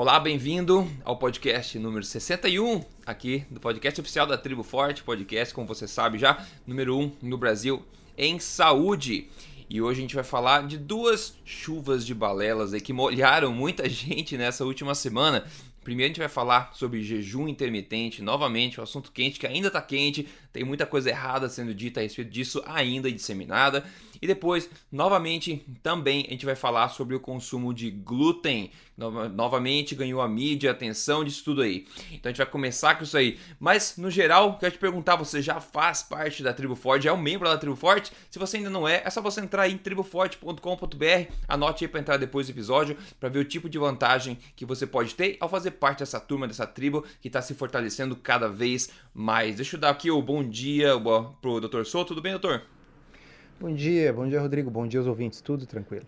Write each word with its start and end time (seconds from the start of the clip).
Olá, 0.00 0.20
bem-vindo 0.20 0.88
ao 1.04 1.16
podcast 1.16 1.76
número 1.76 2.04
61 2.04 2.84
aqui 3.04 3.44
do 3.50 3.58
podcast 3.58 4.00
oficial 4.00 4.28
da 4.28 4.38
Tribo 4.38 4.62
Forte, 4.62 5.02
podcast, 5.02 5.52
como 5.52 5.66
você 5.66 5.88
sabe 5.88 6.18
já, 6.18 6.46
número 6.64 6.96
1 6.96 7.16
no 7.20 7.36
Brasil 7.36 7.84
em 8.16 8.38
saúde. 8.38 9.28
E 9.68 9.82
hoje 9.82 9.98
a 9.98 10.02
gente 10.02 10.14
vai 10.14 10.22
falar 10.22 10.68
de 10.68 10.78
duas 10.78 11.36
chuvas 11.44 12.06
de 12.06 12.14
balelas 12.14 12.72
aí 12.72 12.80
que 12.80 12.92
molharam 12.92 13.52
muita 13.52 13.88
gente 13.90 14.38
nessa 14.38 14.64
última 14.64 14.94
semana. 14.94 15.44
Primeiro 15.82 16.06
a 16.06 16.10
gente 16.10 16.20
vai 16.20 16.28
falar 16.28 16.70
sobre 16.74 17.02
jejum 17.02 17.48
intermitente, 17.48 18.22
novamente, 18.22 18.78
um 18.78 18.84
assunto 18.84 19.10
quente 19.10 19.40
que 19.40 19.48
ainda 19.48 19.66
está 19.66 19.82
quente, 19.82 20.28
tem 20.52 20.62
muita 20.62 20.86
coisa 20.86 21.10
errada 21.10 21.48
sendo 21.48 21.74
dita 21.74 21.98
a 21.98 22.04
respeito 22.04 22.30
disso 22.30 22.62
ainda 22.66 23.08
e 23.08 23.12
disseminada. 23.12 23.84
E 24.20 24.26
depois, 24.26 24.68
novamente, 24.90 25.64
também 25.82 26.24
a 26.26 26.30
gente 26.30 26.46
vai 26.46 26.56
falar 26.56 26.88
sobre 26.88 27.14
o 27.14 27.20
consumo 27.20 27.72
de 27.72 27.90
glúten. 27.90 28.70
novamente 28.96 29.94
ganhou 29.94 30.20
a 30.20 30.28
mídia, 30.28 30.70
a 30.70 30.72
atenção 30.72 31.24
disso 31.24 31.44
tudo 31.44 31.62
aí. 31.62 31.86
Então 32.10 32.28
a 32.28 32.32
gente 32.32 32.38
vai 32.38 32.46
começar 32.46 32.96
com 32.96 33.04
isso 33.04 33.16
aí. 33.16 33.38
Mas, 33.58 33.96
no 33.96 34.10
geral, 34.10 34.58
quero 34.58 34.72
te 34.72 34.78
perguntar: 34.78 35.16
você 35.16 35.40
já 35.40 35.60
faz 35.60 36.02
parte 36.02 36.42
da 36.42 36.52
Tribo 36.52 36.74
Forte? 36.74 37.08
É 37.08 37.12
um 37.12 37.20
membro 37.20 37.48
da 37.48 37.56
Tribo 37.56 37.76
Forte? 37.76 38.12
Se 38.30 38.38
você 38.38 38.58
ainda 38.58 38.70
não 38.70 38.88
é, 38.88 39.02
é 39.04 39.10
só 39.10 39.20
você 39.20 39.40
entrar 39.40 39.68
em 39.68 39.78
triboforte.com.br. 39.78 41.32
Anote 41.46 41.84
aí 41.84 41.88
para 41.88 42.00
entrar 42.00 42.16
depois 42.16 42.46
do 42.46 42.50
episódio 42.50 42.96
para 43.18 43.28
ver 43.28 43.38
o 43.38 43.44
tipo 43.44 43.68
de 43.68 43.78
vantagem 43.78 44.38
que 44.56 44.64
você 44.64 44.86
pode 44.86 45.14
ter 45.14 45.36
ao 45.40 45.48
fazer 45.48 45.72
parte 45.72 46.00
dessa 46.00 46.20
turma, 46.20 46.46
dessa 46.46 46.66
tribo 46.66 47.04
que 47.20 47.28
está 47.28 47.40
se 47.40 47.54
fortalecendo 47.54 48.16
cada 48.16 48.48
vez 48.48 48.90
mais. 49.14 49.56
Deixa 49.56 49.76
eu 49.76 49.80
dar 49.80 49.90
aqui 49.90 50.10
o 50.10 50.22
bom 50.22 50.42
dia 50.42 50.92
pro 51.40 51.60
Dr. 51.60 51.84
Souto. 51.84 52.08
Tudo 52.08 52.22
bem, 52.22 52.32
doutor? 52.32 52.77
Bom 53.60 53.74
dia, 53.74 54.12
bom 54.12 54.28
dia, 54.28 54.40
Rodrigo. 54.40 54.70
Bom 54.70 54.86
dia 54.86 55.00
aos 55.00 55.08
ouvintes. 55.08 55.40
Tudo 55.40 55.66
tranquilo. 55.66 56.06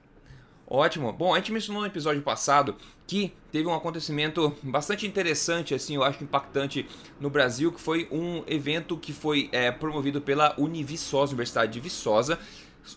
Ótimo. 0.69 1.13
Bom, 1.13 1.35
a 1.35 1.39
gente 1.39 1.51
mencionou 1.51 1.83
no 1.83 1.89
episódio 1.89 2.23
passado 2.23 2.77
que 3.09 3.33
teve 3.51 3.67
um 3.67 3.75
acontecimento 3.75 4.55
bastante 4.63 5.05
interessante, 5.05 5.75
assim, 5.75 5.97
eu 5.97 6.05
acho 6.05 6.23
impactante 6.23 6.87
no 7.19 7.29
Brasil, 7.29 7.73
que 7.73 7.81
foi 7.81 8.07
um 8.13 8.45
evento 8.47 8.97
que 8.97 9.13
foi 9.13 9.49
é, 9.51 9.73
promovido 9.73 10.21
pela 10.21 10.55
Univiçosa, 10.61 11.33
Universidade 11.33 11.73
de 11.73 11.81
Viçosa, 11.81 12.39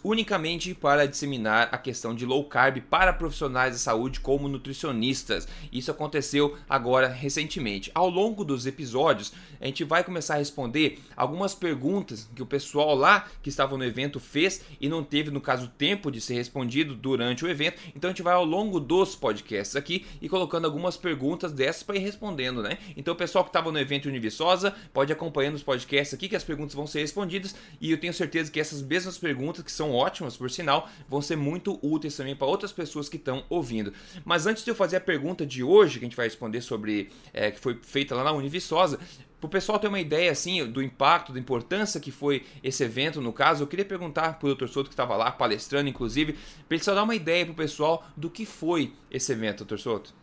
unicamente 0.03 0.73
para 0.73 1.07
disseminar 1.07 1.69
a 1.71 1.77
questão 1.77 2.13
de 2.15 2.25
low 2.25 2.43
carb 2.45 2.81
para 2.89 3.13
profissionais 3.13 3.73
de 3.73 3.79
saúde 3.79 4.19
como 4.19 4.47
nutricionistas. 4.47 5.47
Isso 5.71 5.91
aconteceu 5.91 6.57
agora 6.69 7.07
recentemente. 7.07 7.91
Ao 7.93 8.09
longo 8.09 8.43
dos 8.43 8.65
episódios, 8.65 9.33
a 9.59 9.65
gente 9.65 9.83
vai 9.83 10.03
começar 10.03 10.35
a 10.35 10.37
responder 10.37 10.99
algumas 11.15 11.55
perguntas 11.55 12.29
que 12.35 12.41
o 12.41 12.45
pessoal 12.45 12.95
lá 12.95 13.27
que 13.41 13.49
estava 13.49 13.77
no 13.77 13.83
evento 13.83 14.19
fez 14.19 14.61
e 14.79 14.89
não 14.89 15.03
teve, 15.03 15.31
no 15.31 15.41
caso, 15.41 15.67
tempo 15.77 16.11
de 16.11 16.19
ser 16.19 16.35
respondido 16.35 16.95
durante 16.95 17.45
o 17.45 17.49
evento. 17.49 17.81
Então 17.95 18.09
a 18.09 18.13
gente 18.13 18.23
vai 18.23 18.33
ao 18.33 18.45
longo 18.45 18.79
dos 18.79 19.15
podcasts 19.15 19.75
aqui 19.75 20.05
e 20.21 20.29
colocando 20.29 20.65
algumas 20.65 20.97
perguntas 20.97 21.51
dessas 21.51 21.83
para 21.83 21.95
ir 21.95 21.99
respondendo, 21.99 22.61
né? 22.61 22.77
Então 22.95 23.13
o 23.13 23.17
pessoal 23.17 23.43
que 23.43 23.49
estava 23.49 23.71
no 23.71 23.79
evento 23.79 24.07
Univiçosa 24.07 24.73
pode 24.93 25.11
acompanhando 25.11 25.55
os 25.55 25.63
podcasts 25.63 26.13
aqui 26.13 26.29
que 26.29 26.35
as 26.35 26.43
perguntas 26.43 26.73
vão 26.73 26.87
ser 26.87 26.99
respondidas 26.99 27.55
e 27.79 27.91
eu 27.91 27.99
tenho 27.99 28.13
certeza 28.13 28.51
que 28.51 28.59
essas 28.59 28.81
mesmas 28.81 29.17
perguntas 29.17 29.63
que 29.63 29.71
são 29.73 29.91
ótimas, 29.91 30.37
por 30.37 30.49
sinal, 30.49 30.89
vão 31.07 31.21
ser 31.21 31.35
muito 31.35 31.79
úteis 31.81 32.15
também 32.15 32.35
para 32.35 32.47
outras 32.47 32.71
pessoas 32.71 33.09
que 33.09 33.17
estão 33.17 33.43
ouvindo. 33.49 33.93
Mas 34.23 34.45
antes 34.45 34.63
de 34.63 34.71
eu 34.71 34.75
fazer 34.75 34.97
a 34.97 35.01
pergunta 35.01 35.45
de 35.45 35.63
hoje, 35.63 35.99
que 35.99 36.05
a 36.05 36.07
gente 36.07 36.17
vai 36.17 36.27
responder 36.27 36.61
sobre, 36.61 37.09
é, 37.33 37.51
que 37.51 37.59
foi 37.59 37.77
feita 37.81 38.15
lá 38.15 38.23
na 38.23 38.31
Univiçosa, 38.31 38.99
para 39.39 39.47
o 39.47 39.49
pessoal 39.49 39.77
ter 39.77 39.89
uma 39.89 39.99
ideia 39.99 40.31
assim 40.31 40.65
do 40.65 40.81
impacto, 40.81 41.33
da 41.33 41.39
importância 41.39 41.99
que 41.99 42.11
foi 42.11 42.45
esse 42.63 42.81
evento, 42.81 43.19
no 43.19 43.33
caso, 43.33 43.63
eu 43.63 43.67
queria 43.67 43.83
perguntar 43.83 44.39
para 44.39 44.47
o 44.47 44.55
Dr. 44.55 44.67
Soto 44.67 44.87
que 44.87 44.93
estava 44.93 45.17
lá 45.17 45.31
palestrando, 45.31 45.89
inclusive, 45.89 46.33
para 46.67 46.75
ele 46.75 46.83
só 46.83 46.95
dar 46.95 47.03
uma 47.03 47.13
ideia 47.13 47.45
para 47.45 47.51
o 47.51 47.55
pessoal 47.55 48.07
do 48.15 48.29
que 48.29 48.45
foi 48.45 48.93
esse 49.11 49.33
evento, 49.33 49.65
Dr. 49.65 49.77
Soto. 49.77 50.13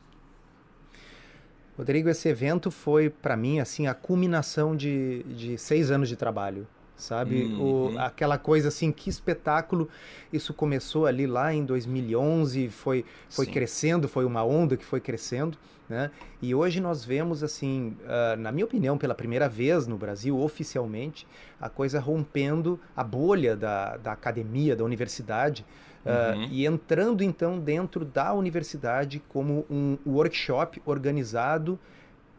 Rodrigo, 1.77 2.09
esse 2.09 2.29
evento 2.29 2.71
foi 2.71 3.11
para 3.11 3.37
mim 3.37 3.59
assim 3.59 3.87
a 3.87 3.95
culminação 3.95 4.75
de, 4.75 5.23
de 5.25 5.59
seis 5.59 5.91
anos 5.91 6.09
de 6.09 6.17
trabalho 6.17 6.67
sabe? 7.01 7.45
Uhum. 7.45 7.95
O, 7.95 7.99
aquela 7.99 8.39
coisa 8.39 8.69
assim, 8.69 8.93
que 8.93 9.11
espetáculo. 9.11 9.89
Isso 10.33 10.55
começou 10.55 11.07
ali 11.07 11.27
lá 11.27 11.53
em 11.53 11.65
2011, 11.65 12.69
foi, 12.69 13.05
foi 13.29 13.47
crescendo, 13.47 14.07
foi 14.07 14.25
uma 14.25 14.45
onda 14.45 14.77
que 14.77 14.85
foi 14.85 15.01
crescendo, 15.01 15.59
né? 15.89 16.11
E 16.41 16.55
hoje 16.55 16.81
nós 16.81 17.05
vemos, 17.05 17.43
assim, 17.43 17.97
uh, 18.03 18.37
na 18.39 18.53
minha 18.53 18.65
opinião, 18.65 18.97
pela 18.97 19.15
primeira 19.15 19.49
vez 19.49 19.87
no 19.87 19.97
Brasil, 19.97 20.39
oficialmente, 20.39 21.27
a 21.61 21.69
coisa 21.69 21.99
rompendo 21.99 22.79
a 22.97 23.03
bolha 23.03 23.57
da, 23.57 23.97
da 23.97 24.13
academia, 24.13 24.77
da 24.77 24.85
universidade, 24.85 25.65
Uh, 26.01 26.35
uhum. 26.35 26.49
e 26.51 26.65
entrando 26.65 27.23
então 27.23 27.61
dentro 27.61 28.07
da 28.07 28.33
universidade 28.33 29.23
como 29.29 29.67
um 29.69 29.99
workshop 30.07 30.81
organizado 30.87 31.79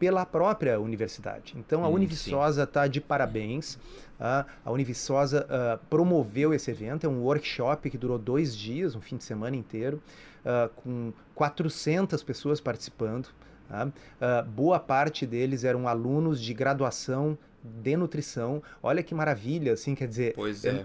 pela 0.02 0.26
própria 0.26 0.80
universidade. 0.80 1.54
Então 1.56 1.84
a 1.84 1.88
hum, 1.88 1.92
Univiçosa 1.92 2.64
está 2.64 2.88
de 2.88 3.00
parabéns. 3.00 3.76
Uh, 4.18 4.44
a 4.64 4.72
Univiçosa 4.72 5.46
uh, 5.46 5.78
promoveu 5.88 6.52
esse 6.52 6.72
evento, 6.72 7.06
é 7.06 7.08
um 7.08 7.22
workshop 7.22 7.88
que 7.88 7.96
durou 7.96 8.18
dois 8.18 8.56
dias, 8.56 8.96
um 8.96 9.00
fim 9.00 9.16
de 9.16 9.22
semana 9.22 9.54
inteiro, 9.54 10.02
uh, 10.44 10.68
com 10.74 11.12
400 11.36 12.20
pessoas 12.24 12.60
participando. 12.60 13.28
Tá? 13.68 13.88
boa 14.48 14.78
parte 14.78 15.24
deles 15.24 15.64
eram 15.64 15.88
alunos 15.88 16.42
de 16.42 16.52
graduação 16.52 17.38
de 17.62 17.96
nutrição. 17.96 18.62
Olha 18.82 19.02
que 19.02 19.14
maravilha, 19.14 19.72
assim, 19.72 19.94
quer 19.94 20.08
dizer, 20.08 20.34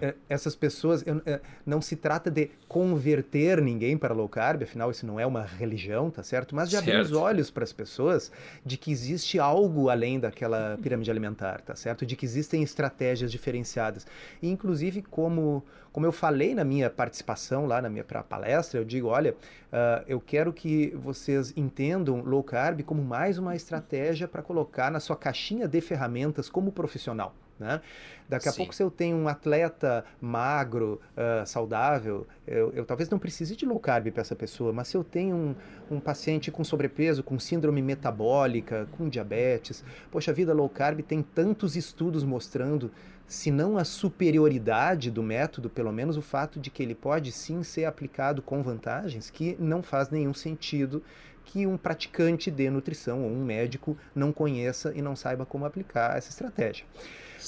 é. 0.00 0.14
essas 0.28 0.54
pessoas, 0.54 1.04
é, 1.26 1.40
não 1.66 1.80
se 1.80 1.96
trata 1.96 2.30
de 2.30 2.50
converter 2.68 3.60
ninguém 3.60 3.96
para 3.96 4.14
low 4.14 4.28
carb, 4.28 4.62
afinal 4.62 4.90
isso 4.90 5.06
não 5.06 5.18
é 5.18 5.26
uma 5.26 5.42
religião, 5.42 6.10
tá 6.10 6.22
certo? 6.22 6.54
Mas 6.54 6.68
de 6.68 6.76
certo. 6.76 6.88
abrir 6.88 7.00
os 7.00 7.12
olhos 7.12 7.50
para 7.50 7.64
as 7.64 7.72
pessoas 7.72 8.30
de 8.64 8.76
que 8.76 8.90
existe 8.90 9.38
algo 9.38 9.88
além 9.88 10.20
daquela 10.20 10.78
pirâmide 10.80 11.10
alimentar, 11.10 11.60
tá 11.62 11.74
certo? 11.74 12.06
De 12.06 12.14
que 12.14 12.24
existem 12.24 12.62
estratégias 12.62 13.32
diferenciadas. 13.32 14.06
E, 14.40 14.48
inclusive, 14.48 15.02
como, 15.02 15.64
como 15.92 16.06
eu 16.06 16.12
falei 16.12 16.54
na 16.54 16.64
minha 16.64 16.90
participação 16.90 17.66
lá 17.66 17.80
na 17.82 17.88
minha 17.88 18.04
palestra, 18.04 18.80
eu 18.80 18.84
digo, 18.84 19.08
olha, 19.08 19.32
uh, 19.32 20.04
eu 20.06 20.20
quero 20.20 20.52
que 20.52 20.94
vocês 20.96 21.52
entendam 21.56 22.22
low 22.22 22.42
carb 22.42 22.82
como 22.82 23.02
mais 23.02 23.38
uma 23.38 23.56
estratégia 23.56 24.28
para 24.28 24.42
colocar 24.42 24.90
na 24.90 25.00
sua 25.00 25.16
caixinha 25.16 25.66
de 25.66 25.80
ferramentas 25.80 26.48
como 26.48 26.72
profissional. 26.72 27.34
Né? 27.58 27.80
Daqui 28.28 28.48
a 28.48 28.52
Sim. 28.52 28.58
pouco, 28.58 28.74
se 28.74 28.82
eu 28.82 28.90
tenho 28.90 29.16
um 29.16 29.26
atleta 29.26 30.04
magro, 30.20 31.00
uh, 31.16 31.44
saudável, 31.44 32.26
eu, 32.46 32.72
eu, 32.72 32.84
talvez 32.84 33.10
não 33.10 33.18
precise 33.18 33.56
de 33.56 33.66
low 33.66 33.80
carb 33.80 34.12
para 34.12 34.20
essa 34.20 34.36
pessoa, 34.36 34.72
mas 34.72 34.88
se 34.88 34.96
eu 34.96 35.02
tenho 35.02 35.34
um, 35.34 35.54
um, 35.96 35.98
paciente 35.98 36.52
com 36.52 36.62
sobrepeso, 36.62 37.22
com 37.22 37.38
síndrome 37.38 37.82
metabólica, 37.82 38.86
com 38.92 39.08
diabetes, 39.08 39.82
poxa 40.10 40.32
vida, 40.32 40.52
low 40.54 40.68
carb 40.68 41.00
tem 41.00 41.20
tantos 41.20 41.74
estudos 41.74 42.22
mostrando, 42.22 42.92
se 43.28 43.50
não 43.50 43.76
a 43.76 43.84
superioridade 43.84 45.10
do 45.10 45.22
método, 45.22 45.68
pelo 45.68 45.92
menos 45.92 46.16
o 46.16 46.22
fato 46.22 46.58
de 46.58 46.70
que 46.70 46.82
ele 46.82 46.94
pode 46.94 47.30
sim 47.30 47.62
ser 47.62 47.84
aplicado 47.84 48.40
com 48.40 48.62
vantagens, 48.62 49.28
que 49.28 49.54
não 49.60 49.82
faz 49.82 50.08
nenhum 50.08 50.32
sentido 50.32 51.02
que 51.44 51.66
um 51.66 51.76
praticante 51.76 52.50
de 52.50 52.70
nutrição 52.70 53.22
ou 53.22 53.30
um 53.30 53.44
médico 53.44 53.96
não 54.14 54.32
conheça 54.32 54.92
e 54.94 55.02
não 55.02 55.14
saiba 55.14 55.44
como 55.44 55.66
aplicar 55.66 56.16
essa 56.16 56.30
estratégia. 56.30 56.86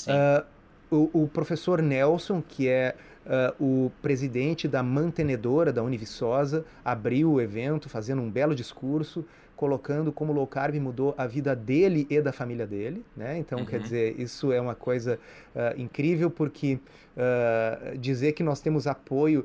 Uh, 0.07 0.47
o, 0.91 1.23
o, 1.23 1.29
professor 1.29 1.81
Nelson, 1.81 2.43
que 2.43 2.69
é 2.69 2.95
uh, 3.27 3.65
o 3.65 3.93
presidente 4.03 4.67
da 4.67 4.83
mantenedora 4.83 5.73
da 5.73 5.83
Univiçosa, 5.83 6.65
abriu 6.85 7.33
o 7.33 7.41
evento 7.41 7.89
fazendo 7.89 8.23
um 8.23 8.31
belo 8.31 8.55
discurso, 8.55 9.25
colocando 9.57 10.11
como 10.11 10.33
low 10.33 10.47
carb 10.47 10.75
mudou 10.77 11.15
a 11.19 11.27
vida 11.27 11.55
dele 11.55 12.07
e 12.09 12.21
da 12.23 12.33
família 12.33 12.67
dele, 12.67 13.05
né? 13.15 13.37
Então, 13.37 13.59
uhum. 13.59 13.67
quer 13.67 13.81
dizer, 13.81 14.19
isso 14.19 14.51
é 14.53 14.61
uma 14.61 14.75
coisa 14.75 15.19
uh, 15.55 15.79
incrível 15.79 16.31
porque 16.31 16.79
uh, 17.15 17.99
dizer 17.99 18.33
que 18.33 18.43
nós 18.43 18.61
temos 18.61 18.87
apoio 18.87 19.45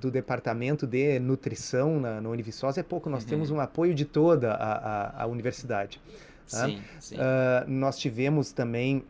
do 0.00 0.10
departamento 0.10 0.84
de 0.84 1.20
nutrição 1.20 2.00
na, 2.00 2.20
na 2.20 2.28
Univiçosa 2.28 2.80
é 2.80 2.82
pouco, 2.82 3.08
nós 3.08 3.22
uhum. 3.22 3.28
temos 3.28 3.50
um 3.50 3.60
apoio 3.60 3.94
de 3.94 4.04
toda 4.04 4.52
a, 4.52 4.72
a, 4.72 5.22
a 5.22 5.26
universidade. 5.26 6.00
Tá? 6.50 6.66
Sim, 6.66 6.82
sim. 6.98 7.16
nós 7.68 7.96
tivemos 7.96 8.50
também 8.50 9.04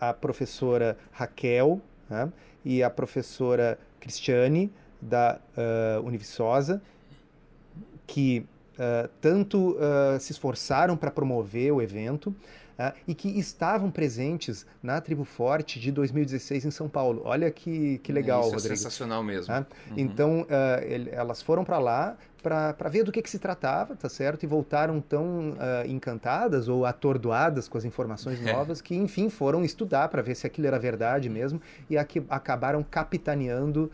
a 0.00 0.14
professora 0.14 0.96
Raquel 1.12 1.82
né? 2.12 2.30
E 2.64 2.82
a 2.82 2.90
professora 2.90 3.78
Cristiane 3.98 4.72
da 5.00 5.40
uh, 5.56 6.06
Univiçosa, 6.06 6.80
que 8.06 8.46
uh, 8.74 9.08
tanto 9.20 9.72
uh, 9.72 10.18
se 10.20 10.32
esforçaram 10.32 10.96
para 10.96 11.10
promover 11.10 11.72
o 11.72 11.82
evento 11.82 12.34
uh, 12.90 12.94
e 13.06 13.14
que 13.14 13.28
estavam 13.38 13.90
presentes 13.90 14.66
na 14.82 15.00
Tribo 15.00 15.24
Forte 15.24 15.78
de 15.78 15.92
2016 15.92 16.64
em 16.64 16.70
São 16.70 16.88
Paulo. 16.88 17.22
Olha 17.24 17.50
que, 17.50 17.98
que 17.98 18.12
legal, 18.12 18.40
Isso 18.40 18.50
é 18.50 18.54
Rodrigo. 18.54 18.74
É 18.74 18.76
sensacional 18.76 19.22
mesmo. 19.22 19.54
Uhum. 19.54 19.64
Então, 19.96 20.46
ele, 20.82 21.10
elas 21.10 21.42
foram 21.42 21.64
para 21.64 21.78
lá 21.78 22.16
para 22.42 22.88
ver 22.88 23.04
do 23.04 23.12
que, 23.12 23.22
que 23.22 23.30
se 23.30 23.38
tratava, 23.38 23.94
tá 23.94 24.08
certo? 24.08 24.42
E 24.42 24.46
voltaram 24.46 25.00
tão 25.00 25.56
encantadas 25.86 26.68
ou 26.68 26.84
atordoadas 26.84 27.68
com 27.68 27.78
as 27.78 27.84
informações 27.84 28.40
novas 28.40 28.80
que, 28.80 28.96
enfim, 28.96 29.30
foram 29.30 29.64
estudar 29.64 30.08
para 30.08 30.22
ver 30.22 30.34
se 30.34 30.44
aquilo 30.44 30.66
era 30.66 30.78
verdade 30.78 31.28
mesmo 31.28 31.62
e 31.88 31.96
aqui, 31.96 32.20
acabaram 32.28 32.82
capitaneando 32.82 33.90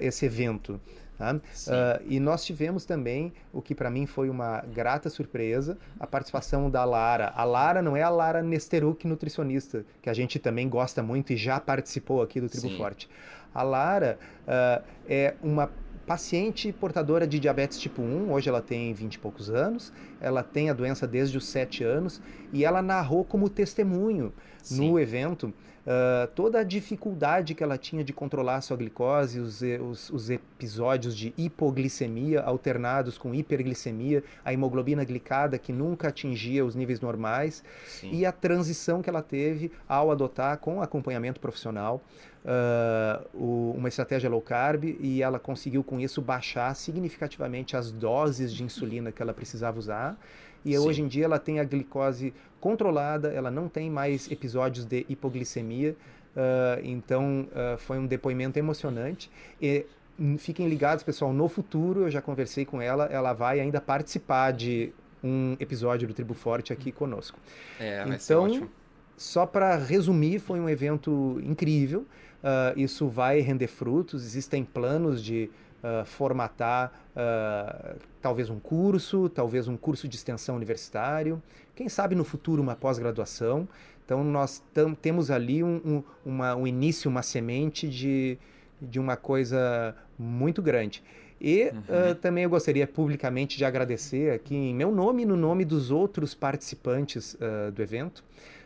esse 0.00 0.24
evento. 0.26 0.80
Tá? 1.22 1.36
Uh, 1.36 2.02
e 2.08 2.18
nós 2.18 2.44
tivemos 2.44 2.84
também 2.84 3.32
o 3.52 3.62
que 3.62 3.76
para 3.76 3.88
mim 3.88 4.06
foi 4.06 4.28
uma 4.28 4.60
grata 4.74 5.08
surpresa, 5.08 5.78
a 6.00 6.04
participação 6.04 6.68
da 6.68 6.84
Lara. 6.84 7.32
A 7.36 7.44
Lara 7.44 7.80
não 7.80 7.96
é 7.96 8.02
a 8.02 8.08
Lara 8.08 8.42
Nesteruk, 8.42 9.06
nutricionista, 9.06 9.84
que 10.02 10.10
a 10.10 10.14
gente 10.14 10.40
também 10.40 10.68
gosta 10.68 11.00
muito 11.00 11.32
e 11.32 11.36
já 11.36 11.60
participou 11.60 12.22
aqui 12.22 12.40
do 12.40 12.48
Tribo 12.48 12.70
Sim. 12.70 12.76
Forte. 12.76 13.08
A 13.54 13.62
Lara 13.62 14.18
uh, 14.42 14.84
é 15.08 15.36
uma 15.40 15.70
paciente 16.04 16.72
portadora 16.72 17.24
de 17.24 17.38
diabetes 17.38 17.78
tipo 17.78 18.02
1, 18.02 18.32
hoje 18.32 18.48
ela 18.48 18.60
tem 18.60 18.92
20 18.92 19.14
e 19.14 19.18
poucos 19.20 19.48
anos, 19.48 19.92
ela 20.20 20.42
tem 20.42 20.70
a 20.70 20.72
doença 20.72 21.06
desde 21.06 21.38
os 21.38 21.46
7 21.46 21.84
anos 21.84 22.20
e 22.52 22.64
ela 22.64 22.82
narrou 22.82 23.24
como 23.24 23.48
testemunho 23.48 24.32
Sim. 24.60 24.90
no 24.90 24.98
evento 24.98 25.54
Uh, 25.84 26.28
toda 26.36 26.60
a 26.60 26.62
dificuldade 26.62 27.56
que 27.56 27.62
ela 27.62 27.76
tinha 27.76 28.04
de 28.04 28.12
controlar 28.12 28.56
a 28.56 28.60
sua 28.60 28.76
glicose, 28.76 29.40
os, 29.40 29.62
os, 29.62 30.10
os, 30.10 30.30
episódios 30.30 31.16
de 31.16 31.34
hipoglicemia 31.36 32.40
alternados 32.40 33.18
com 33.18 33.34
hiperglicemia, 33.34 34.22
a 34.44 34.52
hemoglobina 34.52 35.02
glicada 35.02 35.58
que 35.58 35.72
nunca 35.72 36.06
atingia 36.06 36.64
os 36.64 36.76
níveis 36.76 37.00
normais 37.00 37.64
Sim. 37.84 38.10
e 38.12 38.24
a 38.24 38.30
transição 38.30 39.02
que 39.02 39.10
ela 39.10 39.22
teve 39.22 39.72
ao 39.88 40.12
adotar 40.12 40.56
com 40.58 40.80
acompanhamento 40.80 41.40
profissional 41.40 42.00
uh, 42.44 43.26
o, 43.36 43.74
uma 43.76 43.88
estratégia 43.88 44.30
low 44.30 44.40
carb 44.40 44.84
e 44.84 45.20
ela 45.20 45.40
conseguiu 45.40 45.82
com 45.82 45.98
isso 45.98 46.22
baixar 46.22 46.76
significativamente 46.76 47.76
as 47.76 47.90
doses 47.90 48.52
de 48.52 48.62
insulina 48.62 49.10
que 49.10 49.20
ela 49.20 49.34
precisava 49.34 49.80
usar 49.80 50.16
e 50.64 50.72
Sim. 50.72 50.78
hoje 50.78 51.02
em 51.02 51.08
dia 51.08 51.24
ela 51.24 51.40
tem 51.40 51.58
a 51.58 51.64
glicose 51.64 52.32
controlada, 52.62 53.32
ela 53.32 53.50
não 53.50 53.68
tem 53.68 53.90
mais 53.90 54.30
episódios 54.30 54.86
de 54.86 55.04
hipoglicemia. 55.08 55.96
Uh, 56.34 56.80
então 56.84 57.48
uh, 57.50 57.76
foi 57.76 57.98
um 57.98 58.06
depoimento 58.06 58.56
emocionante. 58.56 59.28
E 59.60 59.84
hum, 60.18 60.38
fiquem 60.38 60.68
ligados, 60.68 61.02
pessoal, 61.02 61.32
no 61.32 61.48
futuro 61.48 62.02
eu 62.02 62.10
já 62.10 62.22
conversei 62.22 62.64
com 62.64 62.80
ela, 62.80 63.06
ela 63.06 63.32
vai 63.32 63.58
ainda 63.58 63.80
participar 63.80 64.52
de 64.52 64.92
um 65.22 65.56
episódio 65.58 66.06
do 66.06 66.14
Tribo 66.14 66.34
Forte 66.34 66.72
aqui 66.72 66.92
conosco. 66.92 67.38
É, 67.80 68.04
então, 68.08 68.68
só 69.16 69.44
para 69.44 69.76
resumir, 69.76 70.38
foi 70.38 70.60
um 70.60 70.68
evento 70.68 71.40
incrível. 71.42 72.06
Uh, 72.42 72.78
isso 72.78 73.08
vai 73.08 73.40
render 73.40 73.66
frutos. 73.68 74.24
Existem 74.24 74.64
planos 74.64 75.22
de 75.22 75.50
uh, 75.82 76.04
formatar 76.04 76.92
uh, 77.16 77.98
talvez 78.20 78.48
um 78.48 78.58
curso, 78.58 79.28
talvez 79.28 79.68
um 79.68 79.76
curso 79.76 80.08
de 80.08 80.16
extensão 80.16 80.56
universitário, 80.56 81.42
quem 81.74 81.88
sabe 81.88 82.14
no 82.14 82.24
futuro 82.24 82.62
uma 82.62 82.76
pós-graduação. 82.76 83.68
Então 84.04 84.22
nós 84.24 84.62
temos 85.00 85.30
ali 85.30 85.62
um, 85.62 85.80
um, 85.84 86.02
uma, 86.24 86.54
um 86.54 86.66
início, 86.66 87.10
uma 87.10 87.22
semente 87.22 87.88
de, 87.88 88.38
de 88.80 88.98
uma 88.98 89.16
coisa 89.16 89.94
muito 90.18 90.60
grande. 90.60 91.02
E 91.40 91.64
uhum. 91.64 92.10
uh, 92.10 92.14
também 92.14 92.44
eu 92.44 92.50
gostaria 92.50 92.86
publicamente 92.86 93.58
de 93.58 93.64
agradecer 93.64 94.32
aqui 94.32 94.54
em 94.54 94.74
meu 94.74 94.92
nome 94.92 95.22
e 95.22 95.26
no 95.26 95.36
nome 95.36 95.64
dos 95.64 95.90
outros 95.90 96.34
participantes 96.34 97.34
uh, 97.34 97.72
do 97.72 97.82
evento 97.82 98.22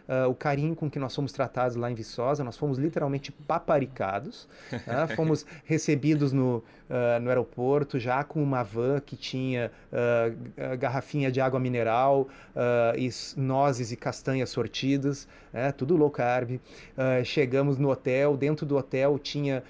uh, 0.08 0.28
o 0.28 0.34
carinho 0.34 0.74
com 0.74 0.90
que 0.90 0.98
nós 0.98 1.14
fomos 1.14 1.32
tratados 1.32 1.76
lá 1.76 1.90
em 1.90 1.94
Viçosa. 1.94 2.42
Nós 2.44 2.56
fomos 2.56 2.78
literalmente 2.78 3.30
paparicados. 3.32 4.48
uh, 4.72 5.08
fomos 5.14 5.44
recebidos 5.64 6.32
no, 6.32 6.56
uh, 6.88 7.20
no 7.20 7.28
aeroporto 7.28 7.98
já 7.98 8.22
com 8.24 8.42
uma 8.42 8.62
van 8.62 9.00
que 9.00 9.16
tinha 9.16 9.70
garrafinha 10.78 11.30
de 11.30 11.40
água 11.40 11.58
mineral, 11.58 12.28
e 12.96 13.10
nozes 13.36 13.92
e 13.92 13.96
castanhas 13.96 14.50
sortidas, 14.50 15.26
é, 15.52 15.72
tudo 15.72 15.96
low 15.96 16.10
carb. 16.10 16.60
chegamos 17.24 17.78
no 17.78 17.90
hotel, 17.90 18.36
dentro 18.36 18.66
do 18.66 18.76
hotel 18.76 19.18
tinha 19.18 19.62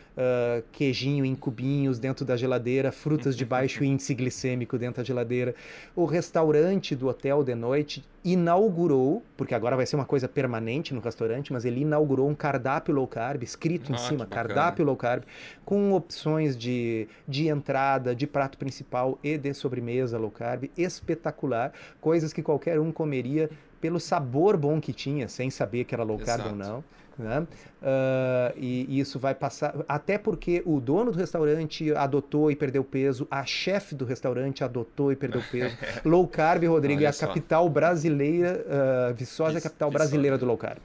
queijinho 0.72 1.24
em 1.24 1.34
cubinhos 1.34 1.98
dentro 1.98 2.24
da 2.24 2.36
geladeira, 2.36 2.90
frutas 2.90 3.36
de 3.36 3.44
baixo 3.44 3.82
índice 3.84 4.14
glicêmico 4.14 4.78
dentro 4.78 5.02
da 5.02 5.06
geladeira. 5.06 5.54
O 5.94 6.04
restaurante 6.04 6.94
do 6.94 7.08
hotel 7.08 7.44
de 7.44 7.54
noite 7.54 8.04
inaugurou, 8.26 9.22
porque 9.36 9.54
agora 9.54 9.76
vai 9.76 9.86
ser 9.86 9.94
uma 9.94 10.04
coisa 10.04 10.28
permanente 10.28 10.92
no 10.92 11.00
restaurante, 11.00 11.52
mas 11.52 11.64
ele 11.64 11.82
inaugurou 11.82 12.28
um 12.28 12.34
cardápio 12.34 12.92
low 12.92 13.06
carb, 13.06 13.44
escrito 13.44 13.92
ah, 13.92 13.94
em 13.94 13.98
cima, 13.98 14.26
cardápio 14.26 14.84
low 14.84 14.96
carb, 14.96 15.22
com 15.64 15.92
opções 15.92 16.56
de, 16.56 17.06
de 17.28 17.46
entrada, 17.46 18.16
de 18.16 18.26
prato 18.26 18.58
principal 18.58 19.16
e 19.22 19.38
de 19.38 19.54
sobremesa 19.54 20.18
low 20.18 20.32
carb, 20.32 20.64
espetacular, 20.76 21.72
coisas 22.00 22.32
que 22.32 22.42
qualquer 22.42 22.80
um 22.80 22.90
comeria 22.90 23.48
pelo 23.80 24.00
sabor 24.00 24.56
bom 24.56 24.80
que 24.80 24.92
tinha, 24.92 25.28
sem 25.28 25.48
saber 25.48 25.84
que 25.84 25.94
era 25.94 26.02
low 26.02 26.18
carb 26.18 26.40
Exato. 26.40 26.48
ou 26.48 26.56
não. 26.56 26.84
Né? 27.18 27.40
Uh, 27.40 28.52
e, 28.56 28.86
e, 28.88 29.00
isso 29.00 29.18
vai 29.18 29.34
passar. 29.34 29.74
Até 29.88 30.18
porque 30.18 30.62
o 30.66 30.80
dono 30.80 31.12
do 31.12 31.18
restaurante 31.18 31.92
adotou 31.94 32.50
e 32.50 32.56
perdeu 32.56 32.84
peso, 32.84 33.26
a 33.30 33.44
chefe 33.44 33.94
do 33.94 34.04
restaurante 34.04 34.62
adotou 34.62 35.10
e 35.10 35.16
perdeu 35.16 35.42
peso. 35.50 35.76
low 36.04 36.26
carb, 36.28 36.64
Rodrigo, 36.64 37.02
é 37.02 37.06
a 37.06 37.12
capital 37.12 37.68
brasileira, 37.68 38.64
uh, 39.10 39.14
Viçosa 39.14 39.54
é 39.54 39.58
a 39.58 39.62
capital 39.62 39.90
brasileira 39.90 40.36
do 40.36 40.44
low 40.44 40.58
carb. 40.58 40.82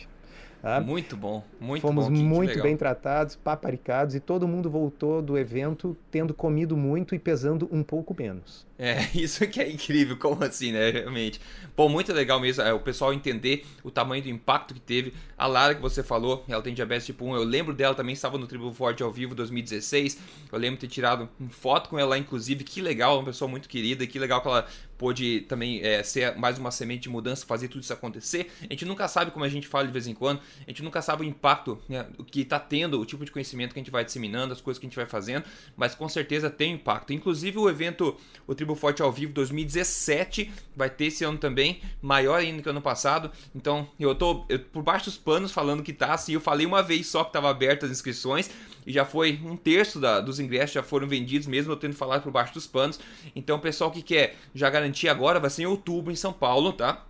Tá? 0.62 0.80
Muito 0.80 1.18
bom, 1.18 1.44
muito 1.60 1.82
Fomos 1.82 2.08
bom. 2.08 2.14
muito 2.14 2.62
bem 2.62 2.78
tratados, 2.78 3.36
paparicados 3.36 4.14
e 4.14 4.20
todo 4.20 4.48
mundo 4.48 4.70
voltou 4.70 5.20
do 5.20 5.36
evento 5.36 5.98
tendo 6.12 6.36
comido 6.36 6.78
muito 6.78 7.16
e 7.16 7.20
pesando 7.20 7.68
um 7.72 7.82
pouco 7.82 8.16
menos. 8.16 8.68
É, 8.78 9.08
isso 9.14 9.46
que 9.48 9.60
é 9.60 9.72
incrível, 9.72 10.18
como 10.18 10.44
assim, 10.44 10.72
né? 10.72 10.90
Realmente. 10.90 11.40
Pô, 11.76 11.90
muito 11.90 12.14
legal 12.14 12.40
mesmo 12.40 12.64
é, 12.64 12.74
o 12.74 12.80
pessoal 12.80 13.14
entender 13.14 13.66
o 13.84 13.90
tamanho 13.90 14.24
do 14.24 14.30
impacto 14.30 14.74
que 14.74 14.80
teve. 14.80 15.14
A 15.38 15.46
Lara 15.48 15.74
que 15.74 15.82
você 15.82 16.02
falou, 16.02 16.44
ela 16.48 16.62
tem 16.62 16.74
diabetes 16.74 17.06
tipo 17.06 17.26
1, 17.26 17.36
eu 17.36 17.44
lembro 17.44 17.74
dela 17.74 17.96
também, 17.96 18.14
estava 18.14 18.38
no 18.38 18.46
Tribo 18.46 18.72
Forte 18.72 19.02
ao 19.02 19.12
vivo 19.12 19.34
2016. 19.34 20.20
Eu 20.52 20.60
lembro 20.60 20.80
de 20.80 20.88
ter 20.88 20.94
tirado 20.94 21.30
foto 21.50 21.90
com 21.90 21.98
ela, 21.98 22.18
inclusive, 22.18 22.64
que 22.64 22.82
legal, 22.82 23.18
uma 23.18 23.26
pessoa 23.26 23.50
muito 23.50 23.68
querida, 23.68 24.06
que 24.06 24.18
legal 24.20 24.42
que 24.42 24.48
ela 24.48 24.68
pôde 24.98 25.42
também 25.42 25.82
é, 25.82 26.04
ser 26.04 26.36
mais 26.36 26.60
uma 26.60 26.70
semente 26.70 27.02
de 27.02 27.10
mudança, 27.10 27.44
fazer 27.46 27.68
tudo 27.68 27.82
isso 27.82 27.92
acontecer. 27.92 28.52
A 28.62 28.74
gente 28.74 28.86
nunca 28.86 29.08
sabe, 29.08 29.32
como 29.32 29.44
a 29.44 29.50
gente 29.50 29.68
fala 29.68 29.88
de 29.88 29.92
vez 29.92 30.06
em 30.06 30.14
quando, 30.14 30.42
a 30.66 30.70
gente 30.70 30.84
nunca 30.84 31.02
sabe 31.02 31.24
o 31.24 31.28
impacto 31.28 31.80
né, 31.88 32.06
que 32.28 32.42
está 32.42 32.60
tendo, 32.60 33.00
o 33.00 33.06
tipo 33.06 33.26
de 33.26 33.32
conhecimento 33.32 33.74
que 33.74 33.80
a 33.80 33.84
gente 33.84 33.92
vai 33.92 34.06
disseminando, 34.06 34.54
as 34.54 34.62
coisas 34.62 34.80
que 34.80 34.86
a 34.86 34.90
gente 34.90 34.96
vai 34.96 35.06
fazendo, 35.06 35.46
mas 35.76 35.96
com 35.96 36.08
certeza 36.08 36.50
tem 36.50 36.74
impacto. 36.74 37.14
Inclusive 37.14 37.58
o 37.58 37.70
evento, 37.70 38.18
o 38.48 38.56
Tribo 38.56 38.76
Forte 38.76 39.02
ao 39.02 39.12
vivo 39.12 39.34
2017, 39.34 40.52
vai 40.76 40.90
ter 40.90 41.06
esse 41.06 41.24
ano 41.24 41.38
também, 41.38 41.82
maior 42.02 42.40
ainda 42.40 42.62
que 42.62 42.70
ano 42.70 42.82
passado. 42.82 43.32
Então 43.56 43.88
eu 44.00 44.14
tô 44.16 44.46
eu, 44.50 44.60
por 44.60 44.84
baixo 44.84 45.06
dos 45.06 45.18
panos 45.18 45.52
falando 45.52 45.84
que 45.84 45.94
tá 45.94 46.14
assim. 46.14 46.34
Eu 46.34 46.42
falei 46.42 46.66
uma 46.66 46.82
vez 46.82 47.08
só 47.08 47.24
que 47.24 47.30
estava 47.30 47.50
aberto 47.50 47.86
as 47.86 47.92
inscrições 47.92 48.50
e 48.86 48.92
já 48.92 49.06
foi 49.06 49.40
um 49.44 49.56
terço 49.56 50.00
da, 50.00 50.20
dos 50.20 50.40
ingressos 50.40 50.74
já 50.74 50.84
foram 50.84 51.08
vendidos, 51.08 51.48
mesmo 51.48 51.72
eu 51.72 51.78
tendo 51.78 51.96
falado 51.96 52.24
por 52.24 52.32
baixo 52.32 52.54
dos 52.54 52.68
panos. 52.68 53.00
Então, 53.36 53.58
o 53.58 53.60
pessoal 53.60 53.92
que 53.92 54.02
quer 54.02 54.36
já 54.54 54.70
garantir 54.70 55.10
agora, 55.10 55.40
vai 55.40 55.50
ser 55.50 55.64
em 55.64 55.66
outubro 55.66 56.12
em 56.12 56.16
São 56.16 56.34
Paulo, 56.34 56.74
tá? 56.74 57.06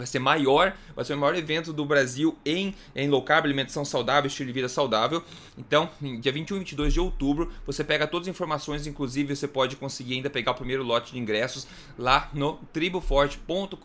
Vai 0.00 0.06
ser 0.06 0.18
maior, 0.18 0.74
vai 0.96 1.04
ser 1.04 1.12
o 1.12 1.18
maior 1.18 1.34
evento 1.34 1.74
do 1.74 1.84
Brasil 1.84 2.34
em, 2.42 2.74
em 2.96 3.06
low 3.10 3.22
carb, 3.22 3.44
alimentação 3.44 3.84
saudável, 3.84 4.28
estilo 4.28 4.46
de 4.46 4.52
vida 4.54 4.68
saudável. 4.68 5.22
Então, 5.58 5.90
dia 6.20 6.32
21 6.32 6.56
e 6.56 6.58
22 6.60 6.94
de 6.94 7.00
outubro, 7.00 7.52
você 7.66 7.84
pega 7.84 8.06
todas 8.06 8.26
as 8.26 8.34
informações, 8.34 8.86
inclusive 8.86 9.36
você 9.36 9.46
pode 9.46 9.76
conseguir 9.76 10.14
ainda 10.14 10.30
pegar 10.30 10.52
o 10.52 10.54
primeiro 10.54 10.82
lote 10.82 11.12
de 11.12 11.18
ingressos 11.18 11.66
lá 11.98 12.30
no 12.32 12.54
triboforte.com.br 12.72 13.76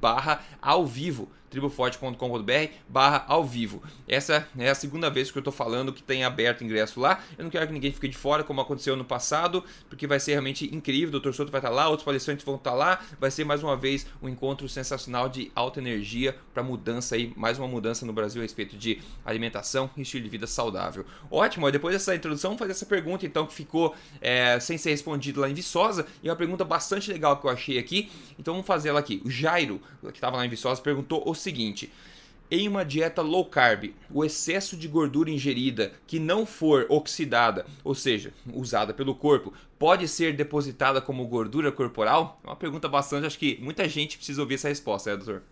barra 0.00 0.42
ao 0.60 0.84
vivo 0.84 1.28
triboforte.com.br 1.50 2.52
barra 2.88 3.24
ao 3.28 3.44
vivo. 3.44 3.82
Essa 4.06 4.46
é 4.58 4.70
a 4.70 4.74
segunda 4.74 5.10
vez 5.10 5.30
que 5.30 5.38
eu 5.38 5.40
estou 5.40 5.52
falando 5.52 5.92
que 5.92 6.02
tem 6.02 6.24
aberto 6.24 6.64
ingresso 6.64 7.00
lá. 7.00 7.20
Eu 7.36 7.44
não 7.44 7.50
quero 7.50 7.66
que 7.66 7.72
ninguém 7.72 7.92
fique 7.92 8.08
de 8.08 8.16
fora, 8.16 8.42
como 8.44 8.60
aconteceu 8.60 8.96
no 8.96 9.04
passado, 9.04 9.64
porque 9.88 10.06
vai 10.06 10.20
ser 10.20 10.32
realmente 10.32 10.74
incrível. 10.74 11.18
O 11.18 11.20
Dr. 11.20 11.32
Soto 11.32 11.50
vai 11.50 11.60
estar 11.60 11.70
lá, 11.70 11.88
outros 11.88 12.04
palestrantes 12.04 12.44
vão 12.44 12.56
estar 12.56 12.74
lá. 12.74 13.00
Vai 13.20 13.30
ser 13.30 13.44
mais 13.44 13.62
uma 13.62 13.76
vez 13.76 14.06
um 14.22 14.28
encontro 14.28 14.68
sensacional 14.68 15.28
de 15.28 15.50
alta 15.54 15.80
energia 15.80 16.36
para 16.52 16.62
mudança 16.62 17.14
aí, 17.14 17.32
mais 17.36 17.58
uma 17.58 17.68
mudança 17.68 18.04
no 18.04 18.12
Brasil 18.12 18.40
a 18.40 18.44
respeito 18.44 18.76
de 18.76 19.00
alimentação 19.24 19.90
e 19.96 20.02
estilo 20.02 20.24
de 20.24 20.30
vida 20.30 20.46
saudável. 20.46 21.04
Ótimo, 21.30 21.70
depois 21.70 21.94
dessa 21.94 22.14
introdução, 22.14 22.50
vamos 22.50 22.60
fazer 22.60 22.72
essa 22.72 22.86
pergunta 22.86 23.26
então 23.26 23.46
que 23.46 23.54
ficou 23.54 23.94
é, 24.20 24.58
sem 24.60 24.78
ser 24.78 24.90
respondida 24.90 25.40
lá 25.40 25.48
em 25.48 25.54
Viçosa 25.54 26.06
e 26.22 26.28
é 26.28 26.30
uma 26.30 26.36
pergunta 26.36 26.64
bastante 26.64 27.10
legal 27.12 27.36
que 27.36 27.46
eu 27.46 27.50
achei 27.50 27.78
aqui. 27.78 28.10
Então 28.38 28.54
vamos 28.54 28.66
fazer 28.66 28.88
ela 28.90 29.00
aqui. 29.00 29.22
O 29.24 29.30
Jairo, 29.30 29.80
que 30.02 30.08
estava 30.08 30.36
lá 30.36 30.46
em 30.46 30.48
Viçosa, 30.48 30.80
perguntou 30.80 31.22
o 31.26 31.34
seguinte: 31.38 31.90
em 32.50 32.66
uma 32.66 32.84
dieta 32.84 33.20
low 33.20 33.44
carb, 33.44 33.92
o 34.10 34.24
excesso 34.24 34.76
de 34.76 34.88
gordura 34.88 35.30
ingerida 35.30 35.92
que 36.06 36.18
não 36.18 36.46
for 36.46 36.86
oxidada, 36.88 37.66
ou 37.84 37.94
seja, 37.94 38.32
usada 38.54 38.94
pelo 38.94 39.14
corpo, 39.14 39.52
pode 39.78 40.08
ser 40.08 40.34
depositada 40.34 41.00
como 41.00 41.26
gordura 41.26 41.70
corporal? 41.70 42.40
É 42.42 42.46
uma 42.46 42.56
pergunta 42.56 42.88
bastante, 42.88 43.26
acho 43.26 43.38
que 43.38 43.58
muita 43.60 43.86
gente 43.88 44.16
precisa 44.16 44.40
ouvir 44.40 44.54
essa 44.54 44.68
resposta, 44.68 45.10
né, 45.10 45.16
doutor? 45.16 45.42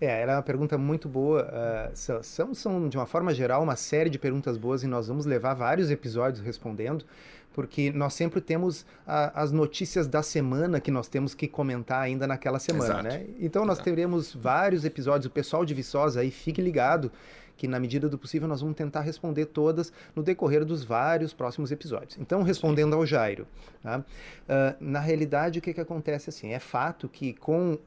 É, 0.00 0.22
ela 0.22 0.32
é 0.32 0.36
uma 0.36 0.42
pergunta 0.42 0.78
muito 0.78 1.08
boa. 1.08 1.44
Uh, 1.44 2.22
são, 2.22 2.54
são, 2.54 2.88
de 2.88 2.96
uma 2.96 3.04
forma 3.04 3.34
geral, 3.34 3.62
uma 3.62 3.76
série 3.76 4.08
de 4.08 4.18
perguntas 4.18 4.56
boas 4.56 4.82
e 4.82 4.86
nós 4.86 5.08
vamos 5.08 5.26
levar 5.26 5.52
vários 5.52 5.90
episódios 5.90 6.42
respondendo, 6.42 7.04
porque 7.52 7.90
nós 7.92 8.14
sempre 8.14 8.40
temos 8.40 8.86
a, 9.06 9.42
as 9.42 9.52
notícias 9.52 10.06
da 10.06 10.22
semana 10.22 10.80
que 10.80 10.90
nós 10.90 11.08
temos 11.08 11.34
que 11.34 11.48
comentar 11.48 12.02
ainda 12.02 12.26
naquela 12.26 12.58
semana, 12.58 12.84
Exato. 12.84 13.04
né? 13.04 13.26
Então 13.38 13.64
nós 13.64 13.76
Exato. 13.76 13.90
teremos 13.90 14.34
vários 14.34 14.84
episódios. 14.84 15.26
O 15.26 15.30
pessoal 15.30 15.64
de 15.64 15.74
Viçosa 15.74 16.20
aí, 16.20 16.30
fique 16.30 16.62
ligado 16.62 17.10
que 17.60 17.68
na 17.68 17.78
medida 17.78 18.08
do 18.08 18.16
possível 18.16 18.48
nós 18.48 18.62
vamos 18.62 18.74
tentar 18.74 19.02
responder 19.02 19.44
todas 19.44 19.92
no 20.16 20.22
decorrer 20.22 20.64
dos 20.64 20.82
vários 20.82 21.34
próximos 21.34 21.70
episódios. 21.70 22.16
Então, 22.18 22.42
respondendo 22.42 22.96
ao 22.96 23.04
Jairo, 23.04 23.46
tá? 23.82 23.98
uh, 23.98 24.02
na 24.80 24.98
realidade 24.98 25.58
o 25.58 25.62
que, 25.62 25.74
que 25.74 25.80
acontece 25.80 26.30
assim? 26.30 26.54
É 26.54 26.58
fato 26.58 27.06
que 27.06 27.34
com 27.34 27.74
uh, 27.74 27.78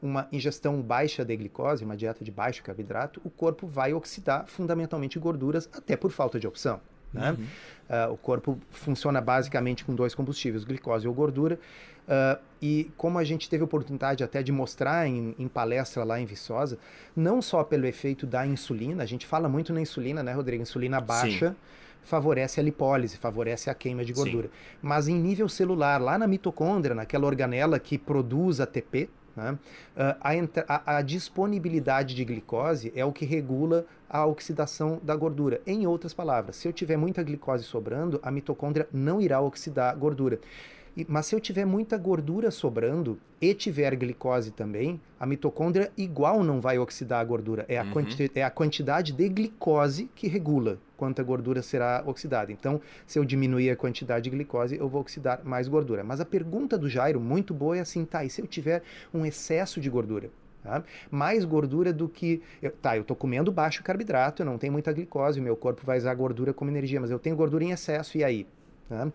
uma 0.00 0.28
ingestão 0.30 0.80
baixa 0.80 1.24
de 1.24 1.36
glicose, 1.36 1.84
uma 1.84 1.96
dieta 1.96 2.24
de 2.24 2.30
baixo 2.30 2.62
carboidrato, 2.62 3.20
o 3.24 3.30
corpo 3.30 3.66
vai 3.66 3.92
oxidar 3.92 4.46
fundamentalmente 4.46 5.18
gorduras 5.18 5.68
até 5.76 5.96
por 5.96 6.12
falta 6.12 6.38
de 6.38 6.46
opção. 6.46 6.80
Né? 7.14 7.30
Uhum. 7.30 7.44
Uh, 7.84 8.12
o 8.12 8.16
corpo 8.16 8.58
funciona 8.70 9.20
basicamente 9.20 9.84
com 9.84 9.94
dois 9.94 10.14
combustíveis, 10.14 10.64
glicose 10.64 11.06
ou 11.06 11.14
gordura. 11.14 11.58
Uh, 12.04 12.38
e 12.60 12.90
como 12.96 13.18
a 13.18 13.24
gente 13.24 13.48
teve 13.48 13.62
oportunidade 13.62 14.22
até 14.22 14.42
de 14.42 14.52
mostrar 14.52 15.06
em, 15.06 15.34
em, 15.38 15.48
palestra 15.48 16.04
lá 16.04 16.20
em 16.20 16.26
Viçosa, 16.26 16.78
não 17.16 17.40
só 17.40 17.64
pelo 17.64 17.86
efeito 17.86 18.26
da 18.26 18.46
insulina, 18.46 19.02
a 19.02 19.06
gente 19.06 19.26
fala 19.26 19.48
muito 19.48 19.72
na 19.72 19.80
insulina, 19.80 20.22
né, 20.22 20.32
Rodrigo? 20.32 20.62
Insulina 20.62 21.00
baixa 21.00 21.50
Sim. 21.50 21.56
favorece 22.02 22.60
a 22.60 22.62
lipólise, 22.62 23.16
favorece 23.16 23.70
a 23.70 23.74
queima 23.74 24.04
de 24.04 24.12
gordura. 24.12 24.48
Sim. 24.48 24.78
Mas 24.82 25.08
em 25.08 25.14
nível 25.14 25.48
celular, 25.48 26.00
lá 26.00 26.18
na 26.18 26.26
mitocôndria, 26.26 26.94
naquela 26.94 27.26
organela 27.26 27.78
que 27.78 27.96
produz 27.96 28.60
ATP, 28.60 29.08
né? 29.36 29.52
Uh, 29.52 30.16
a, 30.20 30.92
a, 30.92 30.96
a, 30.98 31.02
disponibilidade 31.02 32.14
de 32.14 32.24
glicose 32.24 32.92
é 32.94 33.04
o 33.04 33.12
que 33.12 33.24
regula 33.24 33.84
a 34.08 34.24
oxidação 34.26 35.00
da 35.02 35.14
gordura. 35.16 35.60
Em 35.66 35.86
outras 35.86 36.14
palavras, 36.14 36.56
se 36.56 36.68
eu 36.68 36.72
tiver 36.72 36.96
muita 36.96 37.22
glicose 37.22 37.64
sobrando, 37.64 38.20
a 38.22 38.30
mitocôndria 38.30 38.88
não 38.92 39.20
irá 39.20 39.40
oxidar 39.40 39.96
gordura. 39.96 40.38
E, 40.96 41.04
mas 41.08 41.26
se 41.26 41.34
eu 41.34 41.40
tiver 41.40 41.64
muita 41.64 41.98
gordura 41.98 42.50
sobrando 42.50 43.18
e 43.40 43.52
tiver 43.52 43.94
glicose 43.96 44.52
também, 44.52 45.00
a 45.18 45.26
mitocôndria 45.26 45.90
igual 45.96 46.44
não 46.44 46.60
vai 46.60 46.78
oxidar 46.78 47.20
a 47.20 47.24
gordura. 47.24 47.64
É 47.68 47.78
a, 47.78 47.82
uhum. 47.82 47.90
quanti 47.90 48.30
é 48.34 48.44
a 48.44 48.50
quantidade 48.50 49.12
de 49.12 49.28
glicose 49.28 50.08
que 50.14 50.28
regula 50.28 50.78
quanta 51.04 51.22
gordura 51.22 51.60
será 51.60 52.02
oxidada. 52.06 52.50
Então, 52.50 52.80
se 53.06 53.18
eu 53.18 53.24
diminuir 53.26 53.68
a 53.68 53.76
quantidade 53.76 54.24
de 54.24 54.30
glicose, 54.30 54.74
eu 54.74 54.88
vou 54.88 55.02
oxidar 55.02 55.44
mais 55.44 55.68
gordura. 55.68 56.02
Mas 56.02 56.18
a 56.18 56.24
pergunta 56.24 56.78
do 56.78 56.88
Jairo, 56.88 57.20
muito 57.20 57.52
boa, 57.52 57.76
é 57.76 57.80
assim, 57.80 58.06
tá, 58.06 58.24
e 58.24 58.30
se 58.30 58.40
eu 58.40 58.46
tiver 58.46 58.82
um 59.12 59.26
excesso 59.26 59.82
de 59.82 59.90
gordura? 59.90 60.30
Tá? 60.62 60.82
Mais 61.10 61.44
gordura 61.44 61.92
do 61.92 62.08
que. 62.08 62.42
Eu, 62.62 62.70
tá, 62.70 62.96
eu 62.96 63.02
estou 63.02 63.14
comendo 63.14 63.52
baixo 63.52 63.82
carboidrato, 63.82 64.40
eu 64.40 64.46
não 64.46 64.56
tenho 64.56 64.72
muita 64.72 64.94
glicose, 64.94 65.42
meu 65.42 65.54
corpo 65.54 65.84
vai 65.84 65.98
usar 65.98 66.14
gordura 66.14 66.54
como 66.54 66.70
energia, 66.70 66.98
mas 66.98 67.10
eu 67.10 67.18
tenho 67.18 67.36
gordura 67.36 67.62
em 67.62 67.70
excesso, 67.70 68.16
e 68.16 68.24
aí? 68.24 68.46
Tá? 68.88 69.12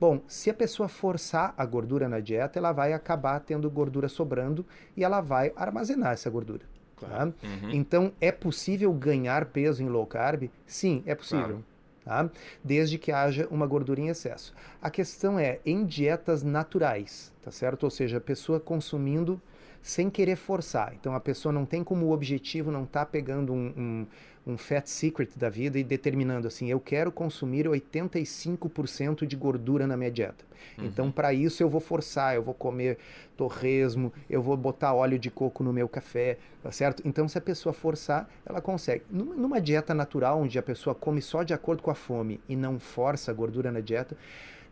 Bom, 0.00 0.20
se 0.26 0.50
a 0.50 0.54
pessoa 0.54 0.88
forçar 0.88 1.54
a 1.56 1.64
gordura 1.64 2.08
na 2.08 2.18
dieta, 2.18 2.58
ela 2.58 2.72
vai 2.72 2.92
acabar 2.92 3.38
tendo 3.38 3.70
gordura 3.70 4.08
sobrando 4.08 4.66
e 4.96 5.04
ela 5.04 5.20
vai 5.20 5.52
armazenar 5.54 6.14
essa 6.14 6.28
gordura. 6.28 6.62
Tá? 7.08 7.24
Uhum. 7.24 7.70
Então, 7.70 8.12
é 8.20 8.30
possível 8.32 8.92
ganhar 8.92 9.46
peso 9.46 9.82
em 9.82 9.88
low 9.88 10.06
carb? 10.06 10.50
Sim, 10.66 11.02
é 11.06 11.14
possível. 11.14 11.62
Claro. 12.04 12.30
Tá? 12.30 12.30
Desde 12.62 12.98
que 12.98 13.12
haja 13.12 13.46
uma 13.50 13.66
gordura 13.66 14.00
em 14.00 14.08
excesso. 14.08 14.54
A 14.80 14.90
questão 14.90 15.38
é 15.38 15.60
em 15.64 15.84
dietas 15.84 16.42
naturais, 16.42 17.32
tá 17.42 17.50
certo? 17.50 17.84
Ou 17.84 17.90
seja, 17.90 18.18
a 18.18 18.20
pessoa 18.20 18.58
consumindo 18.58 19.40
sem 19.82 20.10
querer 20.10 20.36
forçar. 20.36 20.94
Então 20.98 21.14
a 21.14 21.20
pessoa 21.20 21.52
não 21.52 21.64
tem 21.64 21.82
como 21.82 22.12
objetivo, 22.12 22.70
não 22.70 22.84
está 22.84 23.04
pegando 23.04 23.52
um, 23.52 24.06
um, 24.50 24.56
fat 24.56 24.86
secret 24.86 25.30
da 25.36 25.48
vida 25.48 25.78
e 25.78 25.84
determinando 25.84 26.46
assim, 26.46 26.70
eu 26.70 26.80
quero 26.80 27.10
consumir 27.10 27.66
85% 27.66 29.26
de 29.26 29.36
gordura 29.36 29.86
na 29.86 29.96
minha 29.96 30.10
dieta. 30.10 30.44
Uhum. 30.76 30.84
Então, 30.86 31.10
para 31.10 31.32
isso, 31.32 31.62
eu 31.62 31.68
vou 31.68 31.80
forçar, 31.80 32.34
eu 32.34 32.42
vou 32.42 32.54
comer 32.54 32.98
torresmo, 33.36 34.12
eu 34.28 34.42
vou 34.42 34.56
botar 34.56 34.92
óleo 34.92 35.18
de 35.18 35.30
coco 35.30 35.64
no 35.64 35.72
meu 35.72 35.88
café, 35.88 36.38
tá 36.62 36.70
certo? 36.70 37.02
Então, 37.06 37.28
se 37.28 37.38
a 37.38 37.40
pessoa 37.40 37.72
forçar, 37.72 38.28
ela 38.44 38.60
consegue. 38.60 39.04
Numa 39.10 39.60
dieta 39.60 39.94
natural, 39.94 40.40
onde 40.40 40.58
a 40.58 40.62
pessoa 40.62 40.94
come 40.94 41.22
só 41.22 41.42
de 41.42 41.54
acordo 41.54 41.82
com 41.82 41.90
a 41.90 41.94
fome 41.94 42.40
e 42.48 42.56
não 42.56 42.78
força 42.78 43.30
a 43.30 43.34
gordura 43.34 43.70
na 43.70 43.80
dieta, 43.80 44.16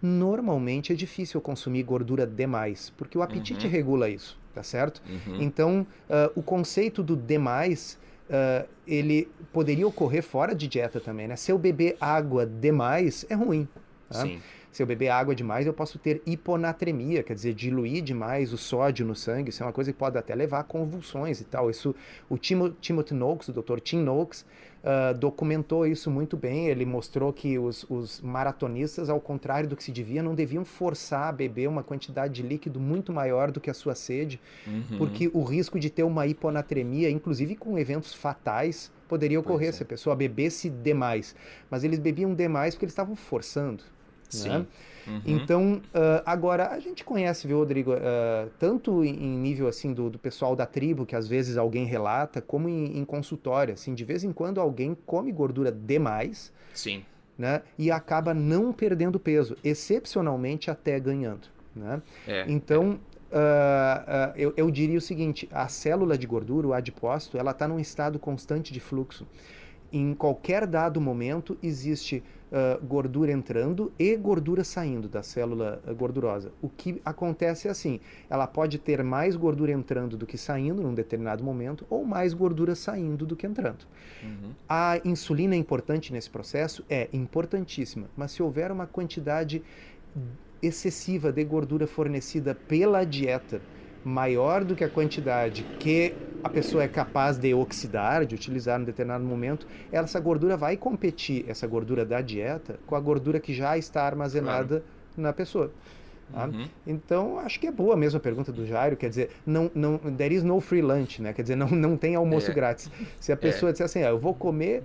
normalmente 0.01 0.93
é 0.93 0.97
difícil 0.97 1.41
consumir 1.41 1.83
gordura 1.83 2.27
demais, 2.27 2.91
porque 2.97 3.19
o 3.19 3.23
apetite 3.23 3.67
uhum. 3.67 3.73
regula 3.73 4.09
isso, 4.09 4.39
tá 4.55 4.63
certo? 4.63 5.03
Uhum. 5.09 5.43
Então, 5.43 5.87
uh, 6.09 6.33
o 6.39 6.43
conceito 6.43 7.03
do 7.03 7.17
demais 7.17 7.99
uh, 8.29 8.69
ele 8.87 9.29
poderia 9.53 9.87
ocorrer 9.87 10.23
fora 10.23 10.55
de 10.55 10.69
dieta 10.69 11.01
também, 11.01 11.29
né? 11.29 11.37
Se 11.37 11.53
eu 11.53 11.59
beber 11.59 11.97
água 12.01 12.47
demais, 12.47 13.27
é 13.29 13.35
ruim. 13.35 13.69
Tá? 14.09 14.23
Sim. 14.23 14.41
Se 14.71 14.83
eu 14.83 14.87
beber 14.87 15.09
água 15.09 15.35
demais, 15.35 15.67
eu 15.67 15.73
posso 15.73 15.99
ter 15.99 16.23
hiponatremia, 16.27 17.23
quer 17.23 17.35
dizer, 17.35 17.55
diluir 17.55 18.03
demais 18.03 18.53
o 18.53 18.59
sódio 18.59 19.05
no 19.05 19.15
sangue. 19.15 19.51
Isso 19.51 19.63
é 19.63 19.67
uma 19.67 19.73
coisa 19.73 19.93
que 19.93 19.99
pode 19.99 20.17
até 20.17 20.35
levar 20.35 20.61
a 20.61 20.63
convulsões 20.65 21.41
e 21.41 21.45
tal. 21.45 21.71
Isso, 21.71 21.95
o 22.29 22.37
Timo, 22.37 22.71
Timothy 22.71 23.15
Noakes, 23.15 23.49
o 23.49 23.53
Dr. 23.53 23.81
Tim 23.81 23.99
Noakes, 23.99 24.45
uh, 24.83 25.17
documentou 25.17 25.87
isso 25.87 26.11
muito 26.11 26.37
bem. 26.37 26.69
Ele 26.69 26.85
mostrou 26.85 27.33
que 27.33 27.59
os, 27.59 27.85
os, 27.89 28.21
maratonistas, 28.21 29.09
ao 29.09 29.21
contrário 29.21 29.69
do 29.69 29.77
que 29.77 29.83
se 29.83 29.93
devia, 29.93 30.23
não 30.23 30.35
deviam 30.35 30.65
forçar 30.65 31.29
a 31.29 31.33
beber 31.33 31.69
uma 31.69 31.83
quantidade 31.83 32.35
de 32.35 32.43
líquido 32.43 32.81
muito 32.81 33.13
maior 33.13 33.51
do 33.51 33.61
que 33.61 33.71
a 33.71 33.75
sua 33.75 33.95
sede, 33.95 34.41
uhum. 34.67 34.99
porque 34.99 35.31
o 35.33 35.43
risco 35.43 35.79
de 35.79 35.91
ter 35.91 36.03
uma 36.03 36.27
hiponatremia, 36.27 37.11
inclusive 37.11 37.55
com 37.55 37.79
eventos 37.79 38.15
fatais, 38.15 38.91
poderia 39.09 39.41
ocorrer 39.41 39.71
é. 39.71 39.73
se 39.73 39.83
a 39.83 39.87
pessoa 39.87 40.15
bebesse 40.15 40.69
demais. 40.69 41.35
Mas 41.71 41.85
eles 41.85 41.99
bebiam 41.99 42.35
demais 42.35 42.75
porque 42.75 42.85
eles 42.85 42.93
estavam 42.93 43.17
forçando. 43.17 43.83
Sim. 44.29 44.49
Né? 44.51 44.67
Uhum. 45.09 45.23
Então, 45.25 45.83
uh, 45.87 46.23
agora, 46.27 46.69
a 46.69 46.79
gente 46.79 47.03
conhece, 47.03 47.47
viu, 47.47 47.59
Rodrigo, 47.59 47.93
uh, 47.93 48.51
tanto 48.59 49.03
em 49.03 49.39
nível, 49.39 49.67
assim, 49.67 49.95
do, 49.95 50.11
do, 50.11 50.19
pessoal 50.19 50.55
da 50.55 50.67
tribo, 50.67 51.07
que 51.07 51.17
às 51.17 51.27
vezes 51.27 51.57
alguém 51.57 51.87
relata, 51.87 52.43
como 52.43 52.69
em, 52.69 52.99
em 52.99 53.05
consultório, 53.05 53.75
assim, 53.75 53.95
de 53.95 54.05
vez 54.05 54.23
em 54.23 54.33
quando 54.33 54.61
alguém 54.61 54.97
come 55.07 55.33
gordura 55.33 55.73
demais. 55.73 56.53
Sim. 56.75 57.05
Né, 57.37 57.63
e 57.79 57.89
acaba 57.89 58.35
não 58.35 58.73
perdendo 58.73 59.21
peso, 59.21 59.57
excepcionalmente 59.63 60.73
até 60.73 60.99
ganhando. 60.99 61.47
Né? 61.75 62.03
É, 62.27 62.45
então, 62.49 62.99
Uh, 63.31 63.35
uh, 63.37 64.33
eu, 64.37 64.55
eu, 64.57 64.71
diria 64.71 64.97
o 64.97 65.03
seguinte: 65.03 65.47
a 65.53 65.69
célula 65.69 66.17
de 66.17 66.27
gordura, 66.27 66.67
o 66.67 66.73
adipócito, 66.73 67.37
ela 67.37 67.51
está 67.51 67.69
num 67.69 67.79
estado 67.79 68.19
constante 68.19 68.73
de 68.73 68.81
fluxo. 68.81 69.27
Em 69.93 70.15
qualquer 70.15 70.67
dado 70.67 71.01
momento 71.01 71.57
existe 71.63 72.23
uh, 72.53 72.85
gordura 72.85 73.33
entrando 73.33 73.93
e 73.99 74.17
gordura 74.17 74.65
saindo 74.65 75.09
da 75.09 75.23
célula 75.23 75.83
gordurosa. 75.97 76.53
O 76.61 76.69
que 76.69 77.01
acontece 77.05 77.69
é 77.69 77.71
assim: 77.71 78.01
ela 78.29 78.47
pode 78.47 78.79
ter 78.79 79.03
mais 79.03 79.37
gordura 79.37 79.73
entrando 79.73 80.17
do 80.17 80.27
que 80.27 80.37
saindo 80.37 80.83
num 80.83 80.95
determinado 80.95 81.43
momento, 81.43 81.87
ou 81.89 82.05
mais 82.05 82.35
gordura 82.35 82.75
saindo 82.75 83.25
do 83.25 83.37
que 83.37 83.47
entrando. 83.47 83.87
Uhum. 84.23 84.53
A 84.69 85.01
insulina 85.05 85.55
é 85.55 85.59
importante 85.59 86.13
nesse 86.13 86.29
processo? 86.29 86.85
É 86.89 87.09
importantíssima, 87.13 88.09
mas 88.17 88.33
se 88.33 88.43
houver 88.43 88.71
uma 88.71 88.87
quantidade 88.87 89.63
excessiva 90.61 91.33
de 91.33 91.45
gordura 91.45 91.87
fornecida 91.87 92.55
pela 92.55 93.05
dieta, 93.05 93.61
maior 94.09 94.65
do 94.65 94.75
que 94.75 94.83
a 94.83 94.89
quantidade 94.89 95.65
que 95.79 96.15
a 96.43 96.49
pessoa 96.49 96.85
é 96.85 96.89
capaz 96.89 97.37
de 97.37 97.53
oxidar, 97.53 98.25
de 98.25 98.35
utilizar 98.35 98.81
em 98.81 98.85
determinado 98.85 99.25
momento, 99.25 99.67
essa 99.91 100.19
gordura 100.21 100.57
vai 100.57 100.77
competir, 100.77 101.45
essa 101.49 101.67
gordura 101.67 102.05
da 102.05 102.21
dieta, 102.21 102.79
com 102.87 102.95
a 102.95 103.01
gordura 103.01 103.41
que 103.41 103.53
já 103.53 103.77
está 103.77 104.05
armazenada 104.05 104.81
claro. 104.81 104.85
na 105.17 105.33
pessoa. 105.33 105.71
Tá? 106.33 106.47
Uhum. 106.47 106.69
Então, 106.87 107.39
acho 107.39 107.59
que 107.59 107.67
é 107.67 107.73
boa 107.73 107.97
mesmo 107.97 108.19
a 108.19 108.21
pergunta 108.21 108.53
do 108.53 108.67
Jairo, 108.67 108.97
quer 108.97 109.09
dizer, 109.09 109.31
não, 109.47 109.71
não, 109.75 109.99
there 109.99 110.35
is 110.35 110.45
no 110.45 110.61
free 110.61 110.83
lunch, 110.83 111.23
né? 111.23 111.33
Quer 111.33 111.43
dizer, 111.43 111.57
não, 111.57 111.69
não 111.69 111.97
tem 111.97 112.15
almoço 112.15 112.51
é. 112.51 112.55
grátis. 112.55 112.91
Se 113.19 113.33
a 113.33 113.37
pessoa 113.39 113.71
é. 113.71 113.73
disser 113.73 113.87
assim, 113.87 114.03
ah, 114.03 114.11
eu 114.11 114.19
vou 114.19 114.35
comer 114.35 114.83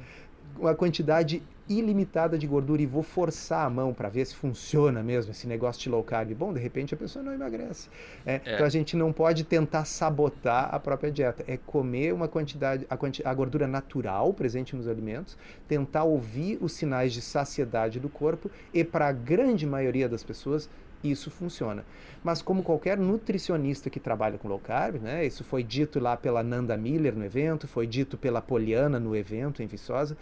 uma 0.57 0.75
quantidade 0.75 1.41
ilimitada 1.67 2.37
de 2.37 2.45
gordura 2.45 2.81
e 2.81 2.85
vou 2.85 3.03
forçar 3.03 3.65
a 3.65 3.69
mão 3.69 3.93
para 3.93 4.09
ver 4.09 4.25
se 4.25 4.35
funciona 4.35 5.01
mesmo 5.01 5.31
esse 5.31 5.47
negócio 5.47 5.81
de 5.81 5.89
low 5.89 6.03
carb. 6.03 6.33
Bom, 6.33 6.53
de 6.53 6.59
repente 6.59 6.93
a 6.93 6.97
pessoa 6.97 7.23
não 7.23 7.33
emagrece. 7.33 7.89
É, 8.25 8.41
é. 8.45 8.53
Então 8.53 8.65
a 8.65 8.69
gente 8.69 8.97
não 8.97 9.13
pode 9.13 9.43
tentar 9.43 9.85
sabotar 9.85 10.73
a 10.73 10.79
própria 10.79 11.11
dieta. 11.11 11.43
É 11.47 11.57
comer 11.57 12.13
uma 12.13 12.27
quantidade, 12.27 12.85
a, 12.89 12.97
quanti 12.97 13.25
a 13.25 13.33
gordura 13.33 13.67
natural 13.67 14.33
presente 14.33 14.75
nos 14.75 14.87
alimentos, 14.87 15.37
tentar 15.67 16.03
ouvir 16.03 16.57
os 16.61 16.73
sinais 16.73 17.13
de 17.13 17.21
saciedade 17.21 17.99
do 17.99 18.09
corpo 18.09 18.51
e 18.73 18.83
para 18.83 19.07
a 19.07 19.11
grande 19.13 19.65
maioria 19.65 20.09
das 20.09 20.23
pessoas 20.23 20.69
isso 21.03 21.29
funciona. 21.29 21.85
Mas 22.23 22.41
como 22.41 22.63
qualquer 22.63 22.97
nutricionista 22.97 23.89
que 23.89 23.99
trabalha 23.99 24.37
com 24.37 24.47
low 24.47 24.59
carb, 24.59 25.01
né, 25.01 25.25
isso 25.25 25.43
foi 25.43 25.63
dito 25.63 25.99
lá 25.99 26.15
pela 26.15 26.41
Nanda 26.41 26.77
Miller 26.77 27.15
no 27.15 27.25
evento, 27.25 27.67
foi 27.67 27.85
dito 27.85 28.17
pela 28.17 28.41
Poliana 28.41 28.99
no 28.99 29.15
evento 29.15 29.61
em 29.61 29.67
Viçosa, 29.67 30.17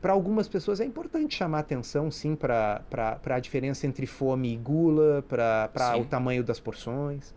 para 0.00 0.12
algumas 0.12 0.48
pessoas 0.48 0.80
é 0.80 0.84
importante 0.84 1.36
chamar 1.36 1.60
atenção, 1.60 2.10
sim, 2.10 2.34
para 2.34 2.82
a 3.24 3.38
diferença 3.38 3.86
entre 3.86 4.04
fome 4.04 4.52
e 4.52 4.56
gula, 4.56 5.24
para 5.28 5.96
o 5.96 6.04
tamanho 6.04 6.42
das 6.42 6.58
porções. 6.58 7.32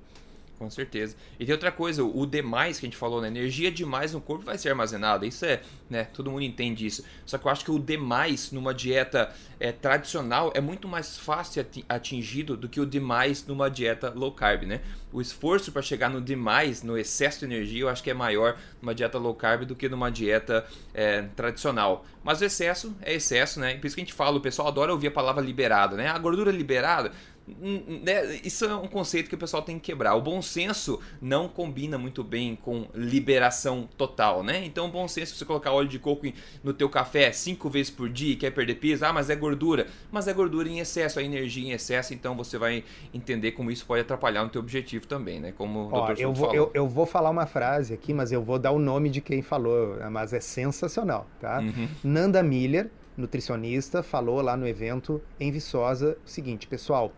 Com 0.57 0.69
certeza. 0.69 1.17
E 1.37 1.45
tem 1.45 1.53
outra 1.53 1.71
coisa, 1.71 2.01
o 2.03 2.25
demais 2.25 2.79
que 2.79 2.85
a 2.85 2.87
gente 2.87 2.97
falou, 2.97 3.21
né? 3.21 3.27
Energia 3.27 3.69
demais 3.69 4.13
no 4.13 4.21
corpo 4.21 4.45
vai 4.45 4.57
ser 4.57 4.69
armazenada. 4.69 5.25
Isso 5.25 5.45
é, 5.45 5.61
né? 5.89 6.05
Todo 6.05 6.31
mundo 6.31 6.43
entende 6.43 6.85
isso. 6.85 7.03
Só 7.25 7.37
que 7.37 7.45
eu 7.45 7.51
acho 7.51 7.65
que 7.65 7.71
o 7.71 7.77
demais 7.77 8.51
numa 8.53 8.73
dieta 8.73 9.33
é, 9.59 9.73
tradicional 9.73 10.53
é 10.55 10.61
muito 10.61 10.87
mais 10.87 11.17
fácil 11.17 11.65
atingido 11.89 12.55
do 12.55 12.69
que 12.69 12.79
o 12.79 12.85
demais 12.85 13.45
numa 13.45 13.69
dieta 13.69 14.13
low 14.15 14.31
carb, 14.31 14.63
né? 14.63 14.79
O 15.11 15.19
esforço 15.19 15.73
para 15.73 15.81
chegar 15.81 16.09
no 16.09 16.21
demais, 16.21 16.81
no 16.83 16.97
excesso 16.97 17.39
de 17.39 17.45
energia, 17.45 17.81
eu 17.81 17.89
acho 17.89 18.01
que 18.01 18.09
é 18.09 18.13
maior 18.13 18.57
numa 18.81 18.95
dieta 18.95 19.17
low 19.17 19.33
carb 19.33 19.63
do 19.65 19.75
que 19.75 19.89
numa 19.89 20.09
dieta 20.09 20.65
é, 20.93 21.23
tradicional. 21.35 22.05
Mas 22.23 22.39
o 22.39 22.45
excesso 22.45 22.95
é 23.01 23.13
excesso, 23.13 23.59
né? 23.59 23.75
Por 23.75 23.87
isso 23.87 23.95
que 23.95 24.01
a 24.01 24.05
gente 24.05 24.13
fala, 24.13 24.37
o 24.37 24.41
pessoal 24.41 24.69
adora 24.69 24.93
ouvir 24.93 25.07
a 25.07 25.11
palavra 25.11 25.43
liberado, 25.43 25.97
né? 25.97 26.07
A 26.07 26.17
gordura 26.17 26.49
liberada 26.51 27.11
né, 27.47 28.39
isso 28.43 28.65
é 28.65 28.75
um 28.75 28.87
conceito 28.87 29.29
que 29.29 29.35
o 29.35 29.37
pessoal 29.37 29.61
tem 29.61 29.77
que 29.77 29.91
quebrar. 29.91 30.15
O 30.15 30.21
bom 30.21 30.41
senso 30.41 30.99
não 31.21 31.47
combina 31.47 31.97
muito 31.97 32.23
bem 32.23 32.55
com 32.55 32.87
liberação 32.93 33.87
total, 33.97 34.43
né? 34.43 34.65
Então, 34.65 34.87
o 34.87 34.91
bom 34.91 35.07
senso 35.07 35.33
é 35.33 35.37
você 35.37 35.45
colocar 35.45 35.71
óleo 35.71 35.87
de 35.87 35.99
coco 35.99 36.25
no 36.63 36.73
teu 36.73 36.89
café 36.89 37.31
cinco 37.31 37.69
vezes 37.69 37.91
por 37.91 38.09
dia 38.09 38.33
e 38.33 38.35
quer 38.35 38.51
perder 38.51 38.75
peso, 38.75 39.05
ah, 39.05 39.13
mas 39.13 39.29
é 39.29 39.35
gordura. 39.35 39.87
Mas 40.11 40.27
é 40.27 40.33
gordura 40.33 40.67
em 40.67 40.79
excesso, 40.79 41.19
é 41.19 41.23
energia 41.23 41.67
em 41.67 41.71
excesso, 41.71 42.13
então 42.13 42.35
você 42.35 42.57
vai 42.57 42.83
entender 43.13 43.51
como 43.51 43.69
isso 43.69 43.85
pode 43.85 44.01
atrapalhar 44.01 44.43
no 44.43 44.49
teu 44.49 44.61
objetivo 44.61 45.05
também, 45.05 45.39
né? 45.39 45.51
Como 45.51 45.89
Ó, 45.91 46.11
eu 46.13 46.33
vou, 46.33 46.53
eu, 46.53 46.71
eu, 46.73 46.87
vou 46.87 47.05
falar 47.05 47.29
uma 47.29 47.45
frase 47.45 47.93
aqui, 47.93 48.13
mas 48.13 48.31
eu 48.31 48.41
vou 48.41 48.57
dar 48.57 48.71
o 48.71 48.79
nome 48.79 49.09
de 49.09 49.21
quem 49.21 49.41
falou, 49.41 49.97
mas 50.11 50.33
é 50.33 50.39
sensacional, 50.39 51.27
tá? 51.39 51.59
Uhum. 51.59 51.87
Nanda 52.03 52.41
Miller, 52.41 52.89
nutricionista, 53.15 54.03
falou 54.03 54.41
lá 54.41 54.57
no 54.57 54.67
evento 54.67 55.21
em 55.39 55.51
Viçosa 55.51 56.17
o 56.25 56.29
seguinte, 56.29 56.67
pessoal, 56.67 57.13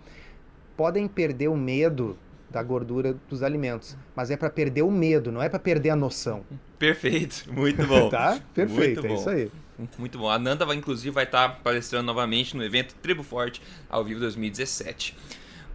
podem 0.78 1.08
perder 1.08 1.48
o 1.50 1.58
medo 1.58 2.18
da 2.50 2.64
gordura 2.64 3.16
dos 3.30 3.44
alimentos, 3.44 3.98
mas 4.16 4.32
é 4.32 4.38
para 4.38 4.50
perder 4.50 4.84
o 4.84 4.92
medo, 4.92 5.32
não 5.32 5.42
é 5.42 5.50
para 5.50 5.60
perder 5.60 5.90
a 5.90 5.96
noção. 5.96 6.46
Perfeito, 6.80 7.52
muito 7.52 7.86
bom. 7.86 8.08
tá? 8.10 8.40
Perfeito, 8.54 9.06
é 9.06 9.14
isso 9.14 9.30
aí. 9.30 9.52
Muito 9.98 10.18
bom. 10.18 10.30
A 10.30 10.40
Nanda 10.40 10.66
vai, 10.66 10.76
inclusive 10.76 11.12
vai 11.12 11.26
estar 11.26 11.50
tá 11.50 11.56
palestrando 11.64 12.06
novamente 12.06 12.56
no 12.56 12.64
evento 12.64 12.96
Tribo 12.96 13.22
Forte 13.22 13.62
ao 13.90 14.04
vivo 14.04 14.20
2017. 14.20 15.16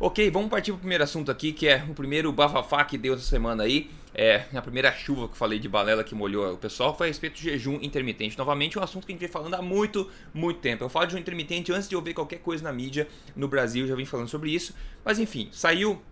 Ok, 0.04 0.32
vamos 0.32 0.50
partir 0.50 0.72
para 0.72 0.78
o 0.78 0.80
primeiro 0.80 1.04
assunto 1.04 1.30
aqui, 1.30 1.52
que 1.52 1.68
é 1.68 1.86
o 1.88 1.94
primeiro 1.94 2.32
bafafá 2.32 2.84
que 2.84 2.98
deu 2.98 3.14
essa 3.14 3.22
semana 3.22 3.62
aí. 3.62 3.88
É, 4.12 4.46
a 4.52 4.60
primeira 4.60 4.90
chuva 4.90 5.28
que 5.28 5.34
eu 5.34 5.36
falei 5.36 5.60
de 5.60 5.68
balela 5.68 6.02
que 6.02 6.12
molhou 6.12 6.54
o 6.54 6.58
pessoal 6.58 6.92
foi 6.98 7.06
a 7.06 7.08
respeito 7.08 7.34
do 7.34 7.38
jejum 7.38 7.78
intermitente. 7.80 8.36
Novamente, 8.36 8.76
um 8.76 8.82
assunto 8.82 9.06
que 9.06 9.12
a 9.12 9.14
gente 9.14 9.20
vem 9.20 9.28
falando 9.28 9.54
há 9.54 9.62
muito, 9.62 10.10
muito 10.34 10.58
tempo. 10.58 10.82
Eu 10.82 10.88
falo 10.88 11.06
de 11.06 11.12
jejum 11.12 11.20
intermitente 11.20 11.72
antes 11.72 11.88
de 11.88 11.94
eu 11.94 12.02
ver 12.02 12.14
qualquer 12.14 12.38
coisa 12.40 12.64
na 12.64 12.72
mídia 12.72 13.06
no 13.36 13.46
Brasil, 13.46 13.86
já 13.86 13.94
vim 13.94 14.04
falando 14.04 14.26
sobre 14.26 14.50
isso. 14.50 14.74
Mas 15.04 15.20
enfim, 15.20 15.48
saiu 15.52 16.02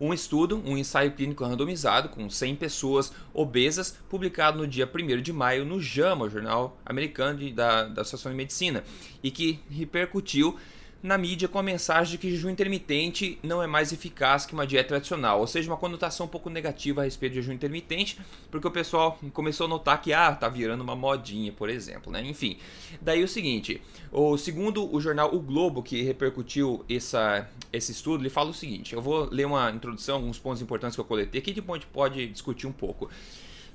um 0.00 0.14
estudo, 0.14 0.56
um 0.64 0.78
ensaio 0.78 1.12
clínico 1.12 1.44
randomizado 1.44 2.08
com 2.08 2.30
100 2.30 2.56
pessoas 2.56 3.12
obesas, 3.34 3.98
publicado 4.08 4.56
no 4.56 4.66
dia 4.66 4.90
1 4.90 5.20
de 5.20 5.30
maio 5.30 5.66
no 5.66 5.78
JAMA, 5.78 6.24
o 6.24 6.30
Jornal 6.30 6.80
Americano 6.86 7.38
de, 7.38 7.52
da, 7.52 7.84
da 7.84 8.00
Associação 8.00 8.32
de 8.32 8.38
Medicina, 8.38 8.82
e 9.22 9.30
que 9.30 9.60
repercutiu 9.68 10.56
na 11.02 11.16
mídia 11.16 11.48
com 11.48 11.58
a 11.58 11.62
mensagem 11.62 12.12
de 12.12 12.18
que 12.18 12.30
jejum 12.30 12.50
intermitente 12.50 13.38
não 13.42 13.62
é 13.62 13.66
mais 13.66 13.92
eficaz 13.92 14.44
que 14.44 14.52
uma 14.52 14.66
dieta 14.66 14.88
tradicional, 14.88 15.40
ou 15.40 15.46
seja, 15.46 15.70
uma 15.70 15.76
conotação 15.76 16.26
um 16.26 16.28
pouco 16.28 16.50
negativa 16.50 17.00
a 17.00 17.04
respeito 17.04 17.32
de 17.32 17.40
jejum 17.40 17.54
intermitente, 17.54 18.18
porque 18.50 18.66
o 18.66 18.70
pessoal 18.70 19.18
começou 19.32 19.66
a 19.66 19.68
notar 19.68 20.00
que 20.02 20.12
ah, 20.12 20.34
tá 20.34 20.48
virando 20.48 20.82
uma 20.82 20.94
modinha, 20.94 21.52
por 21.52 21.70
exemplo, 21.70 22.12
né? 22.12 22.22
Enfim. 22.22 22.58
Daí 23.00 23.24
o 23.24 23.28
seguinte, 23.28 23.80
o 24.12 24.36
segundo 24.36 24.92
o 24.94 25.00
jornal 25.00 25.34
O 25.34 25.40
Globo 25.40 25.82
que 25.82 26.02
repercutiu 26.02 26.84
essa, 26.88 27.48
esse 27.72 27.92
estudo, 27.92 28.22
ele 28.22 28.30
fala 28.30 28.50
o 28.50 28.54
seguinte, 28.54 28.94
eu 28.94 29.00
vou 29.00 29.28
ler 29.30 29.46
uma 29.46 29.70
introdução, 29.70 30.16
alguns 30.16 30.38
pontos 30.38 30.60
importantes 30.60 30.96
que 30.96 31.00
eu 31.00 31.04
coletei 31.04 31.40
aqui, 31.40 31.52
depois 31.52 31.78
a 31.78 31.82
gente 31.82 31.92
pode 31.92 32.26
discutir 32.28 32.66
um 32.66 32.72
pouco. 32.72 33.08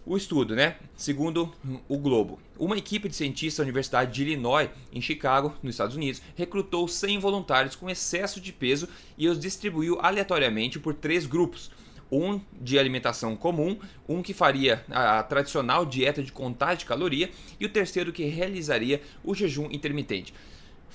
O 0.07 0.15
estudo, 0.15 0.55
né? 0.55 0.75
Segundo 0.95 1.51
o 1.89 1.97
Globo, 1.97 2.39
uma 2.59 2.77
equipe 2.77 3.09
de 3.09 3.15
cientistas 3.15 3.57
da 3.57 3.63
Universidade 3.63 4.13
de 4.13 4.21
Illinois, 4.21 4.69
em 4.93 5.01
Chicago, 5.01 5.55
nos 5.63 5.73
Estados 5.73 5.95
Unidos, 5.95 6.21
recrutou 6.35 6.87
100 6.87 7.17
voluntários 7.17 7.75
com 7.75 7.89
excesso 7.89 8.39
de 8.39 8.53
peso 8.53 8.87
e 9.17 9.27
os 9.27 9.39
distribuiu 9.39 9.97
aleatoriamente 9.99 10.77
por 10.77 10.93
três 10.93 11.25
grupos. 11.25 11.71
Um 12.11 12.39
de 12.61 12.77
alimentação 12.77 13.35
comum, 13.35 13.79
um 14.07 14.21
que 14.21 14.31
faria 14.31 14.85
a 14.91 15.23
tradicional 15.23 15.83
dieta 15.83 16.21
de 16.21 16.31
contagem 16.31 16.77
de 16.77 16.85
caloria 16.85 17.31
e 17.59 17.65
o 17.65 17.69
terceiro 17.69 18.13
que 18.13 18.25
realizaria 18.25 19.01
o 19.23 19.33
jejum 19.33 19.71
intermitente 19.71 20.31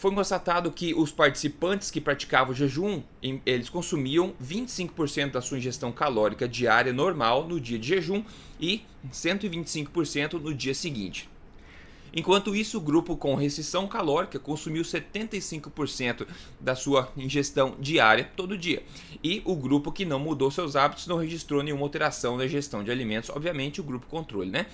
foi 0.01 0.15
constatado 0.15 0.73
que 0.73 0.95
os 0.95 1.13
participantes 1.13 1.91
que 1.91 2.01
praticavam 2.01 2.55
jejum, 2.55 3.03
eles 3.45 3.69
consumiam 3.69 4.33
25% 4.43 5.33
da 5.33 5.43
sua 5.43 5.59
ingestão 5.59 5.93
calórica 5.93 6.49
diária 6.49 6.91
normal 6.91 7.47
no 7.47 7.61
dia 7.61 7.79
de 7.79 7.89
jejum 7.89 8.25
e 8.59 8.83
125% 9.13 10.41
no 10.41 10.55
dia 10.55 10.73
seguinte. 10.73 11.29
Enquanto 12.15 12.57
isso, 12.57 12.79
o 12.79 12.81
grupo 12.81 13.15
com 13.15 13.35
restrição 13.35 13.87
calórica 13.87 14.39
consumiu 14.39 14.83
75% 14.83 16.27
da 16.59 16.75
sua 16.75 17.13
ingestão 17.15 17.77
diária 17.79 18.31
todo 18.35 18.57
dia. 18.57 18.83
E 19.23 19.43
o 19.45 19.55
grupo 19.55 19.93
que 19.93 20.07
não 20.07 20.19
mudou 20.19 20.51
seus 20.51 20.77
hábitos 20.77 21.07
não 21.07 21.19
registrou 21.19 21.63
nenhuma 21.63 21.83
alteração 21.83 22.39
na 22.39 22.47
ingestão 22.47 22.83
de 22.83 22.91
alimentos, 22.91 23.29
obviamente 23.29 23.83
o 23.83 23.85
grupo 23.85 24.07
controle, 24.07 24.51
né? 24.51 24.65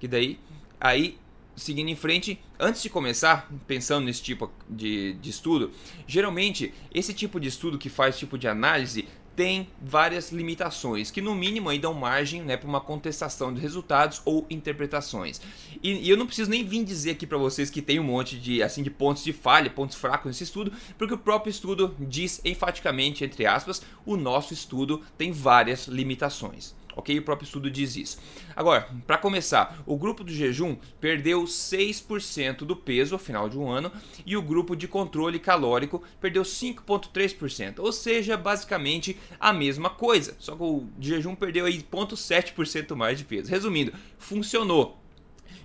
Que 0.00 0.08
daí 0.08 0.38
aí 0.80 1.18
seguindo 1.60 1.88
em 1.88 1.96
frente, 1.96 2.38
antes 2.58 2.82
de 2.82 2.90
começar, 2.90 3.50
pensando 3.66 4.04
nesse 4.04 4.22
tipo 4.22 4.50
de, 4.68 5.14
de 5.14 5.30
estudo, 5.30 5.70
geralmente 6.06 6.72
esse 6.92 7.14
tipo 7.14 7.38
de 7.38 7.48
estudo 7.48 7.78
que 7.78 7.88
faz 7.88 8.18
tipo 8.18 8.38
de 8.38 8.48
análise 8.48 9.06
tem 9.36 9.68
várias 9.80 10.32
limitações, 10.32 11.10
que 11.10 11.22
no 11.22 11.34
mínimo 11.34 11.68
aí 11.70 11.78
dão 11.78 11.94
margem 11.94 12.42
né, 12.42 12.56
para 12.56 12.68
uma 12.68 12.80
contestação 12.80 13.54
de 13.54 13.60
resultados 13.60 14.20
ou 14.24 14.46
interpretações. 14.50 15.40
E, 15.82 15.92
e 15.92 16.10
eu 16.10 16.16
não 16.16 16.26
preciso 16.26 16.50
nem 16.50 16.62
vir 16.64 16.84
dizer 16.84 17.12
aqui 17.12 17.26
para 17.26 17.38
vocês 17.38 17.70
que 17.70 17.80
tem 17.80 17.98
um 17.98 18.04
monte 18.04 18.38
de, 18.38 18.62
assim, 18.62 18.82
de 18.82 18.90
pontos 18.90 19.24
de 19.24 19.32
falha, 19.32 19.70
pontos 19.70 19.96
fracos 19.96 20.26
nesse 20.26 20.44
estudo, 20.44 20.72
porque 20.98 21.14
o 21.14 21.18
próprio 21.18 21.50
estudo 21.50 21.96
diz 21.98 22.40
enfaticamente, 22.44 23.24
entre 23.24 23.46
aspas, 23.46 23.82
o 24.04 24.16
nosso 24.16 24.52
estudo 24.52 25.00
tem 25.16 25.32
várias 25.32 25.86
limitações 25.86 26.78
ok? 26.96 27.18
O 27.18 27.22
próprio 27.22 27.46
estudo 27.46 27.70
diz 27.70 27.96
isso. 27.96 28.18
Agora, 28.54 28.88
para 29.06 29.18
começar, 29.18 29.82
o 29.86 29.96
grupo 29.96 30.24
do 30.24 30.32
jejum 30.32 30.76
perdeu 31.00 31.44
6% 31.44 32.58
do 32.58 32.76
peso 32.76 33.14
ao 33.14 33.18
final 33.18 33.48
de 33.48 33.58
um 33.58 33.70
ano 33.70 33.92
e 34.24 34.36
o 34.36 34.42
grupo 34.42 34.76
de 34.76 34.88
controle 34.88 35.38
calórico 35.38 36.02
perdeu 36.20 36.42
5,3%, 36.42 37.78
ou 37.78 37.92
seja, 37.92 38.36
basicamente 38.36 39.16
a 39.38 39.52
mesma 39.52 39.90
coisa, 39.90 40.36
só 40.38 40.54
que 40.54 40.62
o 40.62 40.88
jejum 40.98 41.34
perdeu 41.34 41.66
aí 41.66 41.82
0,7% 41.82 42.94
mais 42.94 43.18
de 43.18 43.24
peso. 43.24 43.50
Resumindo, 43.50 43.92
funcionou. 44.18 44.99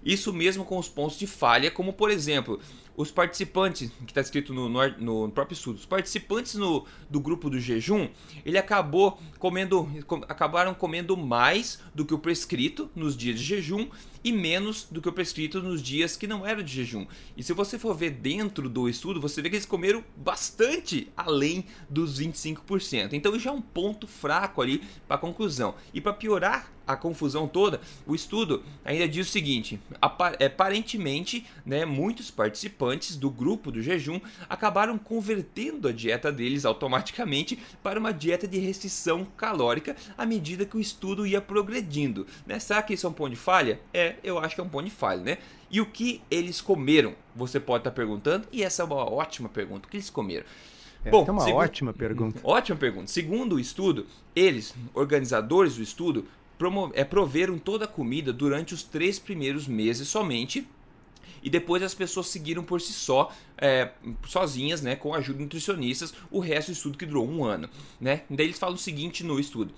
Isso 0.03 0.31
mesmo 0.33 0.63
com 0.65 0.77
os 0.77 0.87
pontos 0.87 1.17
de 1.17 1.27
falha, 1.27 1.71
como 1.71 1.93
por 1.93 2.11
exemplo, 2.11 2.59
os 2.97 3.11
participantes, 3.11 3.91
que 4.05 4.11
está 4.11 4.21
escrito 4.21 4.53
no, 4.53 4.69
no, 4.69 5.27
no, 5.27 5.31
próprio 5.31 5.53
estudo, 5.53 5.77
os 5.77 5.85
participantes 5.85 6.55
no, 6.55 6.85
do 7.09 7.19
grupo 7.19 7.49
do 7.49 7.59
jejum, 7.59 8.07
ele 8.45 8.57
acabou 8.57 9.19
comendo, 9.37 9.89
com, 10.07 10.15
acabaram 10.27 10.73
comendo 10.73 11.17
mais 11.17 11.79
do 11.93 12.05
que 12.05 12.13
o 12.13 12.19
prescrito 12.19 12.89
nos 12.95 13.17
dias 13.17 13.39
de 13.39 13.45
jejum 13.45 13.89
e 14.23 14.31
menos 14.31 14.87
do 14.89 15.01
que 15.01 15.09
o 15.09 15.13
prescrito 15.13 15.61
nos 15.61 15.81
dias 15.81 16.15
que 16.15 16.25
não 16.25 16.45
eram 16.45 16.63
de 16.63 16.73
jejum. 16.73 17.05
E 17.35 17.43
se 17.43 17.53
você 17.53 17.77
for 17.77 17.93
ver 17.93 18.11
dentro 18.11 18.69
do 18.69 18.87
estudo, 18.87 19.19
você 19.19 19.41
vê 19.41 19.49
que 19.49 19.55
eles 19.55 19.65
comeram 19.65 20.03
bastante 20.15 21.11
além 21.17 21.65
dos 21.89 22.19
25%. 22.19 23.13
Então 23.13 23.37
já 23.37 23.49
é 23.49 23.53
um 23.53 23.61
ponto 23.61 24.07
fraco 24.07 24.61
ali 24.61 24.81
para 25.07 25.17
a 25.17 25.19
conclusão. 25.19 25.75
E 25.93 25.99
para 25.99 26.13
piorar 26.13 26.74
a 26.87 26.95
confusão 26.95 27.47
toda, 27.47 27.81
o 28.05 28.15
estudo 28.15 28.63
ainda 28.83 29.07
diz 29.07 29.27
o 29.27 29.31
seguinte: 29.31 29.79
aparentemente, 30.01 31.45
né, 31.65 31.85
muitos 31.85 32.29
participantes 32.31 33.15
do 33.15 33.29
grupo 33.29 33.71
do 33.71 33.81
jejum 33.81 34.19
acabaram 34.49 34.97
convertendo 34.97 35.87
a 35.87 35.91
dieta 35.91 36.31
deles 36.31 36.65
automaticamente 36.65 37.59
para 37.81 37.99
uma 37.99 38.11
dieta 38.11 38.47
de 38.47 38.59
restrição 38.59 39.25
calórica 39.37 39.95
à 40.17 40.25
medida 40.25 40.65
que 40.65 40.77
o 40.77 40.79
estudo 40.79 41.25
ia 41.25 41.41
progredindo. 41.41 42.25
Né? 42.45 42.59
Será 42.59 42.81
que 42.81 42.93
isso 42.93 43.07
é 43.07 43.09
um 43.09 43.13
ponto 43.13 43.31
de 43.31 43.35
falha? 43.35 43.79
É, 43.93 44.15
eu 44.23 44.39
acho 44.39 44.55
que 44.55 44.61
é 44.61 44.63
um 44.63 44.69
ponto 44.69 44.85
de 44.85 44.91
falha, 44.91 45.21
né? 45.21 45.37
E 45.69 45.81
o 45.81 45.85
que 45.85 46.21
eles 46.29 46.61
comeram? 46.61 47.15
Você 47.35 47.59
pode 47.59 47.81
estar 47.81 47.91
perguntando, 47.91 48.47
e 48.51 48.63
essa 48.63 48.81
é 48.81 48.85
uma 48.85 48.95
ótima 48.95 49.49
pergunta: 49.49 49.87
o 49.87 49.89
que 49.89 49.97
eles 49.97 50.09
comeram? 50.09 50.45
É, 51.03 51.11
Bom, 51.11 51.23
é 51.27 51.31
uma 51.31 51.53
ótima 51.53 51.93
pergunta. 51.93 52.39
Ótima 52.43 52.77
pergunta. 52.77 53.07
Segundo 53.07 53.55
o 53.55 53.59
estudo, 53.59 54.07
eles, 54.35 54.73
organizadores 54.93 55.75
do 55.75 55.83
estudo, 55.83 56.25
é, 56.93 57.03
proveram 57.03 57.57
toda 57.57 57.85
a 57.85 57.87
comida 57.87 58.31
durante 58.31 58.73
os 58.73 58.83
três 58.83 59.19
primeiros 59.19 59.67
meses 59.67 60.07
somente. 60.07 60.67
E 61.43 61.49
depois 61.49 61.83
as 61.83 61.93
pessoas 61.93 62.27
seguiram 62.27 62.63
por 62.63 62.81
si 62.81 62.91
só, 62.91 63.31
é, 63.57 63.91
sozinhas, 64.25 64.81
né, 64.81 64.95
com 64.95 65.13
ajuda 65.13 65.37
de 65.37 65.43
nutricionistas, 65.43 66.11
o 66.31 66.39
resto 66.39 66.71
do 66.71 66.73
estudo 66.73 66.97
que 66.97 67.05
durou 67.05 67.29
um 67.29 67.43
ano. 67.43 67.69
Né? 68.01 68.23
Daí 68.29 68.47
eles 68.47 68.57
falam 68.57 68.75
o 68.75 68.79
seguinte 68.79 69.23
no 69.23 69.39
estudo. 69.39 69.71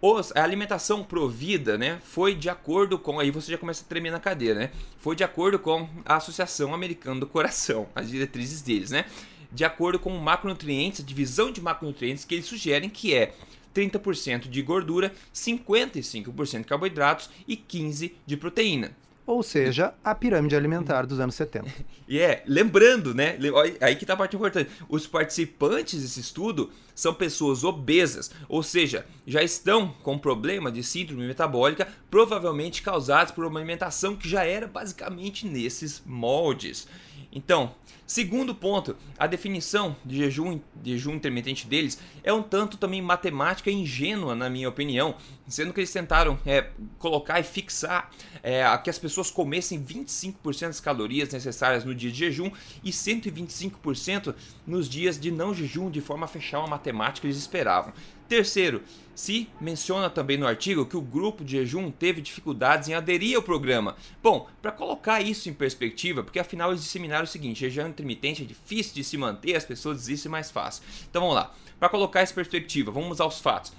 Os, 0.00 0.34
a 0.36 0.42
alimentação 0.42 1.02
provida, 1.02 1.78
né, 1.78 1.98
foi 2.04 2.34
de 2.34 2.48
acordo 2.48 2.98
com, 2.98 3.20
aí 3.20 3.30
você 3.30 3.52
já 3.52 3.58
começa 3.58 3.82
a 3.82 3.88
tremer 3.88 4.12
na 4.12 4.20
cadeira, 4.20 4.60
né, 4.60 4.70
foi 4.98 5.16
de 5.16 5.24
acordo 5.24 5.58
com 5.58 5.88
a 6.04 6.16
Associação 6.16 6.74
Americana 6.74 7.20
do 7.20 7.26
Coração, 7.26 7.88
as 7.94 8.10
diretrizes 8.10 8.60
deles, 8.60 8.90
né, 8.90 9.06
de 9.50 9.64
acordo 9.64 9.98
com 9.98 10.10
macronutrientes, 10.10 11.00
a 11.00 11.04
divisão 11.04 11.50
de 11.50 11.60
macronutrientes 11.60 12.24
que 12.24 12.34
eles 12.34 12.44
sugerem 12.44 12.90
que 12.90 13.14
é 13.14 13.34
30% 13.74 14.48
de 14.48 14.62
gordura, 14.62 15.12
55% 15.34 16.58
de 16.58 16.64
carboidratos 16.64 17.30
e 17.46 17.56
15% 17.56 18.12
de 18.24 18.36
proteína. 18.36 18.96
Ou 19.26 19.42
seja, 19.42 19.94
a 20.04 20.14
pirâmide 20.14 20.54
alimentar 20.54 21.06
dos 21.06 21.18
anos 21.18 21.34
70. 21.34 21.70
E 22.06 22.18
é, 22.18 22.44
lembrando, 22.46 23.14
né? 23.14 23.38
Aí 23.80 23.96
que 23.96 24.04
tá 24.04 24.12
a 24.12 24.16
parte 24.16 24.36
importante. 24.36 24.70
Os 24.90 25.06
participantes 25.06 26.02
desse 26.02 26.20
estudo 26.20 26.70
são 26.94 27.14
pessoas 27.14 27.64
obesas, 27.64 28.30
ou 28.46 28.62
seja, 28.62 29.06
já 29.26 29.42
estão 29.42 29.88
com 30.02 30.18
problema 30.18 30.70
de 30.70 30.82
síndrome 30.82 31.26
metabólica, 31.26 31.88
provavelmente 32.10 32.82
causados 32.82 33.32
por 33.32 33.46
uma 33.46 33.58
alimentação 33.58 34.16
que 34.16 34.28
já 34.28 34.44
era 34.44 34.66
basicamente 34.66 35.46
nesses 35.46 36.02
moldes. 36.04 36.86
Então, 37.32 37.74
segundo 38.06 38.54
ponto, 38.54 38.96
a 39.18 39.26
definição 39.26 39.96
de 40.04 40.16
jejum, 40.16 40.60
jejum 40.82 41.14
intermitente 41.14 41.66
deles 41.66 41.98
é 42.22 42.32
um 42.32 42.42
tanto 42.42 42.76
também 42.76 43.00
matemática 43.00 43.70
ingênua, 43.70 44.34
na 44.34 44.50
minha 44.50 44.68
opinião, 44.68 45.14
sendo 45.48 45.72
que 45.72 45.80
eles 45.80 45.92
tentaram 45.92 46.38
é, 46.46 46.68
colocar 46.98 47.40
e 47.40 47.42
fixar 47.42 48.10
é, 48.42 48.64
que 48.78 48.90
as 48.90 48.98
pessoas 48.98 49.30
comessem 49.30 49.82
25% 49.82 50.66
das 50.66 50.80
calorias 50.80 51.32
necessárias 51.32 51.84
no 51.84 51.94
dia 51.94 52.10
de 52.10 52.18
jejum 52.18 52.50
e 52.82 52.90
125% 52.90 54.34
nos 54.66 54.88
dias 54.88 55.18
de 55.18 55.30
não 55.30 55.54
jejum, 55.54 55.90
de 55.90 56.00
forma 56.00 56.24
a 56.24 56.28
fechar 56.28 56.60
uma 56.60 56.68
matemática 56.68 57.22
que 57.22 57.26
eles 57.26 57.38
esperavam. 57.38 57.92
Terceiro, 58.28 58.82
se 59.14 59.48
menciona 59.60 60.10
também 60.10 60.36
no 60.36 60.46
artigo 60.46 60.86
que 60.86 60.96
o 60.96 61.02
grupo 61.02 61.44
de 61.44 61.52
jejum 61.52 61.90
teve 61.90 62.20
dificuldades 62.20 62.88
em 62.88 62.94
aderir 62.94 63.36
ao 63.36 63.42
programa. 63.42 63.96
Bom, 64.22 64.48
para 64.60 64.72
colocar 64.72 65.20
isso 65.20 65.48
em 65.48 65.54
perspectiva, 65.54 66.22
porque 66.22 66.38
afinal 66.38 66.70
eles 66.70 66.82
disseminaram 66.82 67.24
o 67.24 67.28
seguinte: 67.28 67.60
jejum 67.60 67.88
intermitente 67.88 68.42
é 68.42 68.46
difícil 68.46 68.94
de 68.94 69.04
se 69.04 69.16
manter, 69.16 69.54
as 69.54 69.64
pessoas 69.64 69.98
desistem 69.98 70.32
mais 70.32 70.50
fácil. 70.50 70.82
Então 71.08 71.22
vamos 71.22 71.36
lá. 71.36 71.54
Para 71.78 71.88
colocar 71.88 72.20
essa 72.20 72.34
perspectiva, 72.34 72.90
vamos 72.90 73.20
aos 73.20 73.40
fatos. 73.40 73.72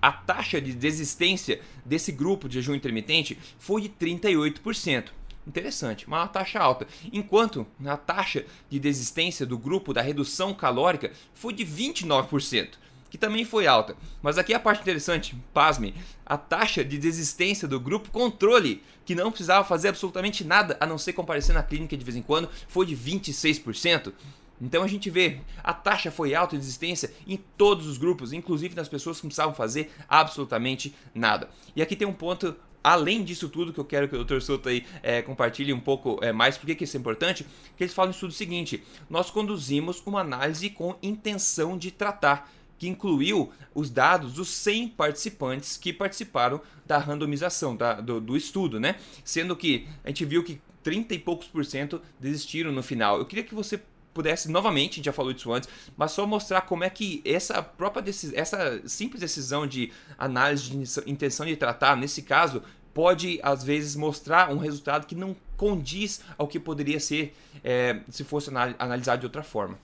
A 0.00 0.10
taxa 0.10 0.60
de 0.60 0.72
desistência 0.72 1.60
desse 1.84 2.10
grupo 2.10 2.48
de 2.48 2.54
jejum 2.56 2.74
intermitente 2.74 3.38
foi 3.58 3.82
de 3.82 3.88
38%. 3.88 5.10
Interessante, 5.46 6.08
uma 6.08 6.26
taxa 6.26 6.58
alta. 6.58 6.88
Enquanto 7.12 7.66
a 7.84 7.96
taxa 7.96 8.44
de 8.68 8.80
desistência 8.80 9.46
do 9.46 9.56
grupo 9.56 9.92
da 9.92 10.02
redução 10.02 10.52
calórica 10.52 11.12
foi 11.34 11.52
de 11.52 11.64
29% 11.64 12.70
que 13.16 13.20
também 13.20 13.46
foi 13.46 13.66
alta. 13.66 13.96
Mas 14.20 14.36
aqui 14.36 14.52
a 14.52 14.60
parte 14.60 14.82
interessante, 14.82 15.34
pasme, 15.54 15.94
a 16.24 16.36
taxa 16.36 16.84
de 16.84 16.98
desistência 16.98 17.66
do 17.66 17.80
grupo 17.80 18.10
controle, 18.10 18.82
que 19.06 19.14
não 19.14 19.30
precisava 19.30 19.64
fazer 19.64 19.88
absolutamente 19.88 20.44
nada 20.44 20.76
a 20.78 20.86
não 20.86 20.98
ser 20.98 21.14
comparecer 21.14 21.54
na 21.54 21.62
clínica 21.62 21.96
de 21.96 22.04
vez 22.04 22.14
em 22.14 22.20
quando, 22.20 22.50
foi 22.68 22.84
de 22.84 22.94
26%. 22.94 24.12
Então 24.60 24.82
a 24.82 24.86
gente 24.86 25.08
vê, 25.08 25.40
a 25.64 25.72
taxa 25.72 26.10
foi 26.10 26.34
alta 26.34 26.56
de 26.56 26.60
desistência 26.60 27.10
em 27.26 27.38
todos 27.56 27.86
os 27.86 27.96
grupos, 27.96 28.34
inclusive 28.34 28.74
nas 28.74 28.88
pessoas 28.88 29.16
que 29.18 29.24
não 29.24 29.30
precisavam 29.30 29.54
fazer 29.54 29.90
absolutamente 30.06 30.94
nada. 31.14 31.48
E 31.74 31.80
aqui 31.80 31.96
tem 31.96 32.06
um 32.06 32.12
ponto 32.12 32.54
além 32.84 33.24
disso 33.24 33.48
tudo 33.48 33.72
que 33.72 33.80
eu 33.80 33.84
quero 33.84 34.08
que 34.08 34.14
o 34.14 34.24
Dr. 34.24 34.40
Souto 34.40 34.68
aí 34.68 34.84
é, 35.02 35.20
compartilhe 35.20 35.72
um 35.72 35.80
pouco 35.80 36.22
é, 36.22 36.32
mais, 36.32 36.56
por 36.56 36.66
que 36.66 36.84
isso 36.84 36.96
é 36.96 37.00
importante, 37.00 37.44
que 37.76 37.82
eles 37.82 37.92
falam 37.92 38.10
no 38.10 38.14
estudo 38.14 38.32
seguinte, 38.32 38.84
nós 39.10 39.28
conduzimos 39.28 40.00
uma 40.06 40.20
análise 40.20 40.70
com 40.70 40.94
intenção 41.02 41.76
de 41.76 41.90
tratar, 41.90 42.48
que 42.78 42.88
incluiu 42.88 43.52
os 43.74 43.90
dados 43.90 44.34
dos 44.34 44.48
100 44.48 44.88
participantes 44.90 45.76
que 45.76 45.92
participaram 45.92 46.60
da 46.84 46.98
randomização, 46.98 47.76
da, 47.76 47.94
do, 47.94 48.20
do, 48.20 48.36
estudo, 48.36 48.78
né? 48.78 48.96
Sendo 49.24 49.56
que 49.56 49.86
a 50.04 50.08
gente 50.08 50.24
viu 50.24 50.44
que 50.44 50.60
30 50.82 51.14
e 51.14 51.18
poucos 51.18 51.48
por 51.48 51.64
cento 51.64 52.00
desistiram 52.20 52.70
no 52.70 52.82
final. 52.82 53.18
Eu 53.18 53.26
queria 53.26 53.44
que 53.44 53.54
você 53.54 53.80
pudesse, 54.14 54.50
novamente, 54.50 54.92
a 54.92 54.96
gente 54.96 55.04
já 55.06 55.12
falou 55.12 55.30
isso 55.30 55.52
antes, 55.52 55.68
mas 55.96 56.12
só 56.12 56.26
mostrar 56.26 56.62
como 56.62 56.84
é 56.84 56.88
que 56.88 57.20
essa 57.24 57.62
própria 57.62 58.02
decisão, 58.02 58.38
essa 58.38 58.80
simples 58.88 59.20
decisão 59.20 59.66
de 59.66 59.92
análise 60.16 60.70
de 60.70 61.10
intenção 61.10 61.44
de 61.44 61.54
tratar, 61.54 61.96
nesse 61.96 62.22
caso, 62.22 62.62
pode 62.94 63.38
às 63.42 63.62
vezes 63.62 63.94
mostrar 63.94 64.50
um 64.50 64.56
resultado 64.56 65.06
que 65.06 65.14
não 65.14 65.36
condiz 65.54 66.22
ao 66.38 66.48
que 66.48 66.58
poderia 66.58 66.98
ser 66.98 67.36
é, 67.62 68.00
se 68.08 68.24
fosse 68.24 68.50
analisado 68.78 69.20
de 69.20 69.26
outra 69.26 69.42
forma. 69.42 69.78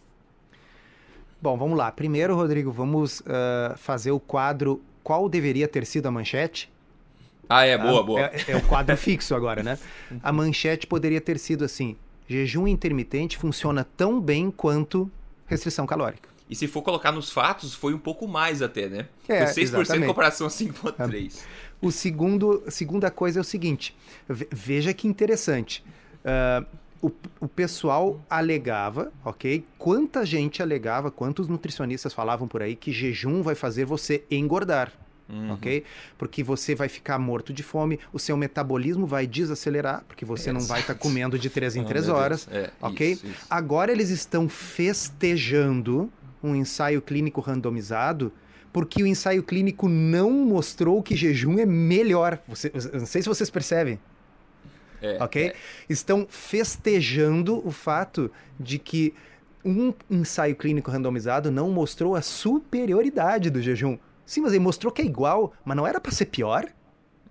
Bom, 1.42 1.58
vamos 1.58 1.76
lá. 1.76 1.90
Primeiro, 1.90 2.36
Rodrigo, 2.36 2.70
vamos 2.70 3.18
uh, 3.20 3.76
fazer 3.76 4.12
o 4.12 4.20
quadro 4.20 4.80
Qual 5.02 5.28
deveria 5.28 5.66
ter 5.66 5.84
sido 5.84 6.06
a 6.06 6.10
manchete? 6.10 6.70
Ah, 7.48 7.66
é, 7.66 7.76
boa, 7.76 8.02
boa. 8.04 8.20
É, 8.20 8.44
é 8.52 8.56
o 8.56 8.62
quadro 8.62 8.94
fixo 8.96 9.34
agora, 9.34 9.60
né? 9.60 9.76
A 10.22 10.32
manchete 10.32 10.86
poderia 10.86 11.20
ter 11.20 11.40
sido 11.40 11.64
assim: 11.64 11.96
jejum 12.28 12.68
intermitente 12.68 13.36
funciona 13.36 13.84
tão 13.96 14.20
bem 14.20 14.52
quanto 14.52 15.10
restrição 15.46 15.84
calórica. 15.84 16.28
E 16.48 16.54
se 16.54 16.68
for 16.68 16.82
colocar 16.82 17.10
nos 17.10 17.30
fatos, 17.30 17.74
foi 17.74 17.92
um 17.92 17.98
pouco 17.98 18.28
mais 18.28 18.62
até, 18.62 18.88
né? 18.88 19.08
É, 19.28 19.44
foi 19.46 19.64
6% 19.64 19.80
exatamente. 19.80 20.04
em 20.04 20.06
comparação 20.06 20.46
a 20.46 20.50
5,3%. 20.50 21.40
O 21.80 21.90
segundo, 21.90 22.62
segunda 22.68 23.10
coisa 23.10 23.40
é 23.40 23.42
o 23.42 23.44
seguinte: 23.44 23.96
veja 24.28 24.94
que 24.94 25.08
interessante. 25.08 25.84
Uh, 26.20 26.64
o, 27.02 27.10
o 27.40 27.48
pessoal 27.48 28.24
alegava, 28.30 29.12
ok? 29.24 29.64
Quanta 29.76 30.24
gente 30.24 30.62
alegava, 30.62 31.10
quantos 31.10 31.48
nutricionistas 31.48 32.14
falavam 32.14 32.46
por 32.46 32.62
aí 32.62 32.76
que 32.76 32.92
jejum 32.92 33.42
vai 33.42 33.56
fazer 33.56 33.84
você 33.84 34.24
engordar. 34.30 34.92
Uhum. 35.28 35.52
ok? 35.52 35.82
Porque 36.18 36.42
você 36.42 36.74
vai 36.74 36.90
ficar 36.90 37.18
morto 37.18 37.54
de 37.54 37.62
fome, 37.62 37.98
o 38.12 38.18
seu 38.18 38.36
metabolismo 38.36 39.06
vai 39.06 39.26
desacelerar, 39.26 40.04
porque 40.06 40.26
você 40.26 40.50
é, 40.50 40.52
não 40.52 40.60
vai 40.60 40.80
estar 40.80 40.92
tá 40.94 40.98
comendo 40.98 41.38
de 41.38 41.48
três 41.48 41.74
em 41.74 41.84
três 41.84 42.08
horas, 42.08 42.46
é, 42.50 42.70
ok? 42.80 43.12
Isso, 43.12 43.26
isso. 43.26 43.46
Agora 43.48 43.90
eles 43.90 44.10
estão 44.10 44.46
festejando 44.46 46.12
um 46.42 46.54
ensaio 46.54 47.00
clínico 47.00 47.40
randomizado 47.40 48.30
porque 48.72 49.02
o 49.02 49.06
ensaio 49.06 49.42
clínico 49.42 49.88
não 49.88 50.30
mostrou 50.30 51.02
que 51.02 51.14
jejum 51.14 51.58
é 51.58 51.66
melhor. 51.66 52.38
Você, 52.48 52.72
não 52.94 53.06
sei 53.06 53.22
se 53.22 53.28
vocês 53.28 53.50
percebem. 53.50 53.98
É, 55.02 55.22
ok? 55.22 55.48
É. 55.48 55.54
Estão 55.88 56.26
festejando 56.28 57.66
o 57.66 57.70
fato 57.70 58.30
de 58.58 58.78
que 58.78 59.14
um 59.64 59.92
ensaio 60.10 60.56
clínico 60.56 60.90
randomizado 60.90 61.50
não 61.50 61.70
mostrou 61.70 62.14
a 62.14 62.22
superioridade 62.22 63.50
do 63.50 63.60
jejum. 63.60 63.98
Sim, 64.24 64.40
mas 64.40 64.52
ele 64.52 64.62
mostrou 64.62 64.92
que 64.92 65.02
é 65.02 65.04
igual, 65.04 65.52
mas 65.64 65.76
não 65.76 65.86
era 65.86 66.00
para 66.00 66.12
ser 66.12 66.26
pior? 66.26 66.66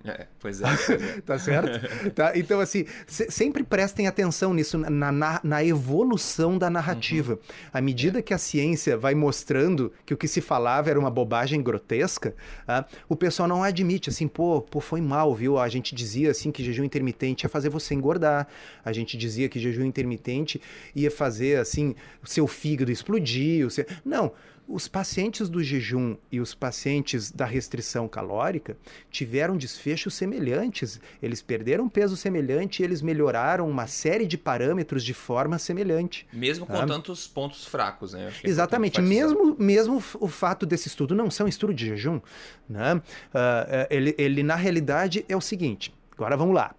É, 0.04 0.26
pois 0.40 0.60
é. 0.60 0.66
Pois 0.72 0.90
é. 0.90 1.20
tá 1.20 1.38
certo? 1.38 2.10
tá? 2.12 2.32
Então, 2.36 2.60
assim, 2.60 2.84
se, 3.06 3.30
sempre 3.30 3.62
prestem 3.62 4.06
atenção 4.06 4.52
nisso, 4.52 4.76
na, 4.76 5.12
na, 5.12 5.40
na 5.42 5.64
evolução 5.64 6.58
da 6.58 6.68
narrativa. 6.68 7.34
Uhum. 7.34 7.38
À 7.72 7.80
medida 7.80 8.18
é. 8.18 8.22
que 8.22 8.34
a 8.34 8.38
ciência 8.38 8.96
vai 8.96 9.14
mostrando 9.14 9.92
que 10.04 10.12
o 10.12 10.16
que 10.16 10.26
se 10.26 10.40
falava 10.40 10.90
era 10.90 10.98
uma 10.98 11.10
bobagem 11.10 11.62
grotesca, 11.62 12.34
ah, 12.66 12.84
o 13.08 13.14
pessoal 13.14 13.48
não 13.48 13.62
admite, 13.62 14.10
assim, 14.10 14.26
pô, 14.26 14.60
pô, 14.60 14.80
foi 14.80 15.00
mal, 15.00 15.34
viu? 15.34 15.58
A 15.58 15.68
gente 15.68 15.94
dizia, 15.94 16.30
assim, 16.30 16.50
que 16.50 16.64
jejum 16.64 16.84
intermitente 16.84 17.44
ia 17.44 17.48
fazer 17.48 17.68
você 17.68 17.94
engordar. 17.94 18.48
A 18.84 18.92
gente 18.92 19.16
dizia 19.16 19.48
que 19.48 19.60
jejum 19.60 19.84
intermitente 19.84 20.60
ia 20.94 21.10
fazer, 21.10 21.58
assim, 21.58 21.94
o 22.22 22.26
seu 22.26 22.46
fígado 22.46 22.90
explodir. 22.90 23.66
O 23.66 23.70
seu... 23.70 23.86
Não, 24.04 24.32
os 24.72 24.88
pacientes 24.88 25.50
do 25.50 25.62
jejum 25.62 26.16
e 26.30 26.40
os 26.40 26.54
pacientes 26.54 27.30
da 27.30 27.44
restrição 27.44 28.08
calórica 28.08 28.74
tiveram 29.10 29.54
desfechos 29.54 30.14
semelhantes. 30.14 30.98
Eles 31.22 31.42
perderam 31.42 31.90
peso 31.90 32.16
semelhante 32.16 32.80
e 32.80 32.84
eles 32.84 33.02
melhoraram 33.02 33.68
uma 33.68 33.86
série 33.86 34.26
de 34.26 34.38
parâmetros 34.38 35.04
de 35.04 35.12
forma 35.12 35.58
semelhante. 35.58 36.26
Mesmo 36.32 36.64
com 36.64 36.72
tá? 36.72 36.86
tantos 36.86 37.28
pontos 37.28 37.66
fracos, 37.66 38.14
né? 38.14 38.32
É 38.42 38.48
Exatamente. 38.48 39.02
Mesmo, 39.02 39.54
mesmo 39.58 40.02
o 40.18 40.28
fato 40.28 40.64
desse 40.64 40.88
estudo 40.88 41.14
não 41.14 41.30
ser 41.30 41.42
um 41.42 41.48
estudo 41.48 41.74
de 41.74 41.88
jejum, 41.88 42.18
né? 42.66 42.94
Uh, 42.94 43.86
ele, 43.90 44.14
ele, 44.16 44.42
na 44.42 44.56
realidade, 44.56 45.22
é 45.28 45.36
o 45.36 45.40
seguinte. 45.40 45.94
Agora 46.12 46.34
vamos 46.34 46.54
lá. 46.54 46.74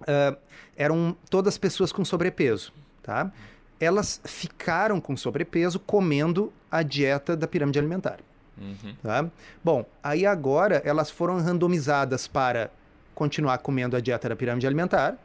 Uh, 0.00 0.36
eram 0.76 1.16
todas 1.30 1.56
pessoas 1.56 1.92
com 1.92 2.04
sobrepeso, 2.04 2.72
tá? 3.04 3.32
Elas 3.80 4.20
ficaram 4.24 5.00
com 5.00 5.16
sobrepeso 5.16 5.80
comendo 5.80 6.52
a 6.70 6.82
dieta 6.82 7.36
da 7.36 7.48
pirâmide 7.48 7.78
alimentar. 7.78 8.18
Uhum. 8.60 8.94
Tá? 9.02 9.26
Bom, 9.64 9.86
aí 10.02 10.26
agora 10.26 10.82
elas 10.84 11.10
foram 11.10 11.40
randomizadas 11.40 12.28
para 12.28 12.70
continuar 13.14 13.58
comendo 13.58 13.96
a 13.96 14.00
dieta 14.00 14.28
da 14.28 14.36
pirâmide 14.36 14.66
alimentar, 14.66 15.16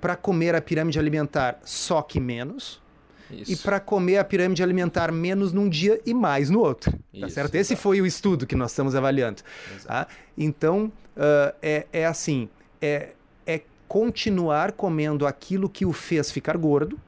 para 0.00 0.16
comer 0.16 0.54
a 0.54 0.60
pirâmide 0.60 0.98
alimentar 0.98 1.58
só 1.64 2.02
que 2.02 2.20
menos, 2.20 2.80
isso. 3.30 3.52
e 3.52 3.56
para 3.56 3.80
comer 3.80 4.18
a 4.18 4.24
pirâmide 4.24 4.62
alimentar 4.62 5.10
menos 5.10 5.52
num 5.52 5.68
dia 5.68 6.00
e 6.04 6.12
mais 6.12 6.50
no 6.50 6.60
outro. 6.60 6.92
Tá 6.92 6.98
Isso, 7.26 7.30
certo? 7.30 7.54
Esse 7.54 7.76
foi 7.76 8.00
o 8.00 8.06
estudo 8.06 8.46
que 8.46 8.54
nós 8.54 8.72
estamos 8.72 8.94
avaliando. 8.94 9.42
Tá? 9.86 10.06
Então, 10.36 10.92
uh, 11.16 11.54
é, 11.62 11.86
é 11.92 12.04
assim: 12.04 12.48
é, 12.80 13.12
é 13.46 13.62
continuar 13.88 14.72
comendo 14.72 15.26
aquilo 15.26 15.68
que 15.68 15.86
o 15.86 15.92
fez 15.92 16.30
ficar 16.30 16.56
gordo, 16.56 16.98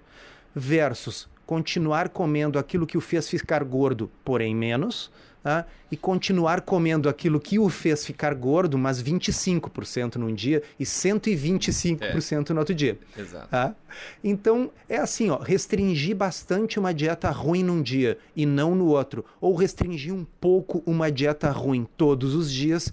versus 0.55 1.29
continuar 1.47 2.09
comendo 2.09 2.59
aquilo 2.59 2.87
que 2.87 2.97
o 2.97 3.01
fez 3.01 3.29
ficar 3.29 3.65
gordo, 3.65 4.11
porém 4.25 4.55
menos, 4.55 5.11
tá? 5.43 5.67
e 5.91 5.97
continuar 5.97 6.63
comendo 6.63 7.09
aquilo 7.09 7.39
que 7.39 7.59
o 7.59 7.69
fez 7.69 8.05
ficar 8.05 8.35
gordo, 8.35 8.79
mas 8.79 9.03
25% 9.03 10.17
num 10.17 10.35
dia 10.35 10.63
e 10.81 10.85
125% 10.85 12.51
é. 12.51 12.53
no 12.53 12.59
outro 12.59 12.75
dia. 12.75 12.99
Exato. 13.17 13.49
Tá? 13.49 13.75
Então, 14.23 14.71
é 14.89 14.97
assim, 14.97 15.31
ó, 15.31 15.39
restringir 15.39 16.17
bastante 16.17 16.79
uma 16.79 16.95
dieta 16.95 17.31
ruim 17.31 17.63
num 17.63 17.83
dia 17.83 18.19
e 18.35 18.47
não 18.47 18.75
no 18.75 18.87
outro, 18.87 19.25
ou 19.41 19.55
restringir 19.55 20.15
um 20.15 20.25
pouco 20.41 20.83
uma 20.87 21.13
dieta 21.13 21.51
ruim 21.51 21.87
todos 21.97 22.35
os 22.35 22.51
dias, 22.51 22.93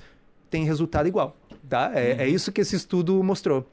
tem 0.49 0.65
resultado 0.65 1.07
igual. 1.07 1.37
Tá? 1.69 1.91
É, 1.95 2.11
é 2.11 2.13
uhum. 2.13 2.19
é 2.19 2.27
isso 2.27 2.51
que 2.51 2.59
esse 2.59 2.75
estudo 2.75 3.23
mostrou. 3.23 3.65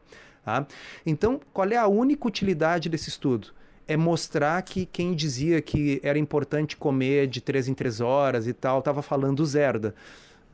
Tá? 0.45 0.67
Então, 1.05 1.41
qual 1.53 1.69
é 1.69 1.77
a 1.77 1.89
única 1.89 2.29
utilidade 2.29 2.89
desse 2.89 3.09
estudo? 3.09 3.58
É 3.89 3.97
mostrar 3.97 4.61
que 4.63 4.87
quem 4.87 5.15
dizia 5.15 5.63
que 5.63 5.99
era 6.05 6.19
importante 6.19 6.77
comer 6.77 7.27
de 7.27 7.41
três 7.41 7.67
em 7.67 7.75
três 7.75 8.01
horas 8.01 8.47
e 8.47 8.53
tal, 8.53 8.81
estava 8.81 9.01
falando 9.03 9.45
Zerda. 9.45 9.95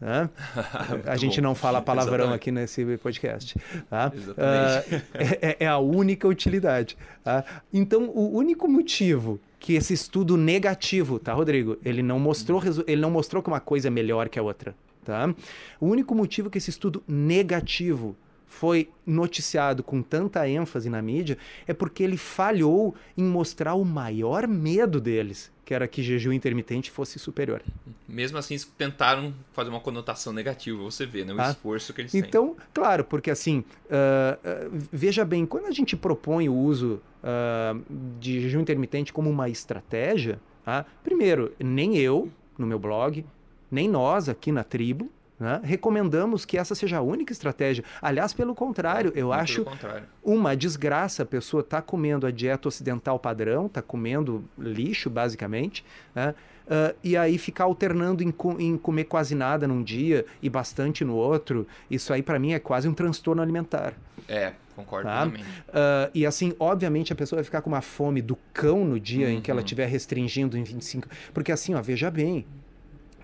Né? 0.00 0.30
a 1.06 1.16
gente 1.16 1.40
bom. 1.40 1.48
não 1.48 1.54
fala 1.54 1.82
palavrão 1.82 2.14
Exatamente. 2.14 2.36
aqui 2.36 2.50
nesse 2.52 2.96
podcast. 2.98 3.56
Tá? 3.90 4.12
Uh, 4.14 5.02
é, 5.40 5.56
é, 5.60 5.66
a 5.66 5.78
única 5.78 6.28
utilidade. 6.28 6.96
Tá? 7.22 7.44
Então, 7.72 8.08
o 8.10 8.36
único 8.36 8.68
motivo 8.68 9.40
que 9.58 9.74
esse 9.74 9.94
estudo 9.94 10.36
negativo, 10.36 11.18
tá, 11.18 11.32
Rodrigo? 11.32 11.76
Ele 11.84 12.02
não 12.02 12.18
mostrou, 12.18 12.62
ele 12.86 13.00
não 13.00 13.10
mostrou 13.10 13.42
que 13.42 13.48
uma 13.48 13.60
coisa 13.60 13.88
é 13.88 13.90
melhor 13.90 14.28
que 14.28 14.38
a 14.38 14.42
outra. 14.42 14.74
Tá? 15.04 15.34
O 15.80 15.86
único 15.86 16.14
motivo 16.14 16.48
que 16.48 16.58
esse 16.58 16.70
estudo 16.70 17.02
negativo 17.08 18.16
foi 18.46 18.88
noticiado 19.06 19.82
com 19.82 20.02
tanta 20.02 20.48
ênfase 20.48 20.88
na 20.88 21.02
mídia 21.02 21.36
é 21.66 21.74
porque 21.74 22.02
ele 22.02 22.16
falhou 22.16 22.94
em 23.16 23.24
mostrar 23.24 23.74
o 23.74 23.84
maior 23.84 24.46
medo 24.46 25.00
deles, 25.00 25.50
que 25.64 25.74
era 25.74 25.88
que 25.88 26.02
jejum 26.02 26.32
intermitente 26.32 26.90
fosse 26.90 27.18
superior. 27.18 27.62
Mesmo 28.08 28.38
assim, 28.38 28.56
tentaram 28.78 29.34
fazer 29.52 29.70
uma 29.70 29.80
conotação 29.80 30.32
negativa, 30.32 30.82
você 30.82 31.04
vê, 31.04 31.24
né? 31.24 31.34
O 31.34 31.40
ah, 31.40 31.50
esforço 31.50 31.92
que 31.92 32.02
eles 32.02 32.12
têm. 32.12 32.20
Então, 32.20 32.56
claro, 32.72 33.04
porque 33.04 33.30
assim, 33.30 33.58
uh, 33.58 34.72
uh, 34.72 34.86
veja 34.92 35.24
bem, 35.24 35.44
quando 35.44 35.66
a 35.66 35.72
gente 35.72 35.96
propõe 35.96 36.48
o 36.48 36.54
uso 36.54 37.02
uh, 37.22 37.82
de 38.20 38.40
jejum 38.40 38.60
intermitente 38.60 39.12
como 39.12 39.28
uma 39.28 39.48
estratégia, 39.48 40.38
tá? 40.64 40.86
primeiro, 41.02 41.52
nem 41.58 41.96
eu, 41.96 42.30
no 42.56 42.66
meu 42.66 42.78
blog, 42.78 43.24
nem 43.70 43.88
nós 43.88 44.28
aqui 44.28 44.52
na 44.52 44.62
tribo, 44.62 45.10
né? 45.44 45.60
Recomendamos 45.62 46.46
que 46.46 46.56
essa 46.56 46.74
seja 46.74 46.96
a 46.96 47.02
única 47.02 47.32
estratégia. 47.32 47.84
Aliás, 48.00 48.32
pelo 48.32 48.54
contrário, 48.54 49.12
eu 49.14 49.32
acho 49.32 49.62
contrário. 49.64 50.06
uma 50.22 50.56
desgraça 50.56 51.22
a 51.22 51.26
pessoa 51.26 51.60
estar 51.60 51.82
tá 51.82 51.82
comendo 51.82 52.26
a 52.26 52.30
dieta 52.30 52.66
ocidental 52.66 53.18
padrão, 53.18 53.66
está 53.66 53.82
comendo 53.82 54.42
lixo, 54.58 55.10
basicamente, 55.10 55.84
né? 56.14 56.34
Uh, 56.64 56.96
e 57.04 57.14
aí 57.14 57.36
ficar 57.36 57.64
alternando 57.64 58.22
em, 58.22 58.34
em, 58.58 58.78
comer 58.78 59.04
quase 59.04 59.34
nada 59.34 59.68
num 59.68 59.82
dia 59.82 60.24
e 60.42 60.48
bastante 60.48 61.04
no 61.04 61.14
outro, 61.14 61.66
isso 61.90 62.10
aí 62.10 62.22
para 62.22 62.38
mim 62.38 62.54
é 62.54 62.58
quase 62.58 62.88
um 62.88 62.94
transtorno 62.94 63.42
alimentar. 63.42 63.92
É, 64.26 64.54
concordo 64.74 65.06
tá? 65.06 65.26
Uh, 65.26 66.10
e 66.14 66.24
assim, 66.24 66.54
obviamente 66.58 67.12
a 67.12 67.16
pessoa 67.16 67.36
vai 67.36 67.44
ficar 67.44 67.60
com 67.60 67.68
uma 67.68 67.82
fome 67.82 68.22
do 68.22 68.34
cão 68.54 68.82
no 68.82 68.98
dia 68.98 69.26
uhum. 69.26 69.34
em 69.34 69.40
que 69.42 69.50
ela 69.50 69.60
estiver 69.60 69.84
uhum. 69.84 69.90
restringindo 69.90 70.56
em 70.56 70.64
25. 70.64 71.06
Porque 71.34 71.52
assim, 71.52 71.74
ó, 71.74 71.82
veja 71.82 72.10
bem, 72.10 72.46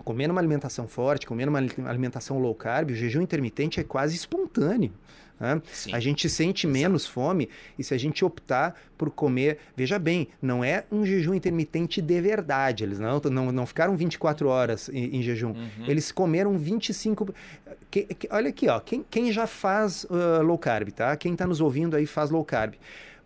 comendo 0.04 0.32
uma 0.32 0.40
alimentação 0.40 0.86
forte, 0.88 1.26
comendo 1.26 1.50
uma 1.50 1.90
alimentação 1.90 2.38
low 2.38 2.54
carb, 2.54 2.90
o 2.90 2.94
jejum 2.94 3.22
intermitente 3.22 3.80
é 3.80 3.84
quase 3.84 4.14
espontâneo. 4.14 4.92
Né? 5.40 5.60
A 5.92 5.98
gente 5.98 6.28
sente 6.28 6.66
menos 6.66 7.06
fome 7.06 7.48
e 7.78 7.82
se 7.82 7.94
a 7.94 7.98
gente 7.98 8.22
optar 8.22 8.78
por 8.98 9.10
comer, 9.10 9.58
veja 9.74 9.98
bem, 9.98 10.28
não 10.40 10.62
é 10.62 10.84
um 10.92 11.04
jejum 11.06 11.32
intermitente 11.32 12.02
de 12.02 12.20
verdade. 12.20 12.84
Eles 12.84 12.98
não, 12.98 13.18
não, 13.30 13.50
não 13.50 13.66
ficaram 13.66 13.96
24 13.96 14.46
horas 14.48 14.90
em, 14.90 15.16
em 15.16 15.22
jejum. 15.22 15.52
Uhum. 15.52 15.86
Eles 15.88 16.12
comeram 16.12 16.58
25. 16.58 17.34
Que, 17.90 18.02
que, 18.02 18.28
olha 18.30 18.50
aqui, 18.50 18.68
ó, 18.68 18.78
quem, 18.78 19.04
quem 19.08 19.32
já 19.32 19.46
faz 19.46 20.04
uh, 20.04 20.42
low 20.42 20.58
carb, 20.58 20.90
tá? 20.90 21.16
Quem 21.16 21.32
está 21.32 21.46
nos 21.46 21.60
ouvindo 21.62 21.96
aí 21.96 22.04
faz 22.04 22.28
low 22.30 22.44
carb. 22.44 22.74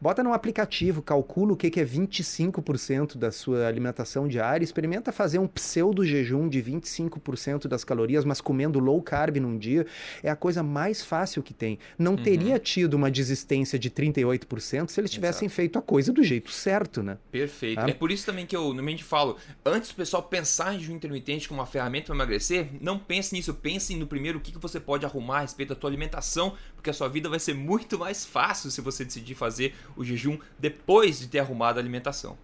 Bota 0.05 0.23
no 0.23 0.35
aplicativo, 0.35 1.01
calcula 1.01 1.55
o 1.55 1.57
que, 1.57 1.71
que 1.71 1.81
é 1.81 1.85
25% 1.87 3.17
da 3.17 3.33
sua 3.33 3.67
alimentação 3.67 4.29
diária, 4.29 4.63
experimenta 4.63 5.11
fazer 5.11 5.39
um 5.39 5.47
pseudo 5.47 6.05
jejum 6.05 6.47
de 6.47 6.63
25% 6.63 7.67
das 7.67 7.85
calorias, 7.85 8.23
mas 8.23 8.39
comendo 8.39 8.79
low 8.79 9.01
carb 9.01 9.39
num 9.39 9.57
dia, 9.57 9.87
é 10.23 10.29
a 10.29 10.37
coisa 10.37 10.63
mais 10.63 11.03
fácil 11.03 11.43
que 11.43 11.55
tem. 11.55 11.79
Não 11.99 12.17
uhum. 12.17 12.23
teria 12.23 12.59
tido 12.59 12.93
uma 12.93 13.11
desistência 13.11 13.79
de 13.79 13.91
38% 13.91 14.91
se 14.91 15.01
eles 15.01 15.11
tivessem 15.11 15.47
Exato. 15.47 15.57
feito 15.57 15.79
a 15.79 15.81
coisa 15.81 16.13
do 16.13 16.23
jeito 16.23 16.51
certo, 16.51 17.03
né? 17.03 17.17
Perfeito. 17.33 17.81
Ah. 17.81 17.89
É 17.89 17.95
por 17.95 18.13
isso 18.13 18.27
também 18.27 18.45
que 18.45 18.55
eu 18.55 18.65
normalmente 18.65 19.03
falo, 19.03 19.39
antes 19.65 19.89
do 19.89 19.95
pessoal 19.95 20.23
pensar 20.23 20.75
em 20.75 20.81
jejum 20.81 20.97
intermitente 20.97 21.49
como 21.49 21.61
uma 21.61 21.67
ferramenta 21.67 22.09
para 22.09 22.15
emagrecer, 22.15 22.69
não 22.79 22.99
pense 22.99 23.35
nisso, 23.35 23.55
pense 23.55 23.97
no 23.97 24.07
primeiro 24.07 24.37
o 24.37 24.43
que, 24.43 24.53
que 24.53 24.59
você 24.59 24.79
pode 24.79 25.07
arrumar 25.07 25.39
a 25.39 25.41
respeito 25.41 25.71
da 25.71 25.75
tua 25.75 25.89
alimentação, 25.89 26.55
porque 26.75 26.91
a 26.91 26.93
sua 26.93 27.09
vida 27.09 27.31
vai 27.31 27.41
ser 27.41 27.55
muito 27.55 27.99
mais 27.99 28.27
fácil 28.27 28.71
se 28.71 28.83
você 28.83 29.03
decidir 29.03 29.35
fazer 29.35 29.73
o 29.97 30.05
jejum 30.05 30.39
depois 30.59 31.19
de 31.19 31.29
ter 31.29 31.39
arrumado 31.39 31.79
a 31.79 31.83
alimentação. 31.83 32.37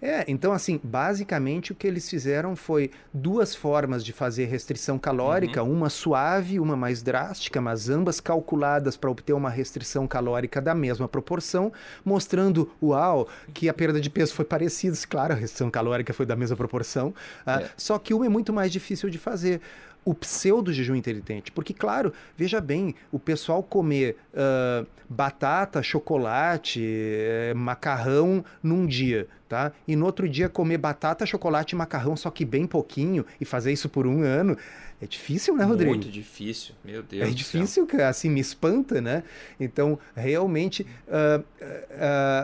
É, 0.00 0.24
então 0.28 0.52
assim, 0.52 0.80
basicamente 0.82 1.72
o 1.72 1.74
que 1.74 1.86
eles 1.86 2.08
fizeram 2.08 2.56
foi 2.56 2.90
duas 3.12 3.54
formas 3.54 4.04
de 4.04 4.12
fazer 4.12 4.46
restrição 4.46 4.98
calórica, 4.98 5.62
uhum. 5.62 5.72
uma 5.72 5.90
suave, 5.90 6.60
uma 6.60 6.76
mais 6.76 7.02
drástica, 7.02 7.60
mas 7.60 7.88
ambas 7.88 8.20
calculadas 8.20 8.96
para 8.96 9.10
obter 9.10 9.32
uma 9.32 9.50
restrição 9.50 10.06
calórica 10.06 10.60
da 10.60 10.74
mesma 10.74 11.08
proporção, 11.08 11.72
mostrando, 12.04 12.70
uau, 12.82 13.28
que 13.52 13.68
a 13.68 13.74
perda 13.74 14.00
de 14.00 14.10
peso 14.10 14.34
foi 14.34 14.44
parecida, 14.44 14.96
claro, 15.08 15.32
a 15.32 15.36
restrição 15.36 15.70
calórica 15.70 16.12
foi 16.12 16.26
da 16.26 16.36
mesma 16.36 16.56
proporção, 16.56 17.08
uh, 17.46 17.50
é. 17.50 17.70
só 17.76 17.98
que 17.98 18.14
uma 18.14 18.26
é 18.26 18.28
muito 18.28 18.52
mais 18.52 18.70
difícil 18.70 19.10
de 19.10 19.18
fazer 19.18 19.60
o 20.04 20.14
pseudo 20.14 20.72
jejum 20.72 20.94
intermitente. 20.94 21.50
Porque, 21.50 21.72
claro, 21.72 22.12
veja 22.36 22.60
bem, 22.60 22.94
o 23.10 23.18
pessoal 23.18 23.62
comer 23.62 24.16
uh, 24.32 24.86
batata, 25.08 25.82
chocolate, 25.82 26.82
eh, 26.82 27.52
macarrão 27.54 28.44
num 28.62 28.86
dia, 28.86 29.28
tá? 29.48 29.72
E 29.86 29.94
no 29.94 30.06
outro 30.06 30.28
dia 30.28 30.48
comer 30.48 30.78
batata, 30.78 31.26
chocolate 31.26 31.74
e 31.74 31.78
macarrão, 31.78 32.16
só 32.16 32.30
que 32.30 32.44
bem 32.44 32.66
pouquinho, 32.66 33.24
e 33.40 33.44
fazer 33.44 33.72
isso 33.72 33.88
por 33.88 34.06
um 34.06 34.22
ano, 34.22 34.56
é 35.04 35.06
difícil, 35.06 35.54
né, 35.54 35.64
Rodrigo? 35.64 35.90
Muito 35.90 36.08
difícil, 36.10 36.74
meu 36.82 37.02
Deus. 37.02 37.28
É 37.28 37.30
difícil, 37.30 37.86
cara, 37.86 38.08
assim, 38.08 38.30
me 38.30 38.40
espanta, 38.40 39.02
né? 39.02 39.22
Então, 39.60 39.98
realmente, 40.16 40.86
uh, 41.06 41.40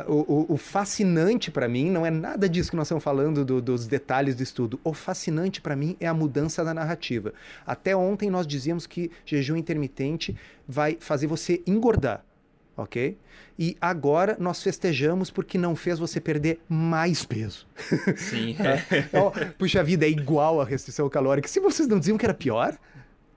uh, 0.06 0.12
uh, 0.12 0.48
o, 0.50 0.52
o, 0.54 0.56
fascinante 0.58 1.50
para 1.50 1.66
mim 1.66 1.90
não 1.90 2.04
é 2.04 2.10
nada 2.10 2.46
disso 2.48 2.70
que 2.70 2.76
nós 2.76 2.86
estamos 2.86 3.02
falando 3.02 3.46
do, 3.46 3.62
dos 3.62 3.86
detalhes 3.86 4.34
do 4.34 4.42
estudo. 4.42 4.78
O 4.84 4.92
fascinante 4.92 5.60
para 5.60 5.74
mim 5.74 5.96
é 5.98 6.06
a 6.06 6.12
mudança 6.12 6.62
da 6.62 6.74
narrativa. 6.74 7.32
Até 7.66 7.96
ontem 7.96 8.28
nós 8.28 8.46
dizíamos 8.46 8.86
que 8.86 9.10
jejum 9.24 9.56
intermitente 9.56 10.36
vai 10.68 10.98
fazer 11.00 11.26
você 11.26 11.62
engordar 11.66 12.22
ok? 12.76 13.16
E 13.58 13.76
agora 13.80 14.36
nós 14.38 14.62
festejamos 14.62 15.30
porque 15.30 15.58
não 15.58 15.76
fez 15.76 15.98
você 15.98 16.20
perder 16.20 16.60
mais 16.68 17.24
peso. 17.24 17.66
Sim. 18.16 18.56
então, 18.90 19.32
puxa 19.58 19.82
vida, 19.84 20.06
é 20.06 20.08
igual 20.08 20.60
a 20.60 20.64
restrição 20.64 21.08
calórica. 21.08 21.48
Se 21.48 21.60
vocês 21.60 21.88
não 21.88 21.98
diziam 21.98 22.16
que 22.16 22.24
era 22.24 22.34
pior, 22.34 22.76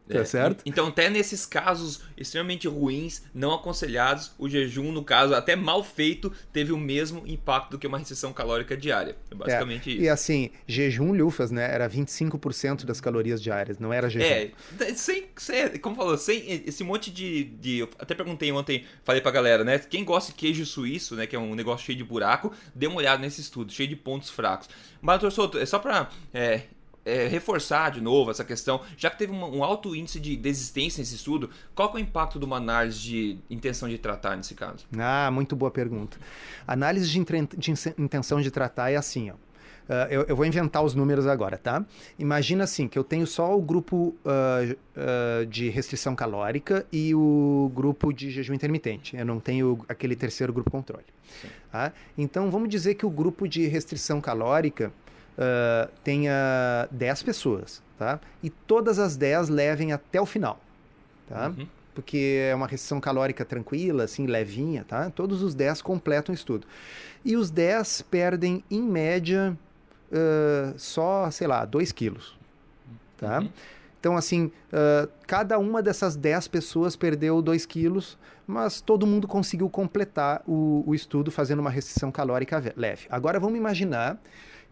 Tá 0.07 0.19
é, 0.19 0.25
certo? 0.25 0.63
Então, 0.65 0.87
até 0.87 1.09
nesses 1.09 1.45
casos 1.45 2.01
extremamente 2.17 2.67
ruins, 2.67 3.23
não 3.33 3.53
aconselhados, 3.53 4.31
o 4.37 4.49
jejum, 4.49 4.91
no 4.91 5.03
caso, 5.03 5.33
até 5.33 5.55
mal 5.55 5.83
feito, 5.83 6.31
teve 6.51 6.73
o 6.73 6.77
mesmo 6.77 7.23
impacto 7.25 7.71
do 7.71 7.79
que 7.79 7.87
uma 7.87 7.97
restrição 7.97 8.33
calórica 8.33 8.75
diária. 8.75 9.15
É 9.31 9.35
basicamente 9.35 9.89
é, 9.89 9.93
isso. 9.93 10.03
E 10.03 10.09
assim, 10.09 10.49
jejum 10.67 11.13
lufas, 11.13 11.51
né? 11.51 11.73
Era 11.73 11.89
25% 11.89 12.83
das 12.83 12.99
calorias 12.99 13.41
diárias, 13.41 13.79
não 13.79 13.93
era 13.93 14.09
jejum. 14.09 14.25
É, 14.25 14.51
sem, 14.93 15.27
sem, 15.37 15.77
como 15.79 15.95
falou, 15.95 16.17
sem 16.17 16.63
esse 16.67 16.83
monte 16.83 17.09
de, 17.09 17.45
de. 17.45 17.87
Até 17.97 18.13
perguntei 18.13 18.51
ontem, 18.51 18.85
falei 19.05 19.21
pra 19.21 19.31
galera, 19.31 19.63
né? 19.63 19.79
Quem 19.79 20.03
gosta 20.03 20.33
de 20.33 20.37
queijo 20.37 20.65
suíço, 20.65 21.15
né? 21.15 21.25
Que 21.25 21.35
é 21.35 21.39
um 21.39 21.55
negócio 21.55 21.85
cheio 21.85 21.97
de 21.97 22.03
buraco, 22.03 22.51
dê 22.75 22.87
uma 22.87 22.97
olhada 22.97 23.21
nesse 23.21 23.39
estudo, 23.39 23.71
cheio 23.71 23.87
de 23.87 23.95
pontos 23.95 24.29
fracos. 24.29 24.69
Mas, 25.01 25.19
doutor 25.19 25.33
Souto, 25.33 25.57
é 25.57 25.65
só 25.65 25.79
pra 25.79 26.09
é, 26.33 26.63
é, 27.05 27.27
reforçar 27.27 27.91
de 27.91 28.01
novo 28.01 28.31
essa 28.31 28.43
questão, 28.43 28.81
já 28.97 29.09
que 29.09 29.17
teve 29.17 29.31
um, 29.31 29.57
um, 29.57 29.63
alto 29.63 29.95
índice 29.95 30.19
de 30.19 30.35
desistência 30.35 31.01
nesse 31.01 31.15
estudo, 31.15 31.49
qual 31.75 31.89
é 31.91 31.95
o 31.95 31.99
impacto 31.99 32.39
de 32.39 32.45
uma 32.45 32.57
análise 32.57 32.99
de 32.99 33.37
intenção 33.49 33.89
de 33.89 33.97
tratar 33.97 34.35
nesse 34.35 34.55
caso? 34.55 34.85
Ah, 34.97 35.29
muito 35.31 35.55
boa 35.55 35.71
pergunta. 35.71 36.17
Análise 36.67 37.09
de, 37.09 37.19
de 37.57 37.73
intenção 37.97 38.41
de 38.41 38.51
tratar 38.51 38.91
é 38.91 38.95
assim, 38.95 39.31
ó. 39.31 39.35
Uh, 39.83 40.07
eu, 40.09 40.21
eu, 40.29 40.35
vou 40.35 40.45
inventar 40.45 40.81
os 40.81 40.95
números 40.95 41.27
agora, 41.27 41.57
tá? 41.57 41.85
Imagina 42.17 42.63
assim, 42.63 42.87
que 42.87 42.97
eu 42.97 43.03
tenho 43.03 43.27
só 43.27 43.53
o 43.53 43.61
grupo 43.61 44.15
uh, 44.23 44.73
uh, 44.95 45.45
de 45.45 45.69
restrição 45.69 46.15
calórica 46.15 46.85
e 46.89 47.13
o 47.13 47.69
grupo 47.75 48.13
de 48.13 48.31
jejum 48.31 48.53
intermitente. 48.53 49.17
Eu 49.17 49.25
não 49.25 49.41
tenho 49.41 49.83
aquele 49.89 50.15
terceiro 50.15 50.53
grupo 50.53 50.71
controle. 50.71 51.03
Tá? 51.69 51.91
Então, 52.17 52.49
vamos 52.49 52.69
dizer 52.69 52.95
que 52.95 53.05
o 53.05 53.09
grupo 53.09 53.45
de 53.45 53.67
restrição 53.67 54.21
calórica 54.21 54.93
uh, 55.37 55.91
tenha 56.03 56.87
10 56.91 57.23
pessoas, 57.23 57.81
tá? 57.97 58.19
E 58.41 58.49
todas 58.49 58.99
as 58.99 59.15
10 59.15 59.49
levem 59.49 59.91
até 59.91 60.21
o 60.21 60.25
final, 60.25 60.59
tá? 61.27 61.49
Uhum. 61.49 61.67
Porque 61.93 62.39
é 62.49 62.55
uma 62.55 62.65
restrição 62.65 62.99
calórica 62.99 63.45
tranquila, 63.45 64.05
assim, 64.05 64.25
levinha, 64.25 64.83
tá? 64.83 65.09
Todos 65.11 65.43
os 65.43 65.53
10 65.53 65.81
completam 65.81 66.33
o 66.33 66.35
estudo. 66.35 66.65
E 67.23 67.35
os 67.35 67.51
10 67.51 68.01
perdem, 68.03 68.63
em 68.69 68.81
média, 68.81 69.57
uh, 70.11 70.73
só, 70.77 71.29
sei 71.29 71.47
lá, 71.47 71.65
2 71.65 71.91
quilos, 71.91 72.37
tá? 73.17 73.39
Uhum. 73.39 73.49
Então, 73.99 74.17
assim, 74.17 74.51
uh, 74.73 75.09
cada 75.25 75.57
uma 75.57 75.81
dessas 75.81 76.17
10 76.17 76.49
pessoas 76.49 76.93
perdeu 76.93 77.41
2 77.41 77.65
quilos, 77.65 78.17
mas 78.45 78.81
todo 78.81 79.07
mundo 79.07 79.29
conseguiu 79.29 79.69
completar 79.69 80.43
o, 80.45 80.83
o, 80.85 80.93
estudo 80.93 81.31
fazendo 81.31 81.59
uma 81.59 81.69
restrição 81.69 82.11
calórica 82.11 82.61
leve. 82.75 83.07
Agora, 83.09 83.39
vamos 83.39 83.57
imaginar 83.57 84.19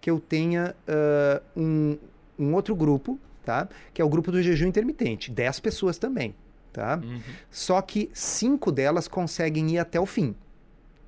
que 0.01 0.09
eu 0.09 0.19
tenha 0.19 0.75
uh, 0.87 1.41
um, 1.55 1.97
um 2.37 2.53
outro 2.55 2.75
grupo, 2.75 3.19
tá? 3.45 3.69
Que 3.93 4.01
é 4.01 4.05
o 4.05 4.09
grupo 4.09 4.31
do 4.31 4.41
jejum 4.41 4.67
intermitente, 4.67 5.31
10 5.31 5.59
pessoas 5.59 5.97
também, 5.97 6.35
tá? 6.73 6.99
Uhum. 7.01 7.21
Só 7.49 7.81
que 7.81 8.09
cinco 8.13 8.71
delas 8.71 9.07
conseguem 9.07 9.69
ir 9.69 9.77
até 9.77 9.99
o 9.99 10.05
fim, 10.05 10.35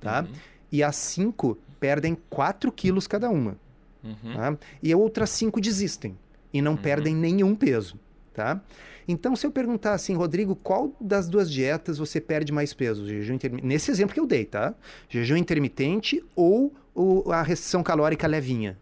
tá? 0.00 0.20
Uhum. 0.22 0.32
E 0.70 0.82
as 0.82 0.96
cinco 0.96 1.58
perdem 1.80 2.16
4 2.30 2.70
quilos 2.72 3.06
cada 3.06 3.28
uma. 3.28 3.56
Uhum. 4.02 4.34
Tá? 4.34 4.56
E 4.82 4.94
outras 4.94 5.30
cinco 5.30 5.60
desistem 5.60 6.16
e 6.52 6.62
não 6.62 6.72
uhum. 6.72 6.78
perdem 6.78 7.16
nenhum 7.16 7.54
peso, 7.54 7.98
tá? 8.32 8.62
Então, 9.06 9.36
se 9.36 9.46
eu 9.46 9.50
perguntar 9.50 9.92
assim, 9.92 10.14
Rodrigo, 10.14 10.56
qual 10.56 10.94
das 11.00 11.28
duas 11.28 11.50
dietas 11.50 11.98
você 11.98 12.20
perde 12.20 12.52
mais 12.52 12.72
peso? 12.72 13.06
Jejum 13.06 13.34
intermitente? 13.34 13.66
Nesse 13.66 13.90
exemplo 13.90 14.14
que 14.14 14.20
eu 14.20 14.26
dei, 14.26 14.44
tá? 14.44 14.74
Jejum 15.08 15.36
intermitente 15.36 16.24
ou, 16.34 16.72
ou 16.94 17.30
a 17.30 17.42
restrição 17.42 17.82
calórica 17.82 18.26
levinha? 18.26 18.78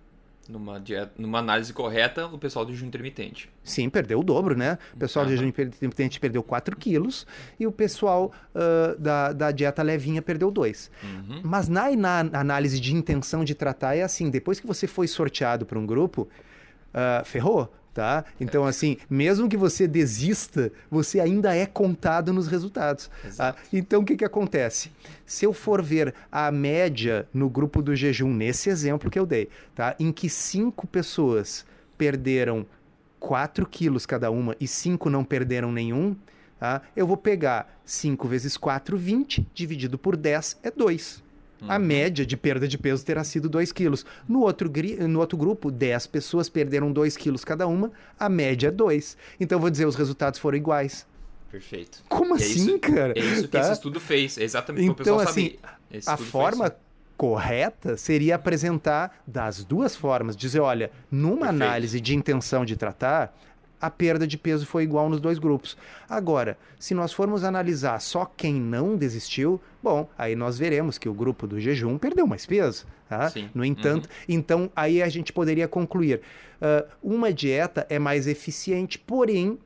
Numa, 0.49 0.81
dieta, 0.81 1.13
numa 1.17 1.39
análise 1.39 1.73
correta, 1.73 2.27
o 2.27 2.37
pessoal 2.37 2.65
do 2.65 2.73
jejum 2.73 2.87
intermitente. 2.87 3.49
Sim, 3.63 3.89
perdeu 3.89 4.19
o 4.19 4.25
dobro, 4.25 4.57
né? 4.57 4.77
O 4.93 4.97
pessoal 4.97 5.25
uhum. 5.25 5.31
do 5.31 5.37
jejum 5.37 5.49
intermitente 5.49 6.19
perdeu 6.19 6.43
4 6.43 6.77
quilos 6.77 7.27
e 7.61 7.67
o 7.67 7.71
pessoal 7.71 8.33
uh, 8.55 8.99
da, 9.01 9.33
da 9.33 9.51
dieta 9.53 9.83
levinha 9.83 10.21
perdeu 10.21 10.51
2. 10.51 10.91
Uhum. 11.03 11.41
Mas 11.45 11.69
na, 11.69 11.95
na 11.97 12.21
análise 12.33 12.81
de 12.81 12.93
intenção 12.95 13.45
de 13.45 13.55
tratar 13.55 13.95
é 13.95 14.03
assim: 14.03 14.31
depois 14.31 14.59
que 14.59 14.67
você 14.67 14.87
foi 14.87 15.07
sorteado 15.07 15.65
para 15.65 15.79
um 15.79 15.87
grupo, 15.87 16.29
uh, 16.93 17.25
ferrou 17.25 17.73
tá? 17.93 18.25
Então, 18.41 18.65
assim, 18.65 18.97
mesmo 19.09 19.49
que 19.49 19.57
você 19.57 19.87
desista, 19.87 20.73
você 20.91 21.21
ainda 21.21 21.55
é 21.55 21.67
contado 21.67 22.33
nos 22.33 22.49
resultados. 22.49 23.11
Tá? 23.37 23.55
Então, 23.73 24.03
o 24.03 24.05
que, 24.05 24.17
que 24.17 24.25
acontece? 24.25 24.91
Se 25.27 25.45
eu 25.45 25.53
for 25.53 25.83
ver 25.83 26.15
a 26.31 26.51
média 26.51 27.29
no 27.33 27.49
grupo 27.49 27.83
do 27.83 27.95
jejum, 27.95 28.33
nesse 28.33 28.71
exemplo 28.71 29.11
que 29.11 29.19
eu 29.19 29.27
dei, 29.27 29.49
tá? 29.75 29.95
Em 29.99 30.13
que 30.13 30.29
cinco 30.29 30.87
pessoas 30.87 31.65
perderam 31.97 32.67
4 33.21 33.67
quilos 33.67 34.05
cada 34.05 34.31
uma 34.31 34.57
e 34.59 34.67
cinco 34.67 35.09
não 35.09 35.25
perderam 35.25 35.71
nenhum, 35.71 36.17
tá? 36.59 36.83
eu 36.97 37.07
vou 37.07 37.17
pegar 37.17 37.81
5 37.85 38.27
vezes 38.27 38.57
4, 38.57 38.97
20, 38.97 39.47
dividido 39.55 39.97
por 39.97 40.17
10 40.17 40.59
é 40.65 40.71
2 40.71 41.23
a 41.69 41.77
uhum. 41.77 41.85
média 41.85 42.25
de 42.27 42.37
perda 42.37 42.67
de 42.67 42.77
peso 42.77 43.05
terá 43.05 43.23
sido 43.25 43.49
2 43.49 43.73
quilos. 43.73 44.05
No 44.29 44.41
outro, 44.41 44.71
no 45.09 45.21
outro 45.21 45.37
grupo, 45.37 45.71
10 45.71 46.07
pessoas 46.09 46.49
perderam 46.49 46.93
2 46.93 47.17
quilos 47.17 47.45
cada 47.45 47.67
uma, 47.67 47.93
a 48.19 48.29
média 48.29 48.69
é 48.69 48.71
2. 48.71 49.17
Então, 49.41 49.61
vou 49.61 49.71
dizer, 49.71 49.87
os 49.87 49.97
resultados 49.97 50.39
foram 50.39 50.57
iguais. 50.57 51.07
Perfeito. 51.51 52.03
Como 52.09 52.35
é 52.35 52.39
assim, 52.39 52.61
isso, 52.61 52.79
cara? 52.79 53.13
É 53.15 53.21
isso 53.21 53.43
que 53.43 53.49
tá? 53.49 53.61
esse 53.61 53.73
estudo 53.73 54.01
fez, 54.01 54.39
é 54.39 54.43
exatamente 54.43 54.85
então, 54.85 54.95
o 54.95 54.97
pessoal 54.97 55.21
assim, 55.21 55.57
A 56.07 56.17
forma 56.17 56.75
correta 57.17 57.97
seria 57.97 58.37
apresentar 58.37 59.23
das 59.27 59.63
duas 59.63 59.95
formas, 59.95 60.35
dizer, 60.35 60.61
olha, 60.61 60.91
numa 61.11 61.47
Perfeito. 61.47 61.63
análise 61.63 62.01
de 62.01 62.17
intenção 62.17 62.65
de 62.65 62.75
tratar, 62.75 63.37
a 63.83 63.91
perda 63.91 64.29
de 64.29 64.39
peso 64.39 64.65
foi 64.65 64.85
igual 64.85 65.11
nos 65.11 65.21
dois 65.21 65.41
grupos. 65.41 65.77
Agora, 66.09 66.57
se 66.79 66.95
nós 66.95 67.13
formos 67.13 67.43
analisar 67.43 68.01
só 68.01 68.25
quem 68.25 68.55
não 68.55 68.97
desistiu, 68.97 69.61
bom, 69.83 70.09
aí 70.17 70.37
nós 70.37 70.57
veremos 70.57 70.99
que 70.99 71.09
o 71.09 71.13
grupo 71.13 71.49
do 71.49 71.59
jejum 71.59 71.99
perdeu 71.99 72.25
mais 72.25 72.47
peso. 72.47 72.87
Tá? 73.09 73.29
Sim. 73.29 73.51
No 73.53 73.65
entanto, 73.65 74.07
uhum. 74.07 74.25
então 74.29 74.71
aí 74.75 75.03
a 75.03 75.09
gente 75.09 75.33
poderia 75.33 75.67
concluir: 75.67 76.21
uh, 76.63 76.89
uma 77.03 77.33
dieta 77.33 77.85
é 77.91 77.99
mais 77.99 78.29
eficiente, 78.29 78.99
porém 78.99 79.59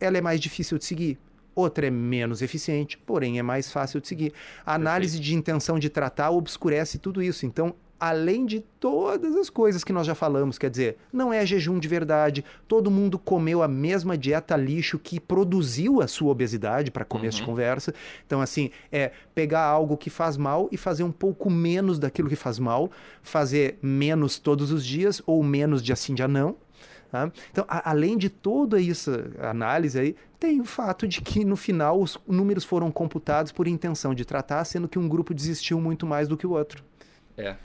ela 0.00 0.16
é 0.16 0.20
mais 0.20 0.40
difícil 0.40 0.78
de 0.78 0.84
seguir 0.84 1.18
outra 1.54 1.88
é 1.88 1.90
menos 1.90 2.40
eficiente, 2.40 2.96
porém 2.96 3.40
é 3.40 3.42
mais 3.42 3.70
fácil 3.70 4.00
de 4.00 4.06
seguir. 4.06 4.32
A 4.64 4.74
análise 4.74 5.16
Perfeito. 5.16 5.26
de 5.26 5.34
intenção 5.34 5.76
de 5.76 5.90
tratar 5.90 6.30
obscurece 6.30 6.98
tudo 6.98 7.20
isso. 7.20 7.44
Então, 7.44 7.74
além 7.98 8.46
de 8.46 8.60
todas 8.80 9.34
as 9.34 9.50
coisas 9.50 9.82
que 9.82 9.92
nós 9.92 10.06
já 10.06 10.14
falamos, 10.14 10.58
quer 10.58 10.70
dizer, 10.70 10.98
não 11.12 11.32
é 11.32 11.44
jejum 11.44 11.78
de 11.78 11.88
verdade, 11.88 12.44
todo 12.66 12.90
mundo 12.90 13.18
comeu 13.18 13.62
a 13.62 13.68
mesma 13.68 14.16
dieta 14.16 14.56
lixo 14.56 14.98
que 14.98 15.18
produziu 15.18 16.00
a 16.00 16.06
sua 16.06 16.30
obesidade 16.30 16.90
para 16.90 17.04
começo 17.04 17.38
uhum. 17.38 17.44
de 17.44 17.50
conversa. 17.50 17.94
Então, 18.26 18.40
assim, 18.40 18.70
é 18.92 19.12
pegar 19.34 19.64
algo 19.64 19.96
que 19.96 20.10
faz 20.10 20.36
mal 20.36 20.68
e 20.70 20.76
fazer 20.76 21.02
um 21.02 21.12
pouco 21.12 21.50
menos 21.50 21.98
daquilo 21.98 22.28
que 22.28 22.36
faz 22.36 22.58
mal, 22.58 22.90
fazer 23.22 23.78
menos 23.82 24.38
todos 24.38 24.70
os 24.70 24.84
dias 24.84 25.20
ou 25.26 25.42
menos 25.42 25.82
de 25.82 25.92
assim 25.92 26.14
dia 26.14 26.28
não. 26.28 26.56
Tá? 27.10 27.32
Então, 27.50 27.64
a, 27.66 27.90
além 27.90 28.18
de 28.18 28.28
toda 28.28 28.82
essa 28.82 29.30
análise 29.40 29.98
aí, 29.98 30.16
tem 30.38 30.60
o 30.60 30.64
fato 30.64 31.08
de 31.08 31.20
que 31.20 31.44
no 31.44 31.56
final 31.56 32.00
os 32.00 32.18
números 32.26 32.64
foram 32.64 32.90
computados 32.92 33.50
por 33.50 33.66
intenção 33.66 34.14
de 34.14 34.24
tratar, 34.24 34.64
sendo 34.64 34.88
que 34.88 34.98
um 34.98 35.08
grupo 35.08 35.34
desistiu 35.34 35.80
muito 35.80 36.06
mais 36.06 36.28
do 36.28 36.36
que 36.36 36.46
o 36.46 36.50
outro. 36.50 36.84
É, 37.36 37.56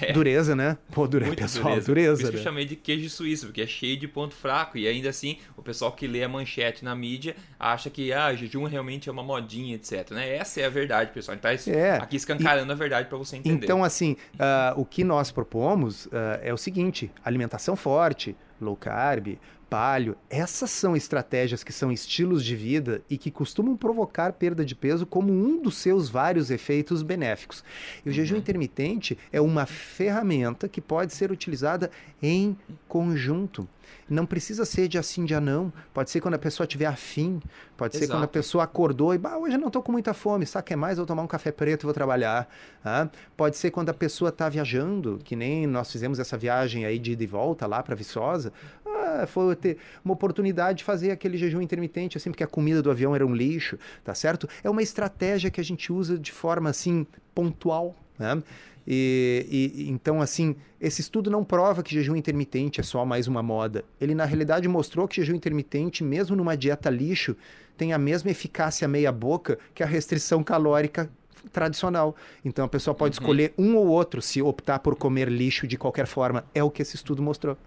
é. 0.00 0.12
Dureza, 0.12 0.54
né? 0.54 0.76
Pô, 0.92 1.06
dureza, 1.06 1.34
pessoal, 1.34 1.80
dureza. 1.80 1.86
dureza 1.86 2.16
Por 2.16 2.22
isso 2.22 2.30
que 2.30 2.36
eu 2.36 2.40
né? 2.40 2.44
chamei 2.44 2.64
de 2.64 2.76
queijo 2.76 3.10
suíço, 3.10 3.46
porque 3.46 3.62
é 3.62 3.66
cheio 3.66 3.96
de 3.96 4.06
ponto 4.06 4.34
fraco. 4.34 4.78
E 4.78 4.86
ainda 4.86 5.08
assim, 5.08 5.38
o 5.56 5.62
pessoal 5.62 5.92
que 5.92 6.06
lê 6.06 6.22
a 6.22 6.28
manchete 6.28 6.84
na 6.84 6.94
mídia 6.94 7.34
acha 7.58 7.90
que 7.90 8.12
ah, 8.12 8.34
jejum 8.34 8.64
realmente 8.64 9.08
é 9.08 9.12
uma 9.12 9.22
modinha, 9.22 9.74
etc. 9.74 10.10
Né? 10.10 10.36
Essa 10.36 10.60
é 10.60 10.66
a 10.66 10.70
verdade, 10.70 11.12
pessoal. 11.12 11.36
Então, 11.36 11.54
tá 11.56 11.70
é. 11.70 11.96
aqui 11.96 12.16
escancarando 12.16 12.70
e, 12.70 12.72
a 12.72 12.76
verdade 12.76 13.08
para 13.08 13.18
você 13.18 13.36
entender. 13.36 13.64
Então, 13.64 13.82
assim, 13.82 14.16
uh, 14.34 14.80
o 14.80 14.84
que 14.84 15.02
nós 15.02 15.30
propomos 15.30 16.06
uh, 16.06 16.10
é 16.42 16.52
o 16.52 16.56
seguinte: 16.56 17.10
alimentação 17.24 17.74
forte, 17.74 18.36
low 18.60 18.76
carb, 18.76 19.38
palio, 19.68 20.16
essas 20.30 20.70
são 20.70 20.96
estratégias 20.96 21.62
que 21.62 21.72
são 21.72 21.92
estilos 21.92 22.44
de 22.44 22.56
vida 22.56 23.02
e 23.08 23.18
que 23.18 23.30
costumam 23.30 23.76
provocar 23.76 24.32
perda 24.32 24.64
de 24.64 24.74
peso 24.74 25.06
como 25.06 25.32
um 25.32 25.60
dos 25.60 25.76
seus 25.76 26.08
vários 26.08 26.50
efeitos 26.50 27.02
benéficos. 27.02 27.62
E 28.04 28.10
o 28.10 28.12
jejum 28.12 28.34
uhum. 28.34 28.40
intermitente 28.40 29.18
é 29.32 29.40
uma 29.40 29.66
ferramenta 29.66 30.68
que 30.68 30.80
pode 30.80 31.12
ser 31.12 31.30
utilizada 31.30 31.90
em 32.22 32.56
conjunto. 32.86 33.68
Não 34.08 34.24
precisa 34.24 34.64
ser 34.64 34.88
de 34.88 34.98
assim, 34.98 35.24
de 35.24 35.38
não. 35.38 35.72
Pode 35.92 36.10
ser 36.10 36.20
quando 36.20 36.34
a 36.34 36.38
pessoa 36.38 36.66
tiver 36.66 36.86
afim. 36.86 37.40
Pode 37.76 37.96
Exato. 37.96 38.06
ser 38.06 38.12
quando 38.12 38.24
a 38.24 38.28
pessoa 38.28 38.64
acordou 38.64 39.14
e, 39.14 39.18
bah, 39.18 39.36
hoje 39.36 39.54
eu 39.54 39.58
não 39.60 39.68
estou 39.68 39.82
com 39.82 39.92
muita 39.92 40.14
fome. 40.14 40.46
Sabe 40.46 40.66
que 40.66 40.72
é 40.72 40.76
mais? 40.76 40.96
Vou 40.96 41.06
tomar 41.06 41.22
um 41.22 41.26
café 41.26 41.52
preto 41.52 41.82
e 41.82 41.84
vou 41.84 41.94
trabalhar. 41.94 42.48
Ah, 42.84 43.08
pode 43.36 43.56
ser 43.56 43.70
quando 43.70 43.90
a 43.90 43.94
pessoa 43.94 44.30
está 44.30 44.48
viajando, 44.48 45.20
que 45.22 45.36
nem 45.36 45.66
nós 45.66 45.90
fizemos 45.92 46.18
essa 46.18 46.36
viagem 46.36 46.84
aí 46.84 46.98
de 46.98 47.12
ida 47.12 47.22
e 47.22 47.26
volta 47.26 47.66
lá 47.66 47.82
para 47.82 47.94
Viçosa. 47.94 48.52
Ah, 48.86 49.26
foi 49.26 49.54
ter 49.54 49.78
uma 50.04 50.14
oportunidade 50.14 50.78
de 50.78 50.84
fazer 50.84 51.10
aquele 51.10 51.36
jejum 51.36 51.60
intermitente, 51.60 52.16
assim, 52.16 52.30
porque 52.30 52.44
a 52.44 52.48
comida 52.48 52.82
do 52.82 52.90
avião 52.90 53.14
era 53.14 53.26
um 53.26 53.34
lixo, 53.34 53.78
tá 54.02 54.14
certo? 54.14 54.48
É 54.62 54.70
uma 54.70 54.82
estratégia 54.82 55.50
que 55.50 55.60
a 55.60 55.64
gente 55.64 55.92
usa 55.92 56.18
de 56.18 56.32
forma, 56.32 56.70
assim, 56.70 57.06
pontual, 57.34 57.94
né? 58.18 58.42
E, 58.90 59.74
e, 59.76 59.90
então, 59.90 60.22
assim, 60.22 60.56
esse 60.80 61.02
estudo 61.02 61.30
não 61.30 61.44
prova 61.44 61.82
que 61.82 61.92
jejum 61.92 62.16
intermitente 62.16 62.80
é 62.80 62.82
só 62.82 63.04
mais 63.04 63.28
uma 63.28 63.42
moda. 63.42 63.84
Ele, 64.00 64.14
na 64.14 64.24
realidade, 64.24 64.66
mostrou 64.66 65.06
que 65.06 65.16
jejum 65.16 65.34
intermitente, 65.34 66.02
mesmo 66.02 66.34
numa 66.34 66.56
dieta 66.56 66.88
lixo, 66.88 67.36
tem 67.76 67.92
a 67.92 67.98
mesma 67.98 68.30
eficácia 68.30 68.88
meia-boca 68.88 69.58
que 69.74 69.82
a 69.82 69.86
restrição 69.86 70.42
calórica 70.42 71.10
tradicional. 71.52 72.16
Então, 72.42 72.64
a 72.64 72.68
pessoa 72.68 72.94
pode 72.94 73.18
uhum. 73.18 73.22
escolher 73.22 73.52
um 73.58 73.76
ou 73.76 73.88
outro 73.88 74.22
se 74.22 74.40
optar 74.40 74.78
por 74.78 74.96
comer 74.96 75.28
lixo 75.28 75.66
de 75.66 75.76
qualquer 75.76 76.06
forma. 76.06 76.46
É 76.54 76.64
o 76.64 76.70
que 76.70 76.80
esse 76.80 76.96
estudo 76.96 77.22
mostrou. 77.22 77.58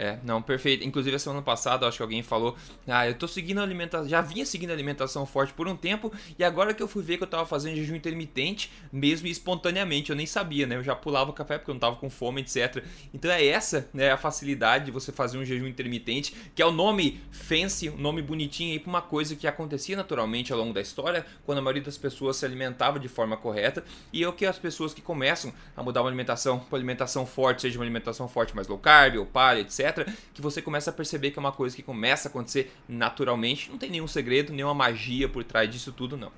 É, 0.00 0.16
não, 0.22 0.40
perfeito. 0.40 0.84
Inclusive, 0.84 1.16
a 1.16 1.18
semana 1.18 1.42
passada, 1.42 1.84
acho 1.84 1.96
que 1.96 2.02
alguém 2.04 2.22
falou: 2.22 2.56
Ah, 2.86 3.08
eu 3.08 3.14
tô 3.14 3.26
seguindo 3.26 3.58
a 3.58 3.64
alimentação, 3.64 4.08
já 4.08 4.20
vinha 4.20 4.46
seguindo 4.46 4.70
a 4.70 4.72
alimentação 4.72 5.26
forte 5.26 5.52
por 5.52 5.66
um 5.66 5.74
tempo, 5.74 6.12
e 6.38 6.44
agora 6.44 6.72
que 6.72 6.80
eu 6.80 6.86
fui 6.86 7.02
ver 7.02 7.16
que 7.16 7.24
eu 7.24 7.26
tava 7.26 7.44
fazendo 7.44 7.74
jejum 7.74 7.96
intermitente, 7.96 8.70
mesmo 8.92 9.26
espontaneamente, 9.26 10.10
eu 10.10 10.16
nem 10.16 10.24
sabia, 10.24 10.68
né? 10.68 10.76
Eu 10.76 10.84
já 10.84 10.94
pulava 10.94 11.30
o 11.30 11.32
café 11.32 11.58
porque 11.58 11.72
eu 11.72 11.74
não 11.74 11.80
tava 11.80 11.96
com 11.96 12.08
fome, 12.08 12.42
etc. 12.42 12.84
Então 13.12 13.28
é 13.28 13.44
essa, 13.44 13.90
né, 13.92 14.12
a 14.12 14.16
facilidade 14.16 14.84
de 14.84 14.92
você 14.92 15.10
fazer 15.10 15.36
um 15.36 15.44
jejum 15.44 15.66
intermitente, 15.66 16.32
que 16.54 16.62
é 16.62 16.66
o 16.66 16.70
nome 16.70 17.20
fancy, 17.32 17.90
um 17.90 17.96
nome 17.96 18.22
bonitinho 18.22 18.74
aí 18.74 18.78
pra 18.78 18.90
uma 18.90 19.02
coisa 19.02 19.34
que 19.34 19.48
acontecia 19.48 19.96
naturalmente 19.96 20.52
ao 20.52 20.60
longo 20.60 20.72
da 20.72 20.80
história, 20.80 21.26
quando 21.44 21.58
a 21.58 21.62
maioria 21.62 21.82
das 21.82 21.98
pessoas 21.98 22.36
se 22.36 22.44
alimentava 22.44 23.00
de 23.00 23.08
forma 23.08 23.36
correta, 23.36 23.82
e 24.12 24.22
é 24.22 24.28
o 24.28 24.32
que 24.32 24.46
as 24.46 24.60
pessoas 24.60 24.94
que 24.94 25.02
começam 25.02 25.52
a 25.76 25.82
mudar 25.82 26.02
uma 26.02 26.08
alimentação 26.08 26.60
para 26.60 26.78
alimentação 26.78 27.26
forte, 27.26 27.62
seja 27.62 27.76
uma 27.76 27.84
alimentação 27.84 28.28
forte 28.28 28.54
mais 28.54 28.68
low 28.68 28.78
carb 28.78 29.16
ou 29.16 29.26
palha, 29.26 29.58
etc 29.58 29.87
que 30.34 30.40
você 30.40 30.62
começa 30.62 30.90
a 30.90 30.92
perceber 30.92 31.30
que 31.30 31.38
é 31.38 31.40
uma 31.40 31.52
coisa 31.52 31.74
que 31.74 31.82
começa 31.82 32.28
a 32.28 32.30
acontecer 32.30 32.72
naturalmente. 32.88 33.70
Não 33.70 33.78
tem 33.78 33.90
nenhum 33.90 34.06
segredo, 34.06 34.52
nenhuma 34.52 34.74
magia 34.74 35.28
por 35.28 35.44
trás 35.44 35.70
disso 35.70 35.92
tudo, 35.92 36.16
não. 36.16 36.32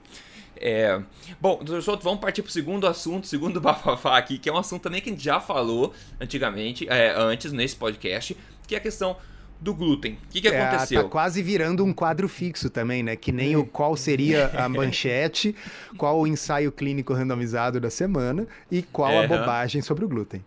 É... 0.56 1.00
Bom, 1.40 1.56
doutor 1.56 1.82
Souto, 1.82 2.04
vamos 2.04 2.20
partir 2.20 2.42
para 2.42 2.50
o 2.50 2.52
segundo 2.52 2.86
assunto, 2.86 3.26
segundo 3.26 3.60
bafafá 3.62 4.18
aqui, 4.18 4.38
que 4.38 4.48
é 4.48 4.52
um 4.52 4.58
assunto 4.58 4.82
também 4.82 5.00
que 5.00 5.08
a 5.08 5.12
gente 5.12 5.24
já 5.24 5.40
falou 5.40 5.94
antigamente, 6.20 6.86
é, 6.88 7.14
antes 7.16 7.52
nesse 7.52 7.76
podcast, 7.76 8.36
que 8.66 8.74
é 8.74 8.78
a 8.78 8.80
questão 8.80 9.16
do 9.60 9.74
glúten. 9.74 10.18
O 10.28 10.32
que, 10.32 10.40
que 10.40 10.48
é, 10.48 10.60
aconteceu? 10.62 11.02
Tá 11.02 11.08
quase 11.08 11.42
virando 11.42 11.84
um 11.84 11.92
quadro 11.92 12.28
fixo 12.28 12.70
também, 12.70 13.02
né? 13.02 13.14
Que 13.14 13.30
nem 13.30 13.56
o 13.56 13.64
qual 13.64 13.96
seria 13.96 14.50
a 14.54 14.68
manchete, 14.70 15.54
qual 15.96 16.18
o 16.18 16.26
ensaio 16.26 16.72
clínico 16.72 17.12
randomizado 17.12 17.78
da 17.78 17.90
semana 17.90 18.46
e 18.70 18.82
qual 18.82 19.10
é, 19.10 19.24
a 19.24 19.28
bobagem 19.28 19.82
sobre 19.82 20.04
o 20.04 20.08
glúten. 20.08 20.42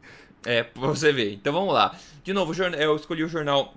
É, 0.46 0.64
pra 0.64 0.88
você 0.88 1.12
ver. 1.12 1.34
Então 1.34 1.54
vamos 1.54 1.74
lá. 1.74 1.98
De 2.24 2.34
novo, 2.34 2.54
eu 2.78 2.96
escolhi 2.96 3.24
o 3.24 3.28
jornal 3.28 3.74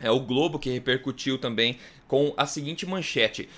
É 0.00 0.10
o 0.10 0.20
Globo 0.20 0.58
que 0.58 0.70
repercutiu 0.70 1.38
também 1.38 1.78
com 2.06 2.32
a 2.36 2.46
seguinte 2.46 2.86
manchete: 2.86 3.48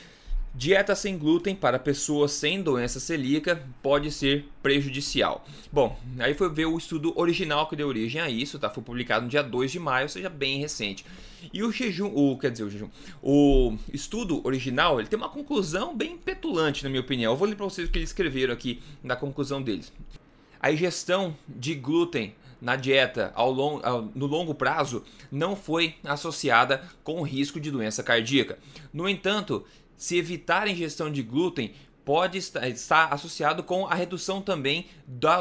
Dieta 0.57 0.94
sem 0.94 1.18
glúten 1.18 1.54
para 1.54 1.78
pessoas 1.78 2.32
sem 2.32 2.62
doença 2.62 2.98
celíaca 2.98 3.62
pode 3.82 4.11
ser 4.11 4.48
prejudicial. 4.62 5.44
Bom, 5.70 5.98
aí 6.18 6.32
foi 6.32 6.48
ver 6.48 6.64
o 6.64 6.78
estudo 6.78 7.12
original 7.14 7.68
que 7.68 7.76
deu 7.76 7.86
origem 7.86 8.22
a 8.22 8.30
isso, 8.30 8.59
tá? 8.59 8.70
Foi 8.70 8.82
publicado 8.82 9.24
no 9.24 9.30
dia 9.30 9.42
2 9.42 9.70
de 9.70 9.78
maio, 9.78 10.04
ou 10.04 10.09
seja, 10.09 10.30
bem 10.30 10.59
recente. 10.59 11.04
E 11.52 11.62
o 11.62 11.70
jejum, 11.70 12.11
o, 12.14 12.38
quer 12.38 12.50
dizer, 12.50 12.64
o 12.64 12.70
jejum, 12.70 12.88
o 13.22 13.76
estudo 13.92 14.40
original, 14.46 14.98
ele 14.98 15.11
tem 15.11 15.18
uma 15.18 15.28
conclusão 15.28 15.94
bem 15.94 16.16
petulante, 16.16 16.82
na 16.82 16.88
minha 16.88 17.02
opinião. 17.02 17.34
Eu 17.34 17.36
vou 17.36 17.46
ler 17.46 17.54
para 17.54 17.66
vocês 17.66 17.86
o 17.86 17.92
que 17.92 17.98
eles 17.98 18.09
escreveram 18.09 18.54
aqui 18.54 18.82
na 19.02 19.14
conclusão 19.14 19.61
deles. 19.61 19.92
A 20.59 20.72
ingestão 20.72 21.36
de 21.46 21.74
glúten 21.74 22.34
na 22.61 22.76
dieta 22.76 23.32
ao 23.34 23.50
long, 23.50 23.80
ao, 23.82 24.02
no 24.14 24.26
longo 24.26 24.54
prazo 24.54 25.04
não 25.30 25.54
foi 25.57 25.96
associada 26.04 26.82
com 27.02 27.22
risco 27.22 27.61
de 27.61 27.70
doença 27.70 28.02
cardíaca. 28.02 28.59
No 28.92 29.09
entanto, 29.09 29.64
se 29.96 30.16
evitar 30.18 30.64
a 30.64 30.70
ingestão 30.70 31.11
de 31.11 31.22
glúten 31.22 31.72
pode 32.07 32.38
estar 32.38 33.12
associado 33.12 33.64
com 33.64 33.84
a 33.84 33.94
redução 33.94 34.40
também 34.40 34.86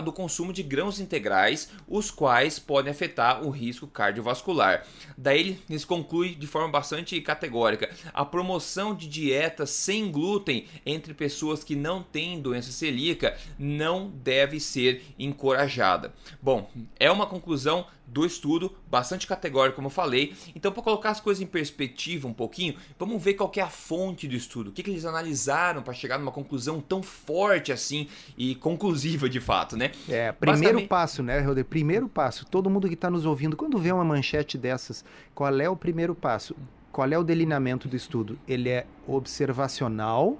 do 0.03 0.11
consumo 0.11 0.51
de 0.51 0.63
grãos 0.63 0.99
integrais, 0.99 1.70
os 1.88 2.09
quais 2.09 2.57
podem 2.57 2.91
afetar 2.91 3.43
o 3.43 3.51
risco 3.51 3.86
cardiovascular. 3.86 4.84
Daí 5.16 5.59
eles 5.70 5.86
concluem 5.86 6.34
de 6.34 6.47
forma 6.47 6.70
bastante 6.70 7.22
categórica: 7.22 7.89
a 8.11 8.26
promoção 8.26 8.95
de 8.95 9.07
dieta 9.07 9.68
sem 9.68 10.11
glúten 10.11 10.66
entre 10.84 11.13
pessoas 11.13 11.63
que 11.63 11.76
não 11.76 12.01
têm 12.01 12.41
doença 12.41 12.72
celíaca 12.72 13.38
não 13.59 14.09
deve 14.09 14.59
ser 14.59 15.03
encorajada. 15.20 16.13
Bom, 16.41 16.68
é 16.99 17.11
uma 17.11 17.28
conclusão 17.28 17.86
do 18.08 18.26
estudo, 18.26 18.72
bastante 18.89 19.28
categórico, 19.28 19.76
como 19.76 19.88
eu 19.88 19.91
falei. 19.91 20.34
Então, 20.56 20.72
para 20.72 20.82
colocar 20.82 21.12
as 21.12 21.20
coisas 21.20 21.41
em 21.41 21.45
perspectiva 21.45 22.28
um 22.28 22.34
pouquinho, 22.34 22.76
vamos 22.97 23.22
ver 23.24 23.34
qual 23.34 23.51
é 23.56 23.62
a 23.62 23.70
fonte 23.70 24.28
do 24.28 24.36
estudo, 24.36 24.70
o 24.70 24.72
que, 24.72 24.84
que 24.84 24.89
eles 24.89 25.06
analisaram 25.06 25.82
para 25.82 25.93
chegar 25.93 26.18
numa 26.18 26.32
conclusão 26.32 26.80
tão 26.80 27.01
forte 27.01 27.72
assim 27.72 28.08
e 28.38 28.56
conclusiva 28.56 29.30
de 29.30 29.39
fato, 29.39 29.76
né? 29.76 29.91
É, 30.08 30.32
primeiro 30.32 30.88
passo, 30.88 31.24
né, 31.24 31.39
Roder? 31.39 31.66
Primeiro 31.66 32.08
passo. 32.08 32.45
Todo 32.45 32.70
mundo 32.70 32.88
que 32.88 32.93
está 32.93 33.10
nos 33.10 33.26
ouvindo, 33.26 33.58
quando 33.58 33.78
vê 33.78 33.91
uma 33.91 34.03
manchete 34.03 34.58
dessas, 34.58 35.03
qual 35.34 35.60
é 35.60 35.70
o 35.70 35.76
primeiro 35.76 36.16
passo? 36.16 36.56
Qual 36.91 37.12
é 37.12 37.18
o 37.18 37.24
delineamento 37.24 37.88
do 37.88 37.95
estudo? 37.95 38.39
Ele 38.47 38.70
é 38.70 38.86
observacional 39.06 40.38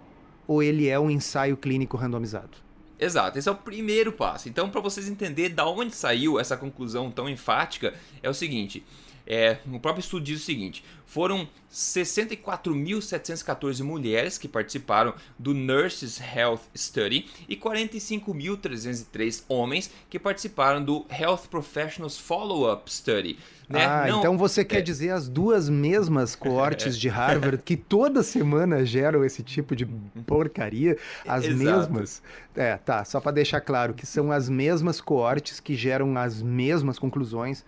ou 0.48 0.64
ele 0.64 0.88
é 0.88 1.00
um 1.00 1.10
ensaio 1.10 1.58
clínico 1.58 1.98
randomizado? 1.98 2.65
Exato, 2.98 3.38
esse 3.38 3.50
é 3.50 3.52
o 3.52 3.56
primeiro 3.56 4.12
passo. 4.12 4.48
Então, 4.48 4.70
para 4.70 4.80
vocês 4.80 5.08
entenderem 5.08 5.54
da 5.54 5.68
onde 5.68 5.94
saiu 5.94 6.40
essa 6.40 6.56
conclusão 6.56 7.12
tão 7.12 7.28
enfática, 7.30 7.94
é 8.24 8.30
o 8.30 8.34
seguinte: 8.34 8.86
é, 9.28 9.58
o 9.72 9.80
próprio 9.80 10.02
estudo 10.02 10.24
diz 10.24 10.42
o 10.42 10.44
seguinte: 10.44 10.84
foram 11.06 11.48
64.714 11.72 13.84
mulheres 13.84 14.38
que 14.38 14.48
participaram 14.48 15.16
do 15.38 15.54
Nurses 15.54 16.20
Health 16.20 16.62
Study 16.76 17.28
e 17.50 17.56
45.303 17.56 19.44
homens 19.48 19.92
que 20.10 20.18
participaram 20.20 20.84
do 20.84 21.06
Health 21.10 21.48
Professionals 21.50 22.18
Follow-up 22.18 22.92
Study. 22.92 23.38
Né? 23.68 23.84
Ah, 23.84 24.06
Não, 24.08 24.20
então 24.20 24.38
você 24.38 24.64
quer 24.64 24.78
é... 24.78 24.82
dizer 24.82 25.10
as 25.10 25.28
duas 25.28 25.68
mesmas 25.70 26.36
coortes 26.36 26.96
de 26.98 27.10
Harvard 27.10 27.64
que 27.64 27.76
toda 27.76 28.22
semana 28.22 28.86
geram 28.86 29.26
esse 29.26 29.42
tipo 29.42 29.76
de 29.76 29.88
porcaria, 30.28 31.00
as 31.28 31.46
Exato. 31.46 31.64
mesmas. 31.64 32.22
É, 32.56 32.78
tá, 32.78 33.04
só 33.04 33.20
para 33.20 33.32
deixar 33.32 33.62
claro 33.62 33.96
que 33.96 34.06
são 34.06 34.32
as 34.32 34.48
mesmas 34.48 35.02
coortes 35.02 35.60
que 35.60 35.74
geram 35.76 36.16
as 36.16 36.44
mesmas 36.44 37.00
conclusões 37.00 37.66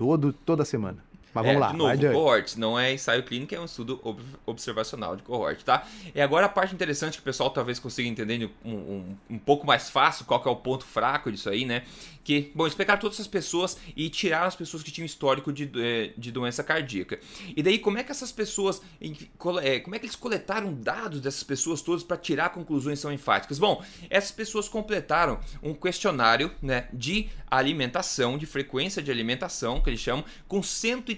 todo, 0.00 0.32
toda 0.32 0.64
semana. 0.64 1.04
Mas 1.34 1.44
vamos 1.44 1.56
é, 1.56 1.58
lá. 1.58 1.94
De 1.94 2.06
novo, 2.06 2.12
cohortes, 2.12 2.56
não 2.56 2.78
é 2.78 2.92
ensaio 2.92 3.22
clínico, 3.22 3.54
é 3.54 3.60
um 3.60 3.64
estudo 3.64 4.00
observacional 4.46 5.16
de 5.16 5.22
cohorte, 5.22 5.64
tá? 5.64 5.86
E 6.14 6.20
agora 6.20 6.46
a 6.46 6.48
parte 6.48 6.74
interessante 6.74 7.14
que 7.14 7.20
o 7.20 7.24
pessoal 7.24 7.50
talvez 7.50 7.78
consiga 7.78 8.08
entender 8.08 8.50
um, 8.64 8.70
um, 8.70 9.16
um 9.30 9.38
pouco 9.38 9.66
mais 9.66 9.90
fácil, 9.90 10.24
qual 10.24 10.42
que 10.42 10.48
é 10.48 10.50
o 10.50 10.56
ponto 10.56 10.84
fraco 10.84 11.30
disso 11.30 11.48
aí, 11.48 11.64
né? 11.64 11.84
Que, 12.22 12.52
bom, 12.54 12.64
eles 12.64 12.74
pegaram 12.74 13.00
todas 13.00 13.16
essas 13.16 13.26
pessoas 13.26 13.78
e 13.96 14.10
tiraram 14.10 14.46
as 14.46 14.54
pessoas 14.54 14.82
que 14.82 14.90
tinham 14.90 15.06
histórico 15.06 15.52
de, 15.52 15.70
eh, 15.74 16.12
de 16.16 16.30
doença 16.30 16.62
cardíaca. 16.62 17.18
E 17.56 17.62
daí, 17.62 17.78
como 17.78 17.98
é 17.98 18.04
que 18.04 18.12
essas 18.12 18.30
pessoas, 18.30 18.80
eh, 19.00 19.80
como 19.80 19.94
é 19.94 19.98
que 19.98 20.06
eles 20.06 20.16
coletaram 20.16 20.72
dados 20.72 21.20
dessas 21.20 21.42
pessoas 21.42 21.80
todas 21.80 22.02
para 22.04 22.18
tirar 22.18 22.50
conclusões 22.50 23.00
tão 23.00 23.10
enfáticas? 23.10 23.58
Bom, 23.58 23.82
essas 24.10 24.30
pessoas 24.30 24.68
completaram 24.68 25.40
um 25.62 25.72
questionário, 25.72 26.52
né, 26.60 26.88
de 26.92 27.28
alimentação, 27.50 28.36
de 28.36 28.46
frequência 28.46 29.02
de 29.02 29.10
alimentação, 29.10 29.80
que 29.80 29.90
eles 29.90 30.00
chamam, 30.00 30.24
com 30.46 30.62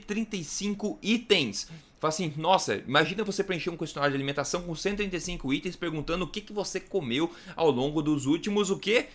135 0.02 0.98
itens. 1.02 1.68
Fala 1.98 2.12
assim, 2.12 2.32
nossa, 2.36 2.76
imagina 2.86 3.22
você 3.22 3.44
preencher 3.44 3.70
um 3.70 3.76
questionário 3.76 4.12
de 4.12 4.16
alimentação 4.16 4.62
com 4.62 4.74
135 4.74 5.52
itens 5.52 5.76
perguntando 5.76 6.24
o 6.24 6.28
que, 6.28 6.40
que 6.40 6.52
você 6.52 6.80
comeu 6.80 7.30
ao 7.54 7.70
longo 7.70 8.02
dos 8.02 8.26
últimos 8.26 8.70
o 8.70 8.78
quê? 8.78 9.08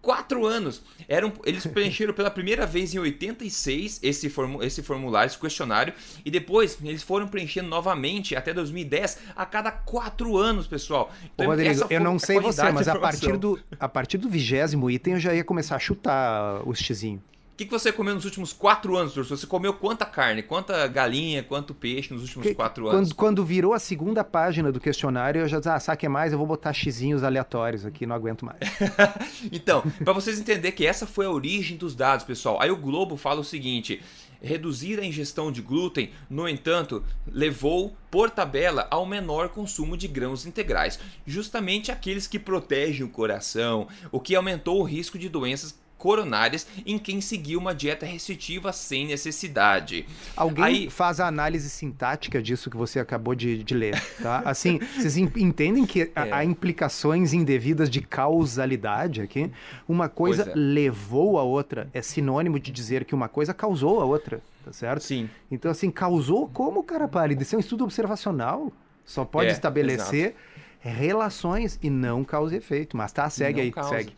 quatro 0.00 0.46
anos. 0.46 0.82
Eram, 1.08 1.32
eles 1.44 1.66
preencheram 1.66 2.14
pela 2.14 2.30
primeira 2.30 2.66
vez 2.66 2.94
em 2.94 2.98
86 2.98 4.00
esse, 4.02 4.30
formu, 4.30 4.62
esse 4.62 4.82
formulário, 4.82 5.28
esse 5.28 5.38
questionário, 5.38 5.92
e 6.24 6.30
depois 6.30 6.78
eles 6.82 7.02
foram 7.02 7.28
preenchendo 7.28 7.68
novamente 7.68 8.34
até 8.34 8.54
2010 8.54 9.18
a 9.36 9.44
cada 9.44 9.70
quatro 9.70 10.38
anos, 10.38 10.66
pessoal. 10.66 11.12
Então, 11.34 11.46
Ô, 11.46 11.50
Rodrigo, 11.50 11.86
eu 11.90 12.00
não 12.00 12.18
sei 12.18 12.40
você, 12.40 12.70
mas 12.72 12.88
a 12.88 12.98
partir, 12.98 13.36
do, 13.36 13.60
a 13.78 13.88
partir 13.88 14.18
do 14.18 14.28
vigésimo 14.28 14.90
item 14.90 15.14
eu 15.14 15.20
já 15.20 15.34
ia 15.34 15.44
começar 15.44 15.76
a 15.76 15.78
chutar 15.78 16.66
o 16.66 16.74
xizinho 16.74 17.22
que, 17.60 17.66
que 17.66 17.70
você 17.70 17.92
comeu 17.92 18.14
nos 18.14 18.24
últimos 18.24 18.54
quatro 18.54 18.96
anos, 18.96 19.12
professor? 19.12 19.36
Você 19.36 19.46
comeu 19.46 19.74
quanta 19.74 20.06
carne, 20.06 20.42
quanta 20.42 20.86
galinha, 20.86 21.42
quanto 21.42 21.74
peixe 21.74 22.12
nos 22.14 22.22
últimos 22.22 22.46
que, 22.46 22.54
quatro 22.54 22.88
anos? 22.88 23.12
Quando, 23.12 23.14
quando, 23.14 23.44
virou 23.44 23.74
a 23.74 23.78
segunda 23.78 24.24
página 24.24 24.72
do 24.72 24.80
questionário, 24.80 25.42
eu 25.42 25.48
já 25.48 25.58
disse, 25.58 25.68
ah, 25.68 25.78
sabe 25.78 25.98
que 25.98 26.08
mais? 26.08 26.32
Eu 26.32 26.38
vou 26.38 26.46
botar 26.46 26.72
xizinhos 26.72 27.22
aleatórios 27.22 27.84
aqui, 27.84 28.06
não 28.06 28.16
aguento 28.16 28.46
mais. 28.46 28.58
então, 29.52 29.82
para 30.02 30.12
vocês 30.14 30.38
entenderem 30.38 30.72
que 30.72 30.86
essa 30.86 31.06
foi 31.06 31.26
a 31.26 31.30
origem 31.30 31.76
dos 31.76 31.94
dados, 31.94 32.24
pessoal. 32.24 32.60
Aí 32.62 32.70
o 32.70 32.76
Globo 32.76 33.18
fala 33.18 33.40
o 33.40 33.44
seguinte: 33.44 34.00
reduzir 34.40 34.98
a 34.98 35.04
ingestão 35.04 35.52
de 35.52 35.60
glúten, 35.60 36.10
no 36.30 36.48
entanto, 36.48 37.04
levou 37.30 37.94
por 38.10 38.30
tabela 38.30 38.88
ao 38.90 39.04
menor 39.04 39.50
consumo 39.50 39.98
de 39.98 40.08
grãos 40.08 40.46
integrais, 40.46 40.98
justamente 41.26 41.92
aqueles 41.92 42.26
que 42.26 42.38
protegem 42.38 43.04
o 43.04 43.10
coração, 43.10 43.86
o 44.10 44.18
que 44.18 44.34
aumentou 44.34 44.80
o 44.80 44.84
risco 44.84 45.18
de 45.18 45.28
doenças 45.28 45.78
coronárias 46.00 46.66
em 46.86 46.98
quem 46.98 47.20
seguiu 47.20 47.60
uma 47.60 47.74
dieta 47.74 48.06
restritiva 48.06 48.72
sem 48.72 49.06
necessidade. 49.06 50.06
Alguém 50.34 50.64
Aí... 50.64 50.90
faz 50.90 51.20
a 51.20 51.26
análise 51.26 51.68
sintática 51.68 52.42
disso 52.42 52.70
que 52.70 52.76
você 52.76 52.98
acabou 52.98 53.34
de, 53.34 53.62
de 53.62 53.74
ler, 53.74 54.02
tá? 54.22 54.42
Assim, 54.46 54.78
vocês 54.96 55.18
entendem 55.18 55.84
que 55.84 56.02
é. 56.02 56.10
há 56.14 56.42
implicações 56.42 57.34
indevidas 57.34 57.90
de 57.90 58.00
causalidade 58.00 59.20
aqui? 59.20 59.52
Uma 59.86 60.08
coisa 60.08 60.50
é. 60.50 60.52
levou 60.54 61.38
a 61.38 61.42
outra, 61.42 61.90
é 61.92 62.00
sinônimo 62.00 62.58
de 62.58 62.72
dizer 62.72 63.04
que 63.04 63.14
uma 63.14 63.28
coisa 63.28 63.52
causou 63.52 64.00
a 64.00 64.04
outra, 64.06 64.40
tá 64.64 64.72
certo? 64.72 65.02
Sim. 65.02 65.28
Então, 65.50 65.70
assim, 65.70 65.90
causou 65.90 66.48
como, 66.48 66.82
cara 66.82 67.06
pálido? 67.06 67.42
Isso 67.42 67.54
é 67.54 67.58
um 67.58 67.60
estudo 67.60 67.84
observacional. 67.84 68.72
Só 69.04 69.24
pode 69.24 69.48
é, 69.48 69.52
estabelecer 69.52 70.34
exato. 70.82 70.98
relações 70.98 71.78
e 71.82 71.90
não 71.90 72.24
causa 72.24 72.54
e 72.54 72.58
efeito. 72.58 72.96
Mas 72.96 73.12
tá, 73.12 73.28
segue 73.28 73.60
aí, 73.60 73.70
causa. 73.70 73.90
segue. 73.90 74.14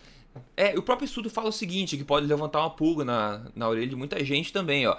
É, 0.56 0.78
o 0.78 0.82
próprio 0.82 1.06
estudo 1.06 1.30
fala 1.30 1.48
o 1.48 1.52
seguinte, 1.52 1.96
que 1.96 2.04
pode 2.04 2.26
levantar 2.26 2.60
uma 2.60 2.70
pulga 2.70 3.04
na, 3.04 3.46
na 3.54 3.68
orelha 3.68 3.88
de 3.88 3.96
muita 3.96 4.22
gente 4.24 4.52
também, 4.52 4.86
ó. 4.86 4.96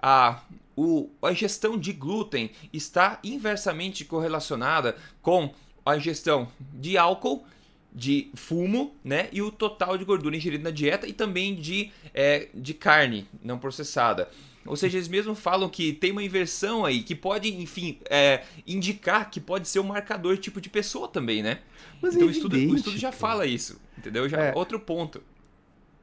A, 0.00 0.42
o, 0.76 1.10
a 1.22 1.32
ingestão 1.32 1.78
de 1.78 1.92
glúten 1.92 2.50
está 2.72 3.18
inversamente 3.24 4.04
correlacionada 4.04 4.96
com 5.22 5.52
a 5.84 5.96
ingestão 5.96 6.48
de 6.58 6.98
álcool, 6.98 7.44
de 7.92 8.30
fumo, 8.34 8.94
né? 9.02 9.28
E 9.32 9.40
o 9.40 9.50
total 9.50 9.96
de 9.96 10.04
gordura 10.04 10.36
ingerida 10.36 10.64
na 10.64 10.70
dieta 10.70 11.06
e 11.06 11.12
também 11.12 11.54
de, 11.54 11.90
é, 12.12 12.48
de 12.52 12.74
carne 12.74 13.26
não 13.42 13.58
processada. 13.58 14.28
Ou 14.66 14.76
seja, 14.76 14.98
eles 14.98 15.08
mesmos 15.08 15.38
falam 15.38 15.68
que 15.68 15.92
tem 15.92 16.12
uma 16.12 16.22
inversão 16.22 16.84
aí 16.84 17.02
que 17.02 17.14
pode, 17.14 17.48
enfim, 17.54 17.98
é, 18.10 18.42
indicar 18.66 19.30
que 19.30 19.40
pode 19.40 19.68
ser 19.68 19.80
um 19.80 19.84
marcador 19.84 20.36
tipo 20.38 20.60
de 20.60 20.68
pessoa 20.68 21.08
também, 21.08 21.42
né? 21.42 21.60
Mas 22.00 22.14
então 22.14 22.26
é 22.26 22.30
o, 22.30 22.32
estudo, 22.32 22.56
o 22.56 22.76
estudo 22.76 22.98
já 22.98 23.12
fala 23.12 23.46
isso, 23.46 23.80
entendeu? 23.96 24.28
Já 24.28 24.38
é. 24.38 24.52
outro 24.54 24.78
ponto. 24.78 25.22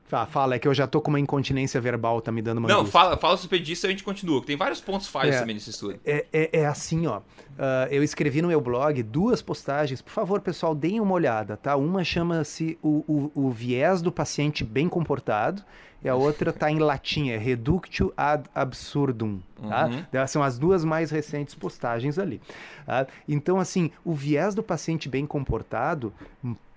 Tá, 0.10 0.26
fala, 0.26 0.56
é 0.56 0.60
que 0.60 0.68
eu 0.68 0.74
já 0.74 0.86
tô 0.86 1.02
com 1.02 1.10
uma 1.10 1.20
incontinência 1.20 1.82
verbal, 1.82 2.22
tá 2.22 2.32
me 2.32 2.42
dando 2.42 2.60
uma. 2.60 2.68
Não, 2.68 2.82
angústia. 2.82 3.00
fala, 3.00 3.18
fala 3.18 3.38
sobre 3.38 3.60
disso 3.60 3.86
e 3.86 3.88
a 3.88 3.90
gente 3.90 4.04
continua. 4.04 4.44
Tem 4.44 4.56
vários 4.56 4.80
pontos 4.80 5.08
falhos 5.08 5.36
é, 5.36 5.40
também 5.40 5.56
nesse 5.56 5.72
estudo. 5.72 6.00
É, 6.06 6.26
é, 6.32 6.60
é 6.62 6.66
assim, 6.66 7.08
ó. 7.08 7.20
Uh, 7.20 7.24
eu 7.90 8.04
escrevi 8.04 8.42
no 8.42 8.48
meu 8.50 8.62
blog 8.62 9.02
duas 9.02 9.42
postagens. 9.42 10.02
Por 10.02 10.12
favor, 10.12 10.42
pessoal, 10.42 10.76
deem 10.76 11.00
uma 11.00 11.14
olhada, 11.14 11.58
tá? 11.58 11.76
Uma 11.76 12.04
chama-se 12.04 12.78
o, 12.82 13.04
o, 13.08 13.48
o 13.48 13.52
viés 13.52 14.02
do 14.02 14.12
paciente 14.12 14.64
bem 14.64 14.88
comportado 14.88 15.64
e 16.04 16.10
a 16.10 16.16
outra 16.16 16.50
está 16.50 16.70
em 16.70 16.80
latim, 16.80 17.30
é 17.30 17.38
Reductio 17.38 18.14
ad 18.18 18.50
absurdum. 18.54 19.40
Tá? 19.70 19.88
Uhum. 19.88 20.28
São 20.28 20.44
as 20.44 20.60
duas 20.60 20.84
mais 20.84 21.10
recentes 21.10 21.56
postagens 21.56 22.20
ali. 22.20 22.42
Tá? 22.86 23.08
Então, 23.28 23.58
assim, 23.58 23.90
o 24.04 24.14
viés 24.14 24.54
do 24.54 24.62
paciente 24.62 25.08
bem 25.08 25.26
comportado 25.26 26.14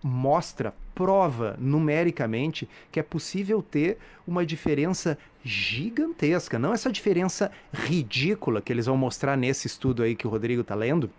mostra, 0.06 0.72
prova 0.94 1.56
numericamente 1.58 2.68
que 2.90 3.00
é 3.00 3.02
possível 3.02 3.60
ter 3.60 3.98
uma 4.26 4.46
diferença 4.46 5.18
gigantesca, 5.44 6.58
não 6.58 6.72
essa 6.72 6.90
diferença 6.90 7.50
ridícula 7.72 8.62
que 8.62 8.72
eles 8.72 8.86
vão 8.86 8.96
mostrar 8.96 9.36
nesse 9.36 9.66
estudo 9.66 10.02
aí 10.02 10.14
que 10.14 10.26
o 10.26 10.30
Rodrigo 10.30 10.62
está 10.62 10.74
lendo, 10.74 11.10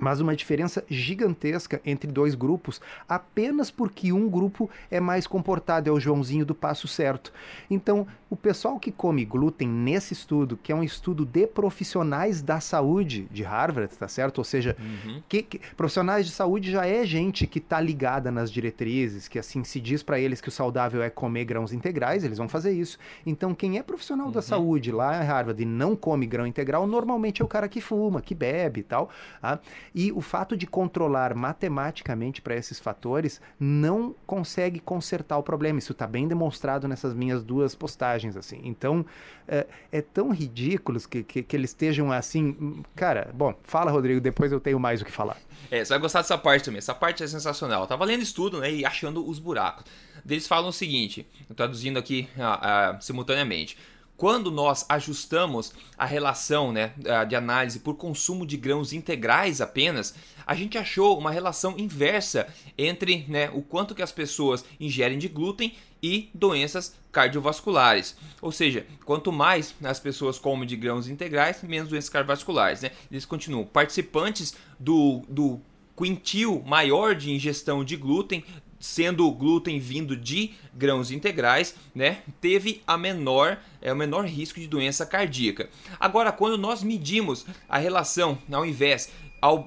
mas 0.00 0.20
uma 0.20 0.34
diferença 0.34 0.84
gigantesca 0.88 1.80
entre 1.84 2.10
dois 2.10 2.34
grupos, 2.34 2.80
apenas 3.08 3.70
porque 3.70 4.12
um 4.12 4.28
grupo 4.28 4.68
é 4.90 5.00
mais 5.00 5.26
comportado, 5.26 5.88
é 5.88 5.92
o 5.92 6.00
Joãozinho 6.00 6.44
do 6.44 6.54
passo 6.54 6.88
certo. 6.88 7.32
Então, 7.70 8.06
o 8.34 8.36
pessoal 8.36 8.78
que 8.80 8.90
come 8.90 9.24
glúten 9.24 9.68
nesse 9.68 10.12
estudo, 10.12 10.58
que 10.60 10.72
é 10.72 10.74
um 10.74 10.82
estudo 10.82 11.24
de 11.24 11.46
profissionais 11.46 12.42
da 12.42 12.58
saúde 12.58 13.28
de 13.30 13.42
Harvard, 13.42 13.94
tá 13.96 14.08
certo? 14.08 14.38
Ou 14.38 14.44
seja, 14.44 14.76
uhum. 14.78 15.22
que, 15.28 15.42
que, 15.42 15.60
profissionais 15.76 16.26
de 16.26 16.32
saúde 16.32 16.72
já 16.72 16.86
é 16.86 17.06
gente 17.06 17.46
que 17.46 17.58
está 17.58 17.80
ligada 17.80 18.32
nas 18.32 18.50
diretrizes, 18.50 19.28
que 19.28 19.38
assim 19.38 19.62
se 19.62 19.80
diz 19.80 20.02
para 20.02 20.18
eles 20.18 20.40
que 20.40 20.48
o 20.48 20.52
saudável 20.52 21.02
é 21.02 21.10
comer 21.10 21.44
grãos 21.44 21.72
integrais, 21.72 22.24
eles 22.24 22.38
vão 22.38 22.48
fazer 22.48 22.72
isso. 22.72 22.98
Então, 23.24 23.54
quem 23.54 23.78
é 23.78 23.82
profissional 23.82 24.26
uhum. 24.26 24.32
da 24.32 24.42
saúde 24.42 24.90
lá 24.90 25.22
em 25.22 25.26
Harvard 25.26 25.62
e 25.62 25.66
não 25.66 25.94
come 25.94 26.26
grão 26.26 26.46
integral, 26.46 26.86
normalmente 26.86 27.40
é 27.40 27.44
o 27.44 27.48
cara 27.48 27.68
que 27.68 27.80
fuma, 27.80 28.20
que 28.20 28.34
bebe 28.34 28.80
e 28.80 28.84
tal. 28.84 29.10
Tá? 29.40 29.60
E 29.94 30.12
o 30.12 30.20
fato 30.20 30.56
de 30.56 30.66
controlar 30.66 31.34
matematicamente 31.34 32.40
para 32.40 32.54
esses 32.54 32.78
fatores 32.78 33.40
não 33.58 34.14
consegue 34.26 34.78
consertar 34.78 35.38
o 35.38 35.42
problema. 35.42 35.78
Isso 35.78 35.92
está 35.92 36.06
bem 36.06 36.28
demonstrado 36.28 36.86
nessas 36.86 37.14
minhas 37.14 37.42
duas 37.42 37.74
postagens. 37.74 38.36
assim. 38.36 38.60
Então, 38.62 39.04
é, 39.48 39.66
é 39.90 40.00
tão 40.00 40.32
ridículo 40.32 41.00
que, 41.08 41.22
que, 41.22 41.42
que, 41.42 41.56
eles 41.56 41.70
estejam 41.70 42.12
assim. 42.12 42.82
Cara, 42.94 43.30
bom, 43.34 43.54
fala, 43.62 43.90
Rodrigo, 43.90 44.20
depois 44.20 44.52
eu 44.52 44.60
tenho 44.60 44.78
mais 44.78 45.02
o 45.02 45.04
que 45.04 45.12
falar. 45.12 45.36
É, 45.70 45.84
você 45.84 45.90
vai 45.90 45.98
gostar 45.98 46.20
dessa 46.20 46.38
parte 46.38 46.64
também. 46.64 46.78
Essa 46.78 46.94
parte 46.94 47.22
é 47.22 47.26
sensacional. 47.26 47.82
Eu 47.82 47.86
tava 47.86 48.04
lendo 48.04 48.22
estudo 48.22 48.60
né, 48.60 48.72
e 48.72 48.84
achando 48.84 49.26
os 49.28 49.38
buracos. 49.38 49.84
Eles 50.28 50.46
falam 50.46 50.70
o 50.70 50.72
seguinte, 50.72 51.26
traduzindo 51.54 51.98
aqui 51.98 52.28
uh, 52.36 52.96
uh, 52.96 53.02
simultaneamente. 53.02 53.76
Quando 54.16 54.50
nós 54.50 54.86
ajustamos 54.88 55.72
a 55.98 56.06
relação 56.06 56.72
né, 56.72 56.92
de 57.28 57.34
análise 57.34 57.80
por 57.80 57.96
consumo 57.96 58.46
de 58.46 58.56
grãos 58.56 58.92
integrais 58.92 59.60
apenas, 59.60 60.14
a 60.46 60.54
gente 60.54 60.78
achou 60.78 61.18
uma 61.18 61.30
relação 61.30 61.76
inversa 61.78 62.46
entre 62.78 63.24
né, 63.28 63.50
o 63.52 63.60
quanto 63.60 63.94
que 63.94 64.02
as 64.02 64.12
pessoas 64.12 64.64
ingerem 64.78 65.18
de 65.18 65.28
glúten 65.28 65.74
e 66.02 66.30
doenças 66.34 66.94
cardiovasculares. 67.10 68.16
Ou 68.40 68.52
seja, 68.52 68.86
quanto 69.04 69.32
mais 69.32 69.74
as 69.82 69.98
pessoas 69.98 70.38
comem 70.38 70.66
de 70.66 70.76
grãos 70.76 71.08
integrais, 71.08 71.62
menos 71.62 71.88
doenças 71.88 72.10
cardiovasculares. 72.10 72.82
Né? 72.82 72.90
Eles 73.10 73.24
continuam. 73.24 73.64
Participantes 73.64 74.54
do, 74.78 75.22
do 75.28 75.60
quintil 75.96 76.62
maior 76.66 77.14
de 77.14 77.32
ingestão 77.32 77.84
de 77.84 77.96
glúten 77.96 78.44
sendo 78.84 79.26
o 79.26 79.32
glúten 79.32 79.78
vindo 79.78 80.14
de 80.14 80.52
grãos 80.74 81.10
integrais, 81.10 81.74
né, 81.94 82.18
teve 82.38 82.82
a 82.86 82.98
menor, 82.98 83.58
é, 83.80 83.90
o 83.90 83.96
menor 83.96 84.26
risco 84.26 84.60
de 84.60 84.66
doença 84.66 85.06
cardíaca. 85.06 85.70
Agora, 85.98 86.30
quando 86.30 86.58
nós 86.58 86.82
medimos 86.82 87.46
a 87.66 87.78
relação, 87.78 88.36
ao 88.52 88.66
invés, 88.66 89.10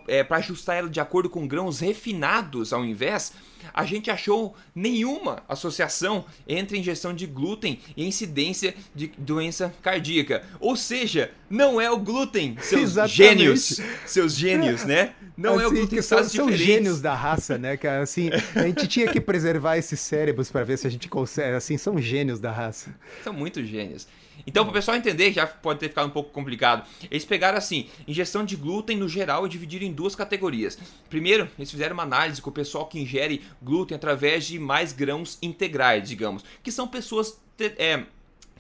é, 0.08 0.24
para 0.24 0.38
ajustar 0.38 0.78
ela 0.78 0.90
de 0.90 1.00
acordo 1.00 1.30
com 1.30 1.48
grãos 1.48 1.80
refinados, 1.80 2.74
ao 2.74 2.84
invés, 2.84 3.34
a 3.74 3.86
gente 3.86 4.10
achou 4.10 4.56
nenhuma 4.74 5.44
associação 5.48 6.26
entre 6.48 6.78
ingestão 6.78 7.14
de 7.14 7.26
glúten 7.26 7.80
e 7.96 8.06
incidência 8.06 8.74
de 8.96 9.12
doença 9.18 9.74
cardíaca. 9.82 10.44
Ou 10.60 10.76
seja, 10.76 11.32
não 11.50 11.80
é 11.80 11.90
o 11.92 11.98
glúten, 11.98 12.58
seus 12.62 12.92
Exatamente. 12.92 13.16
gênios, 13.16 13.82
seus 14.06 14.34
gênios, 14.36 14.84
né? 14.84 15.14
Não 15.38 15.54
assim, 15.54 15.62
é 15.62 15.64
o 15.64 15.68
assim, 15.68 15.76
glúten 15.76 15.98
que 15.98 16.02
são, 16.02 16.24
são 16.24 16.52
gênios 16.52 17.02
da 17.02 17.14
raça, 17.14 17.58
né, 17.58 17.78
cara? 17.78 18.02
Assim, 18.02 18.30
a 18.56 18.64
gente 18.64 18.88
tinha 18.88 19.12
que 19.12 19.22
preservar 19.22 19.78
esses 19.78 20.00
cérebros 20.00 20.50
para 20.50 20.64
ver 20.64 20.78
se 20.78 20.88
a 20.88 20.90
gente 20.90 21.08
consegue, 21.08 21.56
assim, 21.56 21.78
são 21.78 22.02
gênios 22.02 22.40
da 22.40 22.52
raça. 22.52 22.96
São 23.24 23.34
muito 23.34 23.64
gênios. 23.64 24.08
Então, 24.46 24.64
para 24.64 24.72
o 24.72 24.74
pessoal 24.74 24.98
entender, 24.98 25.32
já 25.34 25.48
pode 25.48 25.80
ter 25.80 25.90
ficado 25.90 26.08
um 26.08 26.12
pouco 26.12 26.32
complicado, 26.32 26.88
eles 27.10 27.26
pegaram 27.26 27.58
assim, 27.58 27.90
ingestão 28.08 28.46
de 28.46 28.56
glúten 28.56 28.98
no 28.98 29.10
geral 29.10 29.46
e 29.46 29.50
dividiram 29.50 29.86
em 29.86 29.94
duas 29.94 30.16
categorias. 30.16 30.78
Primeiro, 31.10 31.50
eles 31.58 31.72
fizeram 31.72 31.94
uma 31.94 32.04
análise 32.04 32.42
com 32.42 32.50
o 32.50 32.54
pessoal 32.54 32.86
que 32.86 33.00
ingere 33.00 33.42
glúten 33.62 33.96
através 33.96 34.46
de 34.46 34.60
mais 34.60 34.94
grãos 34.94 35.38
integrais, 35.42 36.08
digamos, 36.08 36.44
que 36.62 36.72
são 36.72 36.88
pessoas 36.88 37.40
é, 37.60 38.04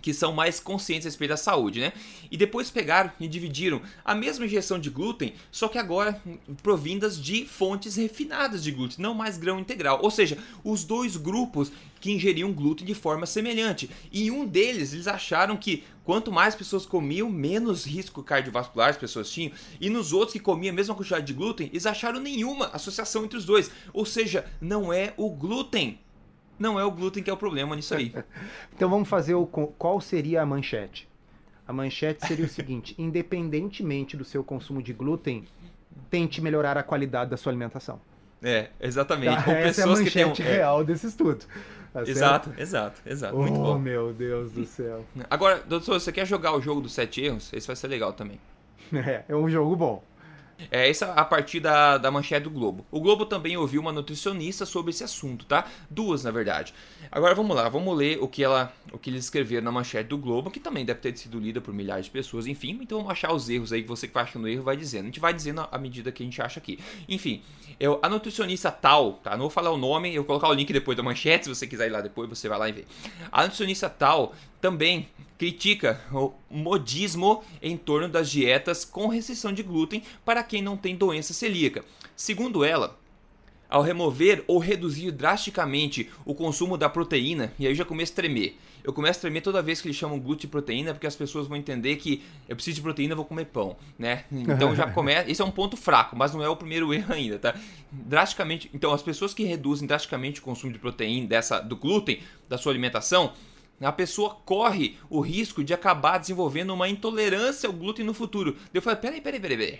que 0.02 0.14
são 0.14 0.34
mais 0.34 0.60
conscientes 0.60 1.06
a 1.06 1.10
respeito 1.10 1.32
da 1.32 1.38
saúde, 1.38 1.80
né? 1.80 1.93
E 2.30 2.38
depois 2.38 2.70
pegaram 2.70 3.12
e 3.20 3.28
dividiram 3.28 3.82
a 4.04 4.14
mesma 4.14 4.45
injeção 4.45 4.80
de 4.80 4.89
glúten, 4.89 5.34
só 5.52 5.68
que 5.68 5.78
agora 5.78 6.22
provindas 6.62 7.22
de 7.22 7.45
fontes 7.45 7.95
refinadas 7.95 8.64
de 8.64 8.72
glúten, 8.72 8.98
não 9.00 9.14
mais 9.14 9.38
grão 9.38 9.60
integral. 9.60 10.00
Ou 10.02 10.12
seja, 10.12 10.38
os 10.64 10.84
dois 10.84 11.18
grupos 11.18 11.72
que 12.00 12.12
ingeriam 12.12 12.54
glúten 12.54 12.86
de 12.86 12.93
forma 12.93 13.26
semelhante. 13.26 13.89
E 14.12 14.30
um 14.30 14.45
deles, 14.45 14.93
eles 14.93 15.08
acharam 15.08 15.58
que 15.58 15.84
quanto 16.04 16.32
mais 16.32 16.56
pessoas 16.56 16.86
comiam, 16.86 17.30
menos 17.30 17.86
risco 17.86 18.24
cardiovascular 18.24 18.89
as 18.89 18.98
pessoas 18.98 19.30
tinham. 19.30 19.52
E 19.80 19.89
nos 19.89 20.14
outros 20.14 20.34
que 20.34 20.39
comiam 20.39 20.72
a 20.72 20.76
mesma 20.76 20.95
quantidade 20.95 21.26
de 21.26 21.34
glúten, 21.34 21.70
eles 21.72 21.86
acharam 21.86 22.20
nenhuma 22.20 22.68
associação 22.68 23.26
entre 23.26 23.38
os 23.38 23.45
dois. 23.45 23.72
Ou 23.93 24.06
seja, 24.06 24.45
não 24.62 24.93
é 24.93 25.14
o 25.18 25.30
glúten 25.30 26.00
não 26.58 26.80
é 26.80 26.84
o 26.84 26.91
glúten 26.91 27.24
que 27.24 27.30
é 27.30 27.34
o 27.34 27.38
problema 27.38 27.76
nisso 27.76 27.95
aí. 27.95 28.14
então 28.74 28.89
vamos 28.89 29.08
fazer 29.08 29.36
o 29.36 29.45
qual 29.45 30.01
seria 30.01 30.41
a 30.41 30.45
manchete? 30.45 31.08
A 31.68 31.74
manchete 31.74 32.26
seria 32.26 32.45
o 32.45 32.49
seguinte: 32.49 32.95
independentemente 32.99 34.16
do 34.16 34.24
seu 34.24 34.43
consumo 34.43 34.82
de 34.82 34.93
glúten, 34.93 35.45
tente 36.10 36.41
melhorar 36.41 36.78
a 36.78 36.84
qualidade 36.84 37.30
da 37.30 37.38
sua 37.38 37.51
alimentação. 37.51 37.99
É, 38.41 38.70
exatamente. 38.80 39.43
Tá, 39.43 39.51
essa 39.51 39.82
é 39.82 39.84
a 39.84 39.88
manchete 39.88 40.41
um... 40.41 40.45
É. 40.45 40.53
real 40.53 40.84
desse 40.84 41.08
estudo. 41.08 41.45
Tá 41.91 42.03
exato, 42.03 42.53
exato, 42.58 43.01
exato. 43.05 43.36
Oh, 43.36 43.41
Muito 43.41 43.55
bom. 43.55 43.80
meu 43.80 44.14
Deus 44.14 44.51
do 44.51 44.66
céu. 44.66 45.03
Agora, 45.30 45.64
doutor, 45.68 45.99
você 45.99 46.12
quer 46.12 46.28
jogar 46.28 46.53
o 46.53 46.62
jogo 46.62 46.82
dos 46.82 46.93
sete 46.93 47.22
erros? 47.22 47.51
Esse 47.51 47.66
vai 47.66 47.76
ser 47.76 47.88
legal 47.88 48.14
também. 48.14 48.39
É, 48.93 49.26
é 49.28 49.36
um 49.36 49.49
jogo 49.49 49.76
bom. 49.76 50.03
É 50.72 50.89
essa 50.89 51.14
a 51.14 51.24
partir 51.24 51.60
da, 51.60 51.97
da 51.97 52.10
manchete 52.10 52.43
do 52.43 52.49
Globo. 52.49 52.86
O 52.91 52.99
Globo 52.99 53.26
também 53.26 53.55
ouviu 53.58 53.82
uma 53.82 53.91
nutricionista 53.91 54.66
sobre 54.66 54.89
esse 54.89 55.03
assunto, 55.03 55.45
tá? 55.45 55.66
Duas, 55.89 56.24
na 56.24 56.32
verdade. 56.32 56.74
Agora 57.12 57.36
vamos 57.36 57.55
lá, 57.55 57.70
vamos 57.70 57.95
ler 57.95 58.18
o 58.22 58.28
que 58.28 58.43
ela, 58.43 58.74
o 58.91 58.97
que 58.97 59.10
eles 59.10 59.26
escreveram 59.26 59.66
na 59.66 59.72
manchete 59.72 60.10
do 60.10 60.18
Globo, 60.18 60.49
que 60.49 60.60
também 60.60 60.84
deve 60.84 60.99
ter 60.99 61.16
sido 61.18 61.39
lida 61.39 61.62
por 61.62 61.74
milhares 61.74 62.05
de 62.05 62.12
pessoas, 62.12 62.47
enfim. 62.47 62.80
Então 62.82 62.97
vamos 62.97 63.12
achar 63.12 63.34
os 63.34 63.49
erros 63.49 63.72
aí 63.72 63.84
que 63.84 63.88
você 63.88 64.08
que 64.08 64.14
vai 64.14 64.24
achando 64.24 64.47
erro 64.47 64.64
vai 64.64 64.76
dizendo. 64.76 65.03
A 65.03 65.05
gente 65.08 65.20
vai 65.20 65.34
dizendo 65.34 65.68
à 65.72 65.78
medida 65.78 66.12
que 66.12 66.24
a 66.24 66.26
gente 66.26 66.41
acha 66.41 66.60
aqui. 66.60 66.80
Enfim, 67.08 67.41
eu, 67.80 67.99
a 68.01 68.10
nutricionista 68.10 68.72
tal, 68.72 69.14
tá? 69.14 69.32
Não 69.32 69.41
vou 69.41 69.49
falar 69.49 69.72
o 69.72 69.78
nome, 69.78 70.10
eu 70.10 70.24
vou 70.24 70.26
colocar 70.26 70.49
o 70.49 70.53
link 70.53 70.72
depois 70.74 70.97
da 70.97 71.03
manchete, 71.03 71.45
se 71.45 71.49
você 71.49 71.68
quiser 71.68 71.88
ir 71.88 71.91
lá 71.91 72.01
depois, 72.01 72.28
você 72.28 72.49
vai 72.49 72.58
lá 72.58 72.70
e 72.70 72.72
vê. 72.72 72.86
A 73.32 73.43
nutricionista 73.43 73.89
tal 73.89 74.34
também 74.60 75.08
critica 75.38 76.01
o 76.11 76.33
modismo 76.49 77.43
em 77.61 77.77
torno 77.77 78.09
das 78.09 78.29
dietas 78.29 78.83
com 78.83 79.07
restrição 79.07 79.53
de 79.53 79.63
glúten 79.63 80.03
para 80.25 80.43
quem 80.43 80.61
não 80.61 80.75
tem 80.75 80.95
doença 80.95 81.33
celíaca. 81.33 81.85
Segundo 82.15 82.63
ela, 82.63 82.97
ao 83.69 83.81
remover 83.81 84.43
ou 84.47 84.59
reduzir 84.59 85.11
drasticamente 85.11 86.09
o 86.25 86.33
consumo 86.33 86.77
da 86.77 86.89
proteína, 86.89 87.53
e 87.59 87.65
aí 87.65 87.71
eu 87.71 87.75
já 87.75 87.85
começo 87.85 88.13
a 88.13 88.15
tremer. 88.15 88.57
Eu 88.83 88.93
começo 88.93 89.19
a 89.19 89.21
tremer 89.21 89.41
toda 89.41 89.61
vez 89.61 89.81
que 89.81 89.88
eles 89.88 89.97
chamam 89.97 90.17
glúten 90.17 90.41
de 90.41 90.47
proteína, 90.47 90.93
porque 90.93 91.05
as 91.05 91.15
pessoas 91.15 91.45
vão 91.45 91.57
entender 91.57 91.97
que 91.97 92.23
eu 92.47 92.55
preciso 92.55 92.75
de 92.75 92.81
proteína, 92.81 93.15
vou 93.15 93.25
comer 93.25 93.45
pão, 93.45 93.75
né? 93.99 94.23
Então 94.31 94.73
já 94.73 94.88
começa, 94.91 95.29
esse 95.29 95.41
é 95.41 95.45
um 95.45 95.51
ponto 95.51 95.75
fraco, 95.75 96.15
mas 96.15 96.33
não 96.33 96.41
é 96.41 96.47
o 96.47 96.55
primeiro 96.55 96.91
erro 96.95 97.13
ainda, 97.13 97.38
tá? 97.38 97.55
Drasticamente, 97.91 98.69
então 98.73 98.93
as 98.93 99.01
pessoas 99.01 99.33
que 99.33 99.43
reduzem 99.43 99.85
drasticamente 99.85 100.39
o 100.39 100.43
consumo 100.43 100.71
de 100.71 100.79
proteína 100.79 101.27
dessa 101.27 101.59
do 101.59 101.75
glúten 101.75 102.21
da 102.47 102.57
sua 102.57 102.71
alimentação, 102.71 103.33
a 103.86 103.91
pessoa 103.91 104.36
corre 104.45 104.97
o 105.09 105.19
risco 105.19 105.63
de 105.63 105.73
acabar 105.73 106.17
desenvolvendo 106.17 106.73
uma 106.73 106.89
intolerância 106.89 107.67
ao 107.67 107.73
glúten 107.73 108.05
no 108.05 108.13
futuro. 108.13 108.55
Eu 108.73 108.82
falei, 108.82 108.99
peraí, 108.99 109.21
peraí, 109.21 109.39
peraí, 109.39 109.57
peraí. 109.57 109.80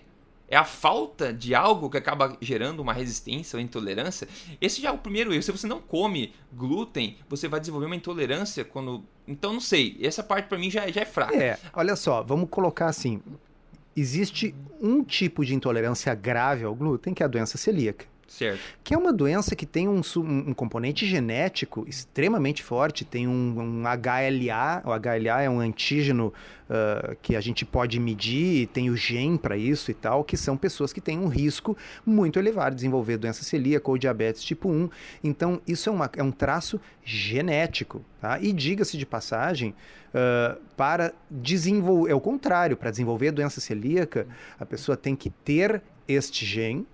É 0.50 0.56
a 0.56 0.64
falta 0.64 1.34
de 1.34 1.54
algo 1.54 1.90
que 1.90 1.98
acaba 1.98 2.38
gerando 2.40 2.80
uma 2.80 2.94
resistência 2.94 3.58
ou 3.58 3.62
intolerância? 3.62 4.28
Esse 4.62 4.82
já 4.82 4.90
é 4.90 4.92
o 4.92 4.98
primeiro 4.98 5.34
erro. 5.34 5.44
Se 5.44 5.52
você 5.52 5.68
não 5.68 5.82
come 5.82 6.34
glúten, 6.54 7.18
você 7.28 7.50
vai 7.50 7.60
desenvolver 7.60 7.88
uma 7.88 7.96
intolerância 7.98 8.64
quando. 8.64 9.04
Então, 9.28 9.52
não 9.52 9.60
sei. 9.60 9.98
Essa 10.02 10.24
parte 10.24 10.48
para 10.48 10.58
mim 10.58 10.70
já, 10.70 10.90
já 10.90 11.02
é 11.02 11.06
fraca. 11.06 11.36
É, 11.36 11.60
olha 11.74 11.98
só, 11.98 12.24
vamos 12.24 12.50
colocar 12.50 12.88
assim: 12.88 13.22
existe 13.94 14.56
um 14.80 15.04
tipo 15.04 15.44
de 15.44 15.54
intolerância 15.54 16.16
grave 16.16 16.64
ao 16.64 16.74
glúten, 16.74 17.14
que 17.14 17.22
é 17.22 17.26
a 17.26 17.30
doença 17.30 17.58
celíaca. 17.58 18.06
Certo. 18.28 18.60
Que 18.84 18.94
é 18.94 18.98
uma 18.98 19.14
doença 19.14 19.56
que 19.56 19.66
tem 19.66 19.88
um, 19.88 20.02
um 20.18 20.54
componente 20.54 21.06
genético 21.06 21.86
extremamente 21.88 22.62
forte, 22.62 23.06
tem 23.06 23.28
um, 23.28 23.56
um 23.58 23.84
HLA, 23.84 24.84
o 24.86 24.92
HLA 24.92 25.44
é 25.44 25.50
um 25.50 25.60
antígeno 25.60 26.34
uh, 26.70 27.16
que 27.22 27.36
a 27.36 27.42
gente 27.42 27.66
pode 27.66 28.00
medir, 28.00 28.68
tem 28.68 28.90
o 28.90 28.98
gene 28.98 29.38
para 29.38 29.58
isso 29.58 29.90
e 29.90 29.94
tal, 29.94 30.24
que 30.24 30.36
são 30.36 30.58
pessoas 30.58 30.92
que 30.92 31.00
têm 31.00 31.18
um 31.18 31.28
risco 31.28 31.78
muito 32.06 32.38
elevado 32.38 32.72
de 32.72 32.78
desenvolver 32.78 33.18
doença 33.18 33.44
celíaca 33.44 33.90
ou 33.90 33.98
diabetes 33.98 34.44
tipo 34.44 34.70
1. 34.70 34.90
Então, 35.24 35.62
isso 35.66 35.90
é, 35.90 35.92
uma, 35.92 36.10
é 36.18 36.24
um 36.24 36.32
traço 36.32 36.80
genético. 37.04 38.04
Tá? 38.20 38.40
E 38.40 38.52
diga-se 38.52 38.98
de 38.98 39.06
passagem, 39.06 39.74
uh, 40.10 40.60
para 40.76 41.14
desenvolver, 41.32 42.12
é 42.12 42.16
o 42.16 42.22
contrário, 42.22 42.76
para 42.76 42.92
desenvolver 42.92 43.32
doença 43.32 43.62
celíaca, 43.62 44.28
a 44.60 44.66
pessoa 44.66 44.98
tem 44.98 45.16
que 45.16 45.30
ter 45.30 45.82
este 46.08 46.46
gene 46.46 46.86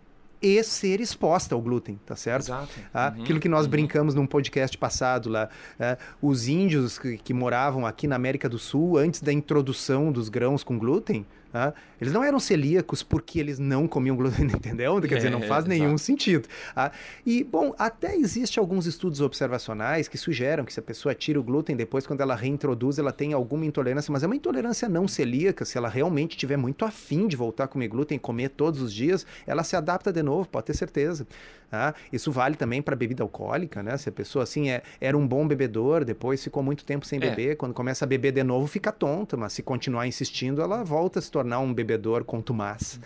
e 0.43 0.61
ser 0.61 0.99
exposta 0.99 1.55
ao 1.55 1.61
glúten, 1.61 1.97
tá 2.05 2.17
certo? 2.17 2.47
Exato. 2.47 2.69
Ah, 2.93 3.13
uhum, 3.15 3.23
aquilo 3.23 3.39
que 3.39 3.47
nós 3.47 3.63
uhum. 3.63 3.71
brincamos 3.71 4.13
num 4.13 4.27
podcast 4.27 4.77
passado 4.77 5.29
lá, 5.29 5.47
é, 5.79 5.97
os 6.21 6.49
índios 6.49 6.99
que, 6.99 7.17
que 7.17 7.33
moravam 7.33 7.85
aqui 7.85 8.05
na 8.05 8.17
América 8.17 8.49
do 8.49 8.59
Sul, 8.59 8.97
antes 8.97 9.21
da 9.21 9.31
introdução 9.31 10.11
dos 10.11 10.27
grãos 10.27 10.61
com 10.61 10.77
glúten, 10.77 11.25
Tá? 11.53 11.71
Eles 12.01 12.11
não 12.11 12.23
eram 12.23 12.39
celíacos 12.39 13.03
porque 13.03 13.39
eles 13.39 13.59
não 13.59 13.87
comiam 13.87 14.15
glúten, 14.15 14.45
entendeu? 14.51 14.99
Quer 14.99 15.17
dizer, 15.17 15.29
não 15.29 15.43
é, 15.43 15.47
faz 15.47 15.65
nenhum 15.65 15.99
sentido. 15.99 16.49
Tá? 16.73 16.91
E, 17.23 17.43
bom, 17.43 17.75
até 17.77 18.15
existe 18.15 18.57
alguns 18.57 18.87
estudos 18.87 19.21
observacionais 19.21 20.07
que 20.07 20.17
sugerem 20.17 20.65
que 20.65 20.73
se 20.73 20.79
a 20.79 20.83
pessoa 20.83 21.13
tira 21.13 21.39
o 21.39 21.43
glúten, 21.43 21.75
depois 21.75 22.07
quando 22.07 22.21
ela 22.21 22.35
reintroduz, 22.35 22.97
ela 22.97 23.11
tem 23.11 23.33
alguma 23.33 23.67
intolerância, 23.67 24.11
mas 24.11 24.23
é 24.23 24.25
uma 24.25 24.35
intolerância 24.35 24.89
não 24.89 25.07
celíaca. 25.07 25.63
Se 25.63 25.77
ela 25.77 25.89
realmente 25.89 26.35
tiver 26.35 26.57
muito 26.57 26.85
afim 26.85 27.27
de 27.27 27.35
voltar 27.35 27.65
a 27.65 27.67
comer 27.67 27.87
glúten, 27.87 28.17
comer 28.17 28.49
todos 28.49 28.81
os 28.81 28.91
dias, 28.91 29.23
ela 29.45 29.63
se 29.63 29.75
adapta 29.75 30.11
de 30.11 30.23
novo, 30.23 30.49
pode 30.49 30.65
ter 30.65 30.75
certeza. 30.75 31.27
Tá? 31.69 31.95
Isso 32.11 32.31
vale 32.31 32.55
também 32.55 32.83
para 32.83 32.95
bebida 32.95 33.23
alcoólica, 33.23 33.81
né? 33.81 33.97
Se 33.97 34.07
a 34.07 34.11
pessoa, 34.11 34.43
assim, 34.43 34.69
é, 34.69 34.83
era 35.01 35.17
um 35.17 35.27
bom 35.27 35.47
bebedor, 35.47 36.05
depois 36.05 36.43
ficou 36.43 36.61
muito 36.61 36.85
tempo 36.85 37.03
sem 37.03 37.17
é. 37.17 37.29
beber, 37.29 37.57
quando 37.57 37.73
começa 37.73 38.05
a 38.05 38.07
beber 38.07 38.31
de 38.31 38.43
novo, 38.43 38.67
fica 38.67 38.91
tonta, 38.91 39.35
mas 39.35 39.53
se 39.53 39.63
continuar 39.63 40.05
insistindo, 40.05 40.61
ela 40.61 40.83
volta 40.83 41.17
a 41.17 41.21
se 41.21 41.31
tornar 41.31 41.42
tornar 41.43 41.59
um 41.59 41.73
bebedor 41.73 42.23
contumaz. 42.23 42.99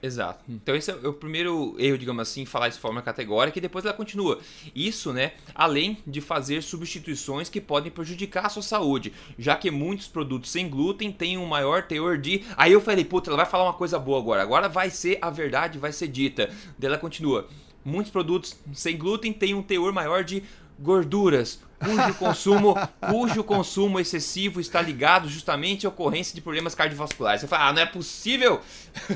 Exato. 0.00 0.44
Então 0.48 0.76
esse 0.76 0.90
é 0.92 0.94
o 0.94 1.12
primeiro 1.12 1.74
erro, 1.76 1.98
digamos 1.98 2.22
assim, 2.22 2.44
falar 2.44 2.68
de 2.68 2.78
forma 2.78 3.02
categórica 3.02 3.58
e 3.58 3.60
depois 3.60 3.84
ela 3.84 3.94
continua. 3.94 4.38
Isso, 4.72 5.12
né, 5.12 5.32
além 5.54 5.98
de 6.06 6.20
fazer 6.20 6.62
substituições 6.62 7.48
que 7.48 7.60
podem 7.60 7.90
prejudicar 7.90 8.46
a 8.46 8.48
sua 8.48 8.62
saúde, 8.62 9.12
já 9.36 9.56
que 9.56 9.72
muitos 9.72 10.06
produtos 10.06 10.52
sem 10.52 10.68
glúten 10.68 11.10
têm 11.10 11.36
um 11.36 11.46
maior 11.46 11.82
teor 11.82 12.16
de... 12.16 12.44
Aí 12.56 12.72
eu 12.72 12.80
falei, 12.80 13.04
puta, 13.04 13.30
ela 13.30 13.38
vai 13.38 13.46
falar 13.46 13.64
uma 13.64 13.72
coisa 13.72 13.98
boa 13.98 14.18
agora. 14.18 14.40
Agora 14.40 14.68
vai 14.68 14.88
ser 14.88 15.18
a 15.20 15.30
verdade, 15.30 15.78
vai 15.78 15.92
ser 15.92 16.06
dita. 16.06 16.48
Daí 16.78 16.88
ela 16.88 16.98
continua. 16.98 17.48
Muitos 17.84 18.12
produtos 18.12 18.56
sem 18.72 18.96
glúten 18.96 19.32
têm 19.32 19.54
um 19.54 19.62
teor 19.62 19.92
maior 19.92 20.22
de 20.22 20.44
gorduras, 20.78 21.60
cujo 21.78 22.14
consumo, 22.14 22.74
cujo 23.08 23.44
consumo 23.44 24.00
excessivo 24.00 24.60
está 24.60 24.82
ligado 24.82 25.28
justamente 25.28 25.86
à 25.86 25.88
ocorrência 25.88 26.34
de 26.34 26.40
problemas 26.40 26.74
cardiovasculares. 26.74 27.40
Você 27.40 27.46
fala, 27.46 27.68
ah, 27.68 27.72
não 27.72 27.82
é 27.82 27.86
possível! 27.86 28.60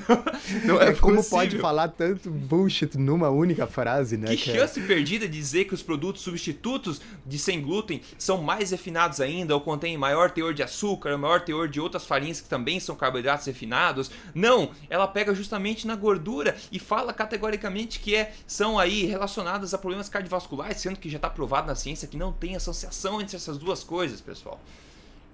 não 0.64 0.80
é, 0.80 0.90
é 0.90 0.94
como 0.94 1.22
pode 1.24 1.58
falar 1.58 1.88
tanto 1.88 2.30
bullshit 2.30 2.96
numa 2.96 3.28
única 3.30 3.66
frase, 3.66 4.16
né? 4.16 4.28
Que, 4.28 4.36
que 4.36 4.52
chance 4.52 4.80
perdida 4.80 5.26
de 5.26 5.36
dizer 5.36 5.64
que 5.64 5.74
os 5.74 5.82
produtos 5.82 6.22
substitutos 6.22 7.00
de 7.26 7.38
sem 7.38 7.60
glúten 7.60 8.00
são 8.16 8.40
mais 8.40 8.70
refinados 8.70 9.20
ainda 9.20 9.54
ou 9.54 9.60
contêm 9.60 9.98
maior 9.98 10.30
teor 10.30 10.54
de 10.54 10.62
açúcar, 10.62 11.16
maior 11.18 11.40
teor 11.40 11.68
de 11.68 11.80
outras 11.80 12.06
farinhas 12.06 12.40
que 12.40 12.48
também 12.48 12.78
são 12.78 12.94
carboidratos 12.94 13.46
refinados. 13.46 14.10
Não, 14.34 14.70
ela 14.88 15.08
pega 15.08 15.34
justamente 15.34 15.86
na 15.86 15.96
gordura 15.96 16.56
e 16.70 16.78
fala 16.78 17.12
categoricamente 17.12 17.98
que 17.98 18.14
é, 18.14 18.32
são 18.46 18.78
aí 18.78 19.04
relacionadas 19.04 19.74
a 19.74 19.78
problemas 19.78 20.08
cardiovasculares, 20.08 20.78
sendo 20.78 20.98
que 20.98 21.10
já 21.10 21.16
está 21.16 21.28
provado 21.28 21.66
na 21.66 21.74
ciência 21.74 22.06
que 22.06 22.16
não 22.16 22.32
tem 22.32 22.51
tem 22.52 22.56
associação 22.56 23.20
entre 23.20 23.36
essas 23.36 23.56
duas 23.56 23.82
coisas, 23.82 24.20
pessoal. 24.20 24.60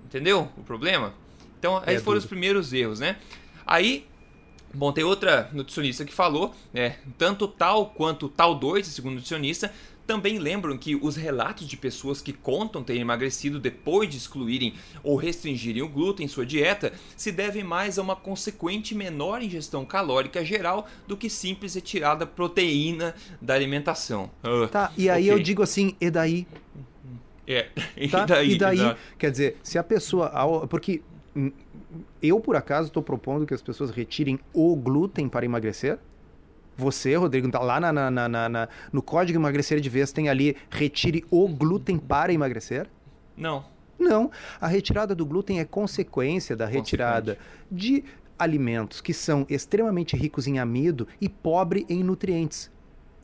Entendeu 0.04 0.48
o 0.56 0.62
problema? 0.62 1.12
Então, 1.58 1.82
aí 1.84 1.96
é 1.96 2.00
foram 2.00 2.18
os 2.18 2.24
primeiros 2.24 2.72
erros, 2.72 3.00
né? 3.00 3.16
Aí, 3.66 4.06
bom, 4.72 4.92
tem 4.92 5.02
outra 5.02 5.50
nutricionista 5.52 6.04
que 6.04 6.14
falou, 6.14 6.54
né? 6.72 6.98
Tanto 7.16 7.48
tal 7.48 7.86
quanto 7.86 8.28
tal 8.28 8.54
2, 8.54 8.86
segundo 8.86 9.14
nutricionista, 9.14 9.72
também 10.06 10.38
lembram 10.38 10.78
que 10.78 10.96
os 10.96 11.16
relatos 11.16 11.66
de 11.66 11.76
pessoas 11.76 12.22
que 12.22 12.32
contam 12.32 12.82
terem 12.82 13.02
emagrecido 13.02 13.60
depois 13.60 14.08
de 14.08 14.16
excluírem 14.16 14.72
ou 15.02 15.16
restringirem 15.16 15.82
o 15.82 15.88
glúten 15.88 16.24
em 16.24 16.28
sua 16.28 16.46
dieta 16.46 16.94
se 17.14 17.30
devem 17.30 17.62
mais 17.62 17.98
a 17.98 18.02
uma 18.02 18.16
consequente 18.16 18.94
menor 18.94 19.42
ingestão 19.42 19.84
calórica 19.84 20.42
geral 20.42 20.88
do 21.06 21.14
que 21.14 21.28
simples 21.28 21.74
retirada 21.74 22.26
proteína 22.26 23.14
da 23.42 23.52
alimentação. 23.52 24.30
Uh, 24.42 24.66
tá, 24.68 24.90
e 24.96 25.10
aí 25.10 25.24
okay. 25.24 25.34
eu 25.34 25.42
digo 25.42 25.62
assim, 25.62 25.94
e 26.00 26.10
daí? 26.10 26.46
É. 27.48 27.68
E 27.96 28.08
tá? 28.08 28.26
daí? 28.26 28.52
E 28.52 28.58
daí 28.58 28.96
quer 29.16 29.30
dizer, 29.30 29.56
se 29.62 29.78
a 29.78 29.82
pessoa. 29.82 30.30
Porque 30.68 31.02
eu, 32.22 32.38
por 32.40 32.54
acaso, 32.54 32.88
estou 32.88 33.02
propondo 33.02 33.46
que 33.46 33.54
as 33.54 33.62
pessoas 33.62 33.90
retirem 33.90 34.38
o 34.52 34.76
glúten 34.76 35.28
para 35.28 35.44
emagrecer. 35.44 35.98
Você, 36.76 37.16
Rodrigo, 37.16 37.50
tá 37.50 37.58
lá 37.58 37.80
na, 37.80 37.92
na, 37.92 38.28
na, 38.28 38.48
na, 38.48 38.68
no 38.92 39.02
código 39.02 39.36
emagrecer 39.36 39.80
de 39.80 39.88
vez, 39.88 40.12
tem 40.12 40.28
ali 40.28 40.56
retire 40.70 41.24
o 41.28 41.48
glúten 41.48 41.98
para 41.98 42.32
emagrecer? 42.32 42.86
Não. 43.36 43.64
Não. 43.98 44.30
A 44.60 44.68
retirada 44.68 45.12
do 45.12 45.26
glúten 45.26 45.58
é 45.58 45.64
consequência 45.64 46.54
da 46.54 46.66
retirada 46.66 47.36
de 47.70 48.04
alimentos 48.38 49.00
que 49.00 49.12
são 49.12 49.44
extremamente 49.48 50.16
ricos 50.16 50.46
em 50.46 50.60
amido 50.60 51.08
e 51.20 51.28
pobre 51.28 51.84
em 51.88 52.04
nutrientes. 52.04 52.70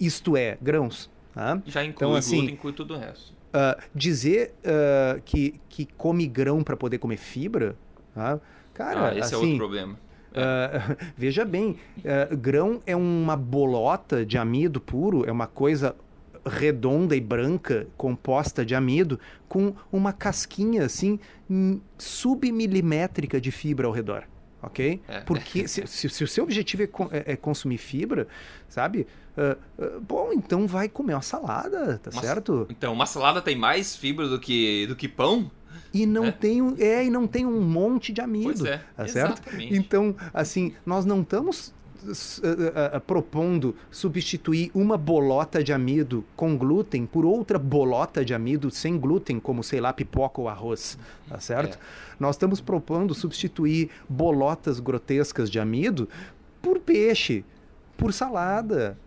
Isto 0.00 0.36
é, 0.36 0.58
grãos. 0.60 1.08
Tá? 1.32 1.62
Já 1.64 1.84
inclui 1.84 2.08
então, 2.08 2.14
assim, 2.14 2.36
glúten, 2.38 2.54
inclui 2.54 2.72
tudo 2.72 2.94
o 2.94 2.98
resto. 2.98 3.32
Uh, 3.54 3.80
dizer 3.94 4.52
uh, 4.64 5.22
que, 5.22 5.60
que 5.68 5.86
come 5.96 6.26
grão 6.26 6.64
para 6.64 6.76
poder 6.76 6.98
comer 6.98 7.18
fibra, 7.18 7.76
tá? 8.12 8.40
cara, 8.72 9.10
ah, 9.10 9.12
esse 9.12 9.32
assim, 9.32 9.34
é 9.34 9.36
outro 9.36 9.48
assim, 9.48 9.56
problema. 9.58 9.92
Uh, 10.32 10.96
veja 11.16 11.44
bem, 11.44 11.76
grão 12.40 12.80
é 12.84 12.96
uma 12.96 13.36
bolota 13.36 14.26
de 14.26 14.36
amido 14.36 14.80
puro, 14.80 15.24
é 15.24 15.30
uma 15.30 15.46
coisa 15.46 15.94
redonda 16.44 17.14
e 17.14 17.20
branca 17.20 17.86
composta 17.96 18.64
de 18.64 18.74
amido 18.74 19.20
com 19.48 19.72
uma 19.92 20.12
casquinha 20.12 20.84
assim 20.84 21.20
submilimétrica 21.96 23.40
de 23.40 23.52
fibra 23.52 23.86
ao 23.86 23.92
redor 23.92 24.24
ok? 24.64 25.00
É. 25.08 25.20
Porque 25.20 25.66
se, 25.68 25.86
se, 25.88 26.08
se, 26.08 26.24
o 26.24 26.28
seu 26.28 26.44
objetivo 26.44 26.82
é, 26.82 26.88
é, 27.10 27.32
é 27.32 27.36
consumir 27.36 27.78
fibra, 27.78 28.26
sabe? 28.68 29.06
Uh, 29.36 29.82
uh, 29.82 30.00
bom, 30.00 30.32
então 30.32 30.66
vai 30.66 30.88
comer 30.88 31.14
uma 31.14 31.22
salada, 31.22 31.98
tá 31.98 32.10
uma, 32.10 32.22
certo? 32.22 32.66
Então, 32.70 32.92
uma 32.92 33.06
salada 33.06 33.42
tem 33.42 33.56
mais 33.56 33.96
fibra 33.96 34.28
do 34.28 34.38
que, 34.38 34.86
do 34.86 34.94
que 34.94 35.08
pão? 35.08 35.50
E 35.92 36.06
não, 36.06 36.26
é. 36.26 36.32
tem, 36.32 36.62
um, 36.62 36.74
é, 36.78 37.04
e 37.04 37.10
não 37.10 37.26
tem 37.26 37.46
um 37.46 37.60
monte 37.60 38.12
de 38.12 38.20
amido, 38.20 38.66
é, 38.66 38.80
tá 38.96 39.06
certo? 39.06 39.42
Exatamente. 39.42 39.76
Então, 39.76 40.16
assim, 40.32 40.74
nós 40.84 41.04
não 41.04 41.22
estamos 41.22 41.72
uh, 42.04 42.96
uh, 42.96 43.00
propondo 43.00 43.74
substituir 43.90 44.70
uma 44.74 44.96
bolota 44.96 45.62
de 45.62 45.72
amido 45.72 46.24
com 46.36 46.56
glúten 46.56 47.06
por 47.06 47.24
outra 47.24 47.58
bolota 47.58 48.24
de 48.24 48.34
amido 48.34 48.70
sem 48.70 48.98
glúten, 48.98 49.40
como, 49.40 49.62
sei 49.62 49.80
lá, 49.80 49.92
pipoca 49.92 50.40
ou 50.40 50.48
arroz, 50.48 50.98
tá 51.28 51.40
certo? 51.40 51.76
É. 51.76 52.14
Nós 52.18 52.36
estamos 52.36 52.60
propondo 52.60 53.14
substituir 53.14 53.90
bolotas 54.08 54.80
grotescas 54.80 55.50
de 55.50 55.58
amido 55.58 56.08
por 56.62 56.78
peixe, 56.80 57.44
por 57.96 58.12
salada, 58.12 58.98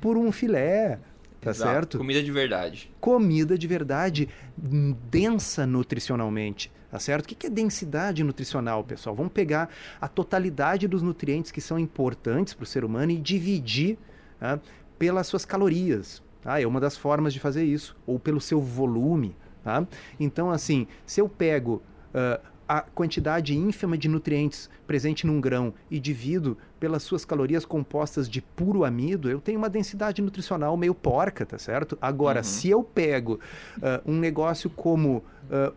por 0.00 0.16
um 0.16 0.32
filé, 0.32 0.98
tá 1.40 1.50
Exato. 1.50 1.70
certo? 1.70 1.98
Comida 1.98 2.22
de 2.22 2.32
verdade. 2.32 2.90
Comida 3.00 3.56
de 3.56 3.66
verdade, 3.66 4.28
densa 4.56 5.66
nutricionalmente. 5.66 6.70
Tá 6.90 6.98
certo? 6.98 7.24
O 7.24 7.28
que 7.28 7.46
é 7.46 7.50
densidade 7.50 8.24
nutricional, 8.24 8.82
pessoal? 8.82 9.14
Vamos 9.14 9.32
pegar 9.32 9.70
a 10.00 10.08
totalidade 10.08 10.88
dos 10.88 11.02
nutrientes 11.02 11.52
que 11.52 11.60
são 11.60 11.78
importantes 11.78 12.52
para 12.52 12.64
o 12.64 12.66
ser 12.66 12.84
humano 12.84 13.12
e 13.12 13.16
dividir 13.16 13.96
tá? 14.40 14.58
pelas 14.98 15.28
suas 15.28 15.44
calorias. 15.44 16.20
Tá? 16.42 16.60
É 16.60 16.66
uma 16.66 16.80
das 16.80 16.96
formas 16.96 17.32
de 17.32 17.38
fazer 17.38 17.64
isso, 17.64 17.96
ou 18.06 18.18
pelo 18.18 18.40
seu 18.40 18.60
volume. 18.60 19.36
Tá? 19.62 19.86
Então, 20.18 20.50
assim, 20.50 20.88
se 21.06 21.20
eu 21.20 21.28
pego 21.28 21.80
uh, 22.12 22.40
a 22.70 22.82
quantidade 22.82 23.52
ínfima 23.52 23.98
de 23.98 24.06
nutrientes 24.06 24.70
presente 24.86 25.26
num 25.26 25.40
grão 25.40 25.74
e 25.90 25.98
divido 25.98 26.56
pelas 26.78 27.02
suas 27.02 27.24
calorias 27.24 27.64
compostas 27.64 28.28
de 28.28 28.40
puro 28.40 28.84
amido, 28.84 29.28
eu 29.28 29.40
tenho 29.40 29.58
uma 29.58 29.68
densidade 29.68 30.22
nutricional 30.22 30.76
meio 30.76 30.94
porca, 30.94 31.44
tá 31.44 31.58
certo? 31.58 31.98
Agora, 32.00 32.38
uhum. 32.38 32.44
se 32.44 32.70
eu 32.70 32.84
pego 32.84 33.40
uh, 33.78 34.08
um 34.08 34.16
negócio 34.16 34.70
como 34.70 35.16
uh, 35.16 35.24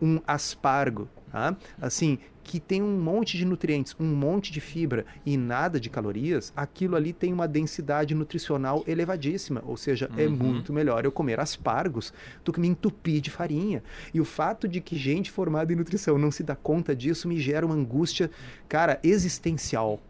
um 0.00 0.20
aspargo, 0.24 1.08
tá? 1.32 1.56
assim, 1.82 2.16
que 2.44 2.60
tem 2.60 2.82
um 2.82 3.00
monte 3.00 3.38
de 3.38 3.44
nutrientes, 3.44 3.96
um 3.98 4.14
monte 4.14 4.52
de 4.52 4.60
fibra 4.60 5.06
e 5.24 5.36
nada 5.36 5.80
de 5.80 5.88
calorias, 5.88 6.52
aquilo 6.54 6.94
ali 6.94 7.12
tem 7.12 7.32
uma 7.32 7.48
densidade 7.48 8.14
nutricional 8.14 8.84
elevadíssima. 8.86 9.62
Ou 9.66 9.76
seja, 9.76 10.10
é 10.16 10.26
uhum. 10.26 10.34
é 10.34 10.36
muito 10.36 10.72
melhor 10.72 11.04
eu 11.04 11.10
comer 11.10 11.40
aspargos 11.40 12.12
do 12.44 12.52
que 12.52 12.60
me 12.60 12.68
entupir 12.68 13.20
de 13.20 13.30
farinha. 13.30 13.82
E 14.12 14.20
o 14.20 14.24
fato 14.24 14.68
de 14.68 14.80
que 14.80 14.96
gente 14.96 15.30
formada 15.30 15.72
em 15.72 15.76
nutrição 15.76 16.18
não 16.18 16.30
se 16.30 16.42
dá 16.42 16.54
conta 16.54 16.94
disso 16.94 17.26
me 17.26 17.40
gera 17.40 17.64
uma 17.64 17.74
angústia, 17.74 18.30
cara, 18.68 19.00
existencial. 19.02 20.00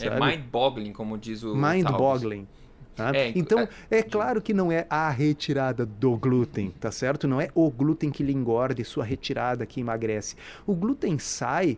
É 0.00 0.10
mind-boggling, 0.18 0.92
como 0.92 1.16
diz 1.16 1.42
o. 1.44 1.54
Mind-boggling. 1.54 2.48
Tá? 2.94 3.10
É, 3.14 3.32
então, 3.34 3.60
é, 3.90 3.98
é 3.98 4.02
claro 4.02 4.40
que 4.40 4.54
não 4.54 4.70
é 4.70 4.86
a 4.88 5.10
retirada 5.10 5.84
do 5.84 6.16
glúten, 6.16 6.70
tá 6.78 6.92
certo? 6.92 7.26
Não 7.26 7.40
é 7.40 7.50
o 7.54 7.68
glúten 7.70 8.10
que 8.10 8.22
lhe 8.22 8.32
engorda 8.32 8.80
e 8.80 8.84
sua 8.84 9.04
retirada 9.04 9.66
que 9.66 9.80
emagrece. 9.80 10.36
O 10.64 10.74
glúten 10.74 11.18
sai 11.18 11.76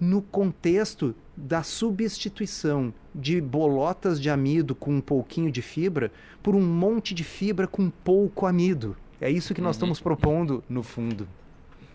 no 0.00 0.22
contexto 0.22 1.14
da 1.36 1.62
substituição 1.62 2.92
de 3.14 3.40
bolotas 3.40 4.20
de 4.20 4.30
amido 4.30 4.74
com 4.74 4.92
um 4.94 5.00
pouquinho 5.00 5.50
de 5.50 5.60
fibra 5.60 6.10
por 6.42 6.54
um 6.54 6.62
monte 6.62 7.14
de 7.14 7.24
fibra 7.24 7.66
com 7.66 7.90
pouco 7.90 8.46
amido. 8.46 8.96
É 9.20 9.30
isso 9.30 9.54
que 9.54 9.60
nós 9.60 9.76
uhum. 9.76 9.78
estamos 9.78 10.00
propondo 10.00 10.64
no 10.68 10.82
fundo. 10.82 11.28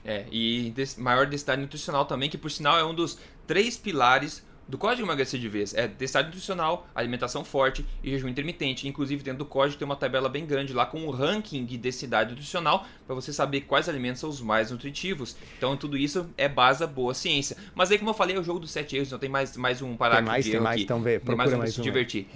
É, 0.04 0.26
e 0.32 0.74
maior 0.98 1.28
densidade 1.28 1.62
nutricional 1.62 2.06
também, 2.06 2.30
que 2.30 2.38
por 2.38 2.50
sinal 2.50 2.78
é 2.78 2.84
um 2.84 2.94
dos 2.94 3.20
três 3.46 3.78
pilares 3.78 4.44
do 4.72 4.78
código 4.78 5.06
emagrecer 5.06 5.38
de 5.38 5.50
vez 5.50 5.74
é 5.74 5.86
densidade 5.86 6.28
nutricional, 6.28 6.88
alimentação 6.96 7.44
forte 7.44 7.86
e 8.02 8.10
jejum 8.10 8.30
intermitente. 8.30 8.88
Inclusive, 8.88 9.22
dentro 9.22 9.40
do 9.40 9.46
código 9.46 9.78
tem 9.78 9.86
uma 9.86 9.98
tabela 9.98 10.30
bem 10.30 10.46
grande 10.46 10.72
lá 10.72 10.86
com 10.86 10.98
um 11.02 11.10
ranking 11.10 11.66
de 11.66 11.78
densidade 11.78 12.30
nutricional 12.30 12.88
para 13.06 13.14
você 13.14 13.34
saber 13.34 13.62
quais 13.62 13.90
alimentos 13.90 14.22
são 14.22 14.30
os 14.30 14.40
mais 14.40 14.72
nutritivos. 14.72 15.36
Então, 15.58 15.76
tudo 15.76 15.98
isso 15.98 16.30
é 16.38 16.48
base 16.48 16.80
da 16.80 16.88
boa 16.88 17.14
ciência. 17.14 17.58
Mas 17.76 17.92
aí, 17.92 17.98
como 17.98 18.12
eu 18.12 18.14
falei, 18.14 18.38
é 18.38 18.40
o 18.40 18.44
jogo 18.44 18.62
dos 18.62 18.72
sete 18.72 18.96
erros, 18.96 19.10
então 19.10 19.20
tem 19.20 19.30
mais, 19.30 19.58
mais 19.58 19.82
um 19.82 19.98
parágrafo 19.98 20.24
tem 20.24 20.32
mais, 20.32 20.46
tem 20.46 20.60
mais, 20.62 20.76
aqui. 20.76 20.84
Então, 20.84 21.02
vê, 21.02 21.20
tem 21.20 21.36
mais 21.36 21.52
um 21.52 21.58
mais 21.58 21.74
se 21.74 21.82
divertir. 21.82 22.28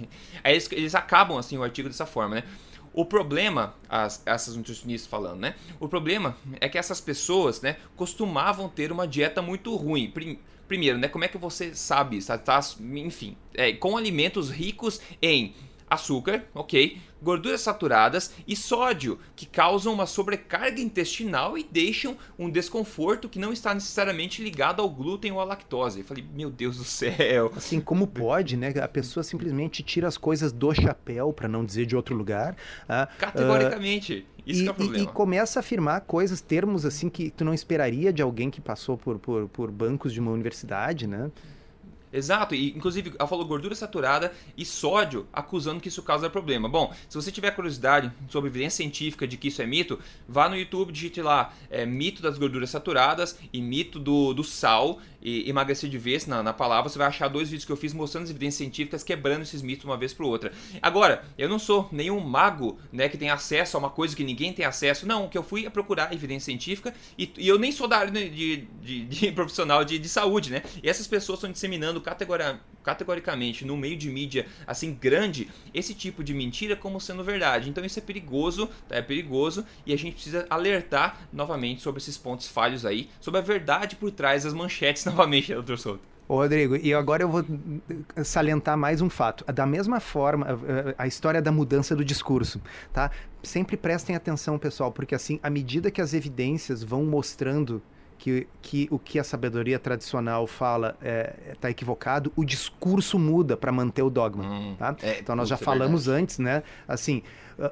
Aí 0.44 0.52
eles, 0.52 0.70
eles 0.70 0.94
acabam 0.94 1.38
assim 1.38 1.56
o 1.56 1.62
artigo 1.62 1.88
dessa 1.88 2.04
forma, 2.04 2.34
né? 2.34 2.42
O 2.92 3.04
problema, 3.04 3.74
as, 3.88 4.22
essas 4.26 4.56
nutricionistas 4.56 5.08
falando, 5.08 5.40
né? 5.40 5.54
O 5.80 5.88
problema 5.88 6.36
é 6.60 6.68
que 6.68 6.76
essas 6.76 7.00
pessoas, 7.00 7.62
né, 7.62 7.76
costumavam 7.94 8.68
ter 8.68 8.92
uma 8.92 9.06
dieta 9.06 9.40
muito 9.40 9.74
ruim. 9.74 10.10
Primeiro, 10.68 10.98
né, 10.98 11.08
como 11.08 11.24
é 11.24 11.28
que 11.28 11.38
você 11.38 11.74
sabe, 11.74 12.22
tá, 12.24 12.36
tá 12.36 12.60
enfim, 12.80 13.36
é, 13.54 13.72
com 13.72 13.96
alimentos 13.96 14.50
ricos 14.50 15.00
em 15.22 15.54
açúcar, 15.88 16.44
ok, 16.54 16.98
gorduras 17.22 17.60
saturadas 17.60 18.32
e 18.46 18.54
sódio, 18.54 19.18
que 19.34 19.46
causam 19.46 19.92
uma 19.92 20.06
sobrecarga 20.06 20.80
intestinal 20.80 21.56
e 21.56 21.64
deixam 21.64 22.16
um 22.38 22.50
desconforto 22.50 23.28
que 23.28 23.38
não 23.38 23.52
está 23.52 23.72
necessariamente 23.72 24.42
ligado 24.42 24.82
ao 24.82 24.88
glúten 24.88 25.32
ou 25.32 25.40
à 25.40 25.44
lactose. 25.44 26.00
Eu 26.00 26.04
falei, 26.04 26.24
meu 26.34 26.50
Deus 26.50 26.76
do 26.76 26.84
céu. 26.84 27.52
Assim, 27.56 27.80
como 27.80 28.06
pode, 28.06 28.56
né? 28.56 28.72
A 28.82 28.88
pessoa 28.88 29.22
simplesmente 29.22 29.82
tira 29.82 30.08
as 30.08 30.18
coisas 30.18 30.52
do 30.52 30.74
chapéu, 30.74 31.32
para 31.32 31.48
não 31.48 31.64
dizer 31.64 31.86
de 31.86 31.96
outro 31.96 32.14
lugar. 32.14 32.54
Uh, 32.84 33.06
Categoricamente. 33.18 34.26
Uh, 34.30 34.36
isso 34.46 34.62
e, 34.62 34.68
é 34.68 34.70
o 34.70 34.74
problema. 34.74 35.04
E, 35.04 35.08
e, 35.08 35.12
começa 35.12 35.58
a 35.58 35.60
afirmar 35.60 36.02
coisas, 36.02 36.40
termos 36.40 36.86
assim 36.86 37.08
que 37.08 37.30
tu 37.30 37.44
não 37.44 37.52
esperaria 37.52 38.12
de 38.12 38.22
alguém 38.22 38.50
que 38.50 38.60
passou 38.60 38.96
por, 38.96 39.18
por, 39.18 39.48
por 39.48 39.70
bancos 39.70 40.12
de 40.12 40.20
uma 40.20 40.30
universidade, 40.30 41.06
né? 41.06 41.30
Exato, 42.16 42.54
e 42.54 42.70
inclusive 42.70 43.12
ela 43.18 43.28
falou 43.28 43.44
gordura 43.44 43.74
saturada 43.74 44.32
e 44.56 44.64
sódio, 44.64 45.26
acusando 45.30 45.82
que 45.82 45.88
isso 45.88 46.02
causa 46.02 46.30
problema. 46.30 46.66
Bom, 46.66 46.94
se 47.10 47.14
você 47.14 47.30
tiver 47.30 47.50
curiosidade 47.50 48.10
sobre 48.30 48.48
evidência 48.48 48.78
científica 48.78 49.26
de 49.26 49.36
que 49.36 49.48
isso 49.48 49.60
é 49.60 49.66
mito, 49.66 49.98
vá 50.26 50.48
no 50.48 50.56
YouTube, 50.56 50.92
digite 50.92 51.20
lá 51.20 51.52
é, 51.68 51.84
mito 51.84 52.22
das 52.22 52.38
gorduras 52.38 52.70
saturadas 52.70 53.38
e 53.52 53.60
mito 53.60 53.98
do, 53.98 54.32
do 54.32 54.42
sal 54.42 54.98
e 55.26 55.50
emagrecer 55.50 55.90
de 55.90 55.98
vez 55.98 56.26
na, 56.26 56.42
na 56.42 56.52
palavra. 56.52 56.88
Você 56.88 56.96
vai 56.96 57.08
achar 57.08 57.28
dois 57.28 57.50
vídeos 57.50 57.64
que 57.64 57.72
eu 57.72 57.76
fiz 57.76 57.92
mostrando 57.92 58.24
as 58.24 58.30
evidências 58.30 58.58
científicas, 58.58 59.02
quebrando 59.02 59.42
esses 59.42 59.60
mitos 59.60 59.84
uma 59.84 59.96
vez 59.96 60.14
para 60.14 60.24
outra. 60.24 60.52
Agora, 60.80 61.24
eu 61.36 61.48
não 61.48 61.58
sou 61.58 61.88
nenhum 61.90 62.20
mago 62.20 62.78
né, 62.92 63.08
que 63.08 63.18
tem 63.18 63.28
acesso 63.28 63.76
a 63.76 63.80
uma 63.80 63.90
coisa 63.90 64.14
que 64.14 64.22
ninguém 64.22 64.52
tem 64.52 64.64
acesso. 64.64 65.06
Não, 65.06 65.26
o 65.26 65.28
que 65.28 65.36
eu 65.36 65.42
fui 65.42 65.66
é 65.66 65.70
procurar 65.70 66.12
evidência 66.12 66.46
científica 66.46 66.94
e, 67.18 67.30
e 67.38 67.48
eu 67.48 67.58
nem 67.58 67.72
sou 67.72 67.88
da 67.88 67.98
área 67.98 68.12
de, 68.12 68.68
de, 68.80 69.04
de 69.04 69.32
profissional 69.32 69.84
de, 69.84 69.98
de 69.98 70.08
saúde, 70.08 70.50
né? 70.50 70.62
E 70.80 70.88
essas 70.88 71.06
pessoas 71.06 71.38
estão 71.38 71.50
disseminando 71.50 72.00
categoricamente 72.82 73.64
no 73.64 73.76
meio 73.76 73.96
de 73.96 74.08
mídia 74.08 74.46
assim 74.66 74.94
grande 74.94 75.48
esse 75.74 75.92
tipo 75.92 76.22
de 76.22 76.32
mentira 76.32 76.76
como 76.76 77.00
sendo 77.00 77.24
verdade. 77.24 77.68
Então 77.68 77.84
isso 77.84 77.98
é 77.98 78.02
perigoso, 78.02 78.68
tá? 78.88 78.96
é 78.96 79.02
perigoso 79.02 79.66
e 79.84 79.92
a 79.92 79.98
gente 79.98 80.14
precisa 80.14 80.46
alertar 80.48 81.28
novamente 81.32 81.82
sobre 81.82 82.00
esses 82.00 82.16
pontos 82.16 82.48
falhos 82.48 82.86
aí, 82.86 83.08
sobre 83.20 83.40
a 83.40 83.42
verdade 83.42 83.96
por 83.96 84.10
trás 84.10 84.44
das 84.44 84.54
manchetes 84.54 85.04
novamente, 85.06 85.52
doutor 85.52 85.78
Souto. 85.78 86.16
Ô 86.28 86.38
Rodrigo, 86.38 86.74
e 86.74 86.92
agora 86.92 87.22
eu 87.22 87.28
vou 87.28 87.44
salientar 88.24 88.76
mais 88.76 89.00
um 89.00 89.08
fato. 89.08 89.44
Da 89.52 89.64
mesma 89.64 90.00
forma, 90.00 90.58
a 90.98 91.06
história 91.06 91.40
da 91.40 91.52
mudança 91.52 91.94
do 91.94 92.04
discurso, 92.04 92.60
tá? 92.92 93.12
Sempre 93.44 93.76
prestem 93.76 94.16
atenção, 94.16 94.58
pessoal, 94.58 94.90
porque 94.90 95.14
assim, 95.14 95.38
à 95.40 95.48
medida 95.48 95.88
que 95.88 96.00
as 96.00 96.14
evidências 96.14 96.82
vão 96.82 97.04
mostrando 97.04 97.80
que, 98.18 98.46
que 98.62 98.88
o 98.90 98.98
que 98.98 99.18
a 99.18 99.24
sabedoria 99.24 99.78
tradicional 99.78 100.46
fala 100.46 100.96
está 101.00 101.08
é, 101.08 101.54
tá 101.60 101.70
equivocado, 101.70 102.32
o 102.36 102.44
discurso 102.44 103.18
muda 103.18 103.56
para 103.56 103.70
manter 103.70 104.02
o 104.02 104.10
dogma. 104.10 104.44
Hum, 104.44 104.76
tá? 104.78 104.96
É, 105.02 105.18
então 105.20 105.36
nós 105.36 105.48
já 105.48 105.56
falamos 105.56 106.06
verdade. 106.06 106.22
antes, 106.22 106.38
né? 106.38 106.62
Assim, 106.88 107.22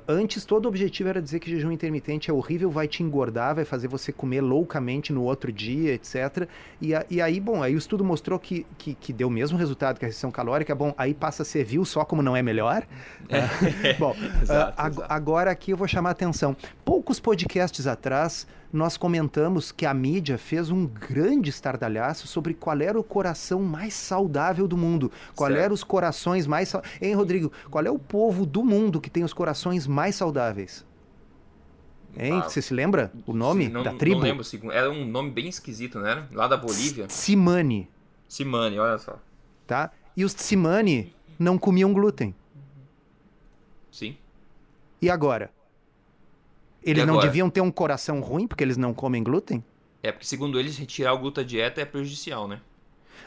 antes 0.09 0.45
todo 0.45 0.65
o 0.65 0.69
objetivo 0.69 1.09
era 1.09 1.21
dizer 1.21 1.39
que 1.41 1.51
jejum 1.51 1.71
intermitente 1.71 2.31
é 2.31 2.35
horrível, 2.35 2.71
vai 2.71 2.89
te 2.89 3.03
engordar, 3.03 3.55
vai 3.55 3.65
fazer 3.65 3.89
você 3.89 4.13
comer 4.13 4.41
loucamente 4.41 5.13
no 5.13 5.23
outro 5.23 5.53
dia, 5.53 5.93
etc. 5.93 6.49
E, 6.81 6.95
a, 6.95 7.05
e 7.11 7.21
aí, 7.21 7.39
bom, 7.39 7.63
aí 7.63 7.75
o 7.75 7.79
estudo 7.79 8.05
mostrou 8.05 8.39
que, 8.39 8.67
que, 8.79 8.95
que, 8.95 9.13
deu 9.13 9.29
o 9.29 9.31
mesmo 9.31 9.59
resultado 9.59 9.99
que 9.99 10.05
a 10.05 10.09
restrição 10.09 10.31
calórica. 10.31 10.75
Bom, 10.75 10.95
aí 10.97 11.13
passa 11.13 11.43
a 11.43 11.47
ser 11.47 11.65
viu 11.65 11.85
só 11.85 12.05
como 12.05 12.23
não 12.23 12.37
é 12.37 12.43
melhor. 12.43 12.85
É. 13.29 13.95
bom, 13.99 14.15
exato, 14.43 14.83
uh, 14.83 14.87
exato. 14.87 15.07
agora 15.09 15.51
aqui 15.51 15.73
eu 15.73 15.77
vou 15.77 15.89
chamar 15.89 16.11
a 16.11 16.13
atenção. 16.13 16.57
Poucos 16.85 17.21
podcasts 17.21 17.87
atrás 17.87 18.47
nós 18.75 18.97
comentamos 18.97 19.71
que 19.71 19.87
a 19.87 19.95
mídia 19.95 20.37
fez 20.37 20.69
um 20.69 20.85
grande 20.85 21.49
estardalhaço 21.49 22.27
sobre 22.27 22.55
qual 22.55 22.81
era 22.81 22.99
o 22.99 23.05
coração 23.05 23.63
mais 23.63 23.95
saudável 23.95 24.67
do 24.67 24.77
mundo. 24.77 25.13
Qual 25.37 25.49
certo. 25.49 25.63
eram 25.63 25.75
os 25.75 25.85
corações 25.85 26.45
mais. 26.45 26.75
Hein, 27.01 27.15
Rodrigo? 27.15 27.53
Qual 27.71 27.85
é 27.85 27.91
o 27.91 28.01
povo 28.01 28.45
do 28.45 28.65
mundo 28.65 29.01
que 29.01 29.09
tem 29.09 29.23
os 29.23 29.33
corações 29.33 29.87
mais 29.87 30.17
saudáveis? 30.17 30.85
Hein? 32.17 32.41
Ah, 32.43 32.49
Você 32.49 32.61
se 32.61 32.75
lembra 32.75 33.13
o 33.25 33.33
nome 33.33 33.69
não, 33.69 33.85
da 33.85 33.95
tribo? 33.95 34.17
Não 34.17 34.25
lembro. 34.25 34.73
Era 34.73 34.91
um 34.91 35.05
nome 35.05 35.31
bem 35.31 35.49
esquisito, 35.49 36.01
não 36.01 36.07
era? 36.09 36.29
Lá 36.33 36.49
da 36.49 36.57
Bolívia. 36.57 37.07
Tsimane. 37.07 37.89
Tsimane, 38.29 38.77
olha 38.77 38.99
só. 38.99 39.21
Tá? 39.69 39.93
E 40.17 40.25
os 40.25 40.35
Tsimane 40.35 41.15
não 41.39 41.57
comiam 41.57 41.93
glúten. 41.93 42.35
Sim. 43.93 44.17
E 45.01 45.09
agora? 45.09 45.53
Eles 46.85 47.07
não 47.07 47.19
deviam 47.19 47.49
ter 47.49 47.61
um 47.61 47.71
coração 47.71 48.21
ruim 48.21 48.47
porque 48.47 48.63
eles 48.63 48.77
não 48.77 48.93
comem 48.93 49.23
glúten? 49.23 49.65
É, 50.03 50.13
porque 50.13 50.27
segundo 50.27 50.61
eles, 50.61 50.77
retirar 50.77 51.15
o 51.15 51.19
glúten 51.19 51.43
da 51.43 51.49
dieta 51.49 51.81
é 51.81 51.85
prejudicial, 51.85 52.47
né? 52.47 52.61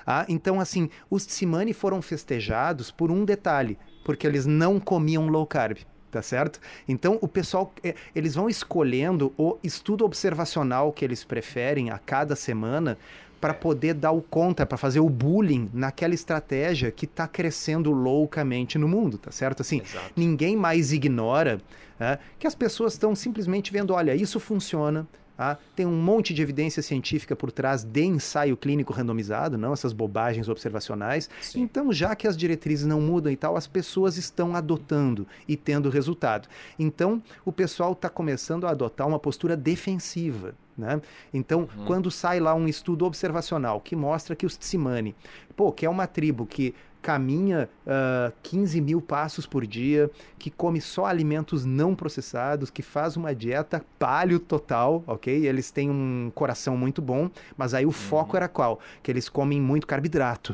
Ah, 0.05 0.25
então, 0.29 0.59
assim, 0.59 0.89
os 1.09 1.25
Tsimane 1.25 1.73
foram 1.73 2.01
festejados 2.01 2.91
por 2.91 3.11
um 3.11 3.25
detalhe, 3.25 3.77
porque 4.05 4.27
eles 4.27 4.45
não 4.45 4.79
comiam 4.79 5.27
low 5.27 5.45
carb 5.45 5.79
tá 6.09 6.21
certo? 6.21 6.59
Então 6.87 7.17
o 7.21 7.27
pessoal 7.27 7.73
é, 7.83 7.93
eles 8.15 8.35
vão 8.35 8.49
escolhendo 8.49 9.33
o 9.37 9.57
estudo 9.63 10.05
observacional 10.05 10.91
que 10.91 11.03
eles 11.03 11.23
preferem 11.23 11.91
a 11.91 11.97
cada 11.97 12.35
semana 12.35 12.97
para 13.39 13.53
poder 13.53 13.93
dar 13.93 14.11
o 14.11 14.21
contra, 14.21 14.65
para 14.65 14.77
fazer 14.77 14.99
o 14.99 15.09
bullying 15.09 15.69
naquela 15.73 16.13
estratégia 16.13 16.91
que 16.91 17.05
está 17.05 17.27
crescendo 17.27 17.91
loucamente 17.91 18.77
no 18.77 18.87
mundo, 18.87 19.17
tá 19.17 19.31
certo? 19.31 19.61
Assim, 19.61 19.81
Exato. 19.81 20.11
ninguém 20.15 20.55
mais 20.55 20.91
ignora 20.91 21.61
é, 21.99 22.19
que 22.37 22.47
as 22.47 22.55
pessoas 22.55 22.93
estão 22.93 23.15
simplesmente 23.15 23.71
vendo, 23.71 23.93
olha, 23.93 24.15
isso 24.15 24.39
funciona, 24.39 25.07
ah, 25.37 25.57
tem 25.75 25.85
um 25.85 26.01
monte 26.01 26.33
de 26.33 26.41
evidência 26.41 26.81
científica 26.81 27.35
por 27.35 27.51
trás 27.51 27.83
de 27.83 28.03
ensaio 28.03 28.57
clínico 28.57 28.93
randomizado, 28.93 29.57
não 29.57 29.73
essas 29.73 29.93
bobagens 29.93 30.49
observacionais. 30.49 31.29
Sim. 31.41 31.61
Então, 31.61 31.93
já 31.93 32.15
que 32.15 32.27
as 32.27 32.35
diretrizes 32.35 32.85
não 32.85 32.99
mudam 32.99 33.31
e 33.31 33.35
tal, 33.35 33.55
as 33.55 33.67
pessoas 33.67 34.17
estão 34.17 34.55
adotando 34.55 35.27
e 35.47 35.55
tendo 35.55 35.89
resultado. 35.89 36.47
Então, 36.79 37.21
o 37.45 37.51
pessoal 37.51 37.93
está 37.93 38.09
começando 38.09 38.65
a 38.65 38.71
adotar 38.71 39.07
uma 39.07 39.19
postura 39.19 39.55
defensiva. 39.55 40.55
Né? 40.77 41.01
Então, 41.33 41.61
uhum. 41.61 41.85
quando 41.85 42.11
sai 42.11 42.39
lá 42.39 42.53
um 42.53 42.67
estudo 42.67 43.03
observacional 43.05 43.81
que 43.81 43.95
mostra 43.95 44.35
que 44.35 44.45
os 44.45 44.55
Tsimane, 44.55 45.15
pô, 45.55 45.71
que 45.71 45.87
é 45.87 45.89
uma 45.89 46.05
tribo 46.05 46.45
que 46.45 46.75
caminha 47.07 47.69
uh, 47.85 47.89
ah, 48.27 48.33
15 48.43 48.81
mil 48.81 49.01
passos 49.01 49.45
por 49.45 49.65
dia, 49.65 50.11
que 50.37 50.51
come 50.51 50.81
só 50.81 51.05
alimentos 51.05 51.63
não 51.63 51.95
processados, 51.95 52.69
que 52.69 52.81
faz 52.81 53.15
uma 53.15 53.33
dieta 53.33 53.81
paleo 53.97 54.41
total, 54.41 55.01
ok? 55.07 55.47
Eles 55.47 55.71
têm 55.71 55.89
um 55.89 56.29
coração 56.35 56.75
muito 56.75 57.01
bom, 57.01 57.29
mas 57.55 57.73
aí 57.73 57.85
o 57.85 57.87
uhum. 57.87 57.93
foco 57.93 58.35
era 58.35 58.49
qual? 58.49 58.81
Que 59.01 59.09
eles 59.09 59.29
comem 59.29 59.61
muito 59.61 59.87
carboidrato, 59.87 60.53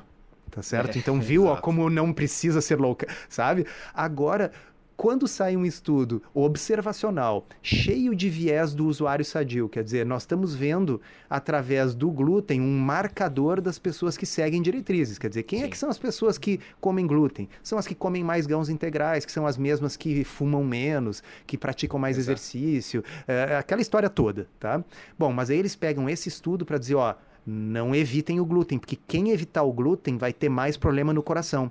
tá 0.52 0.62
certo? 0.62 0.96
É, 0.96 1.00
então 1.00 1.18
viu 1.22 1.46
ó, 1.46 1.56
como 1.58 1.90
não 1.90 2.14
precisa 2.14 2.62
ser 2.62 2.80
louca, 2.80 3.08
sabe? 3.28 3.66
Agora 3.92 4.52
quando 4.96 5.28
sai 5.28 5.56
um 5.56 5.66
estudo 5.66 6.22
observacional 6.34 7.46
cheio 7.62 8.16
de 8.16 8.30
viés 8.30 8.74
do 8.74 8.88
usuário 8.88 9.26
sadio, 9.26 9.68
quer 9.68 9.84
dizer, 9.84 10.06
nós 10.06 10.24
estamos 10.24 10.54
vendo 10.56 11.02
através 11.30 11.96
do 11.96 12.10
glúten 12.12 12.62
um 12.62 12.80
marcador 12.80 13.60
das 13.62 13.80
pessoas 13.80 14.16
que 14.16 14.26
seguem 14.26 14.62
diretrizes. 14.62 15.18
Quer 15.18 15.30
dizer, 15.30 15.44
quem 15.44 15.60
Sim. 15.60 15.66
é 15.66 15.68
que 15.68 15.78
são 15.78 15.90
as 15.90 15.98
pessoas 15.98 16.38
que 16.38 16.60
comem 16.80 17.08
glúten? 17.08 17.50
São 17.62 17.78
as 17.78 17.88
que 17.88 17.96
comem 17.96 18.24
mais 18.24 18.46
grãos 18.46 18.70
integrais, 18.70 19.26
que 19.26 19.32
são 19.32 19.48
as 19.48 19.58
mesmas 19.58 19.98
que 19.98 20.24
fumam 20.24 20.64
menos, 20.64 21.24
que 21.46 21.58
praticam 21.58 22.00
mais 22.00 22.18
Exato. 22.18 22.32
exercício, 22.32 23.04
é, 23.28 23.56
aquela 23.58 23.82
história 23.82 24.10
toda, 24.10 24.48
tá? 24.60 24.84
Bom, 25.18 25.32
mas 25.32 25.50
aí 25.50 25.58
eles 25.58 25.76
pegam 25.76 26.10
esse 26.10 26.30
estudo 26.30 26.66
para 26.66 26.78
dizer, 26.78 26.96
ó, 26.96 27.16
não 27.46 27.94
evitem 27.94 28.40
o 28.40 28.46
glúten, 28.46 28.80
porque 28.80 28.98
quem 29.08 29.32
evitar 29.32 29.64
o 29.64 29.72
glúten 29.72 30.18
vai 30.18 30.32
ter 30.32 30.50
mais 30.50 30.78
problema 30.78 31.14
no 31.14 31.22
coração. 31.22 31.70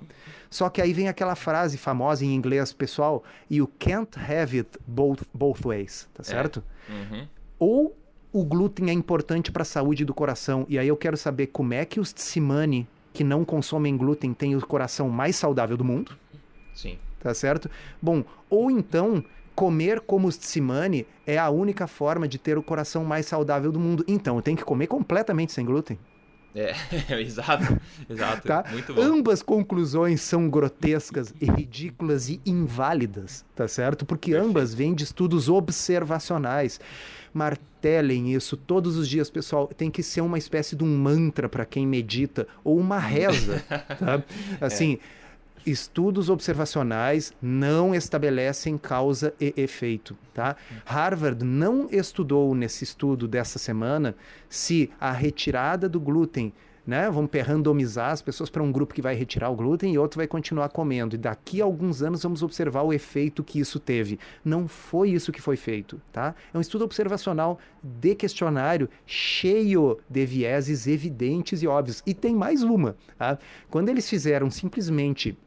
Só 0.49 0.69
que 0.69 0.81
aí 0.81 0.93
vem 0.93 1.07
aquela 1.07 1.35
frase 1.35 1.77
famosa 1.77 2.23
em 2.23 2.33
inglês, 2.33 2.71
pessoal, 2.71 3.23
you 3.49 3.69
can't 3.79 4.17
have 4.19 4.57
it 4.57 4.69
both, 4.85 5.23
both 5.33 5.61
ways, 5.65 6.07
tá 6.13 6.21
é. 6.21 6.23
certo? 6.23 6.63
É. 6.87 6.93
Uhum. 6.93 7.27
Ou 7.57 7.97
o 8.31 8.43
glúten 8.43 8.89
é 8.89 8.93
importante 8.93 9.51
para 9.51 9.63
a 9.63 9.65
saúde 9.65 10.05
do 10.05 10.13
coração, 10.13 10.65
e 10.69 10.77
aí 10.77 10.87
eu 10.87 10.97
quero 10.97 11.17
saber 11.17 11.47
como 11.47 11.73
é 11.73 11.85
que 11.85 11.99
os 11.99 12.13
Tsimane 12.13 12.87
que 13.13 13.23
não 13.23 13.45
consomem 13.45 13.95
glúten 13.95 14.33
têm 14.33 14.55
o 14.55 14.65
coração 14.65 15.07
mais 15.07 15.35
saudável 15.35 15.77
do 15.77 15.85
mundo. 15.85 16.17
Sim. 16.73 16.97
Tá 17.19 17.33
certo? 17.33 17.69
Bom, 18.01 18.25
ou 18.49 18.69
então 18.69 19.23
comer 19.55 19.99
como 20.01 20.27
os 20.27 20.37
Tsimane 20.37 21.05
é 21.25 21.37
a 21.37 21.49
única 21.49 21.87
forma 21.87 22.27
de 22.27 22.37
ter 22.37 22.57
o 22.57 22.63
coração 22.63 23.03
mais 23.03 23.25
saudável 23.25 23.71
do 23.71 23.79
mundo. 23.79 24.03
Então, 24.07 24.35
eu 24.35 24.41
tenho 24.41 24.57
que 24.57 24.63
comer 24.63 24.87
completamente 24.87 25.51
sem 25.51 25.65
glúten. 25.65 25.97
É, 26.55 26.75
exato, 27.19 27.79
exato. 28.09 28.47
Tá? 28.47 28.63
Muito 28.71 28.93
bom. 28.93 29.01
Ambas 29.01 29.41
conclusões 29.41 30.21
são 30.21 30.47
grotescas 30.49 31.33
e 31.41 31.45
ridículas 31.45 32.29
e 32.29 32.39
inválidas, 32.45 33.43
tá 33.55 33.67
certo? 33.67 34.05
Porque 34.05 34.31
Perfeito. 34.31 34.49
ambas 34.49 34.73
vêm 34.73 34.93
de 34.93 35.03
estudos 35.03 35.49
observacionais. 35.49 36.79
Martelem 37.33 38.33
isso 38.33 38.55
todos 38.55 38.95
os 38.97 39.09
dias, 39.09 39.29
pessoal. 39.31 39.67
Tem 39.67 39.89
que 39.89 40.03
ser 40.03 40.21
uma 40.21 40.37
espécie 40.37 40.75
de 40.75 40.83
um 40.83 40.95
mantra 40.95 41.49
para 41.49 41.65
quem 41.65 41.87
medita 41.87 42.47
ou 42.63 42.77
uma 42.77 42.99
reza, 42.99 43.63
tá? 43.97 44.23
Assim, 44.61 44.99
é 45.01 45.22
estudos 45.65 46.29
observacionais 46.29 47.33
não 47.41 47.93
estabelecem 47.93 48.77
causa 48.77 49.33
e 49.39 49.53
efeito, 49.57 50.17
tá? 50.33 50.55
Harvard 50.85 51.43
não 51.43 51.87
estudou 51.91 52.53
nesse 52.55 52.83
estudo 52.83 53.27
dessa 53.27 53.59
semana 53.59 54.15
se 54.49 54.89
a 54.99 55.11
retirada 55.11 55.87
do 55.87 55.99
glúten 55.99 56.53
né? 56.85 57.09
Vamos 57.09 57.31
randomizar 57.45 58.11
as 58.11 58.21
pessoas 58.21 58.49
para 58.49 58.61
um 58.61 58.71
grupo 58.71 58.93
que 58.93 59.01
vai 59.01 59.15
retirar 59.15 59.49
o 59.49 59.55
glúten 59.55 59.93
e 59.93 59.97
outro 59.97 60.17
vai 60.17 60.27
continuar 60.27 60.69
comendo. 60.69 61.15
E 61.15 61.17
daqui 61.17 61.61
a 61.61 61.65
alguns 61.65 62.01
anos 62.01 62.23
vamos 62.23 62.43
observar 62.43 62.83
o 62.83 62.93
efeito 62.93 63.43
que 63.43 63.59
isso 63.59 63.79
teve. 63.79 64.19
Não 64.43 64.67
foi 64.67 65.11
isso 65.11 65.31
que 65.31 65.41
foi 65.41 65.55
feito, 65.55 66.01
tá? 66.11 66.35
É 66.53 66.57
um 66.57 66.61
estudo 66.61 66.83
observacional 66.83 67.57
de 67.81 68.15
questionário 68.15 68.89
cheio 69.05 69.97
de 70.09 70.25
vieses 70.25 70.85
evidentes 70.85 71.63
e 71.63 71.67
óbvios. 71.67 72.03
E 72.05 72.13
tem 72.13 72.35
mais 72.35 72.63
uma, 72.63 72.95
tá? 73.17 73.37
Quando 73.69 73.89
eles 73.89 74.09
fizeram 74.09 74.51
simplesmente 74.51 75.37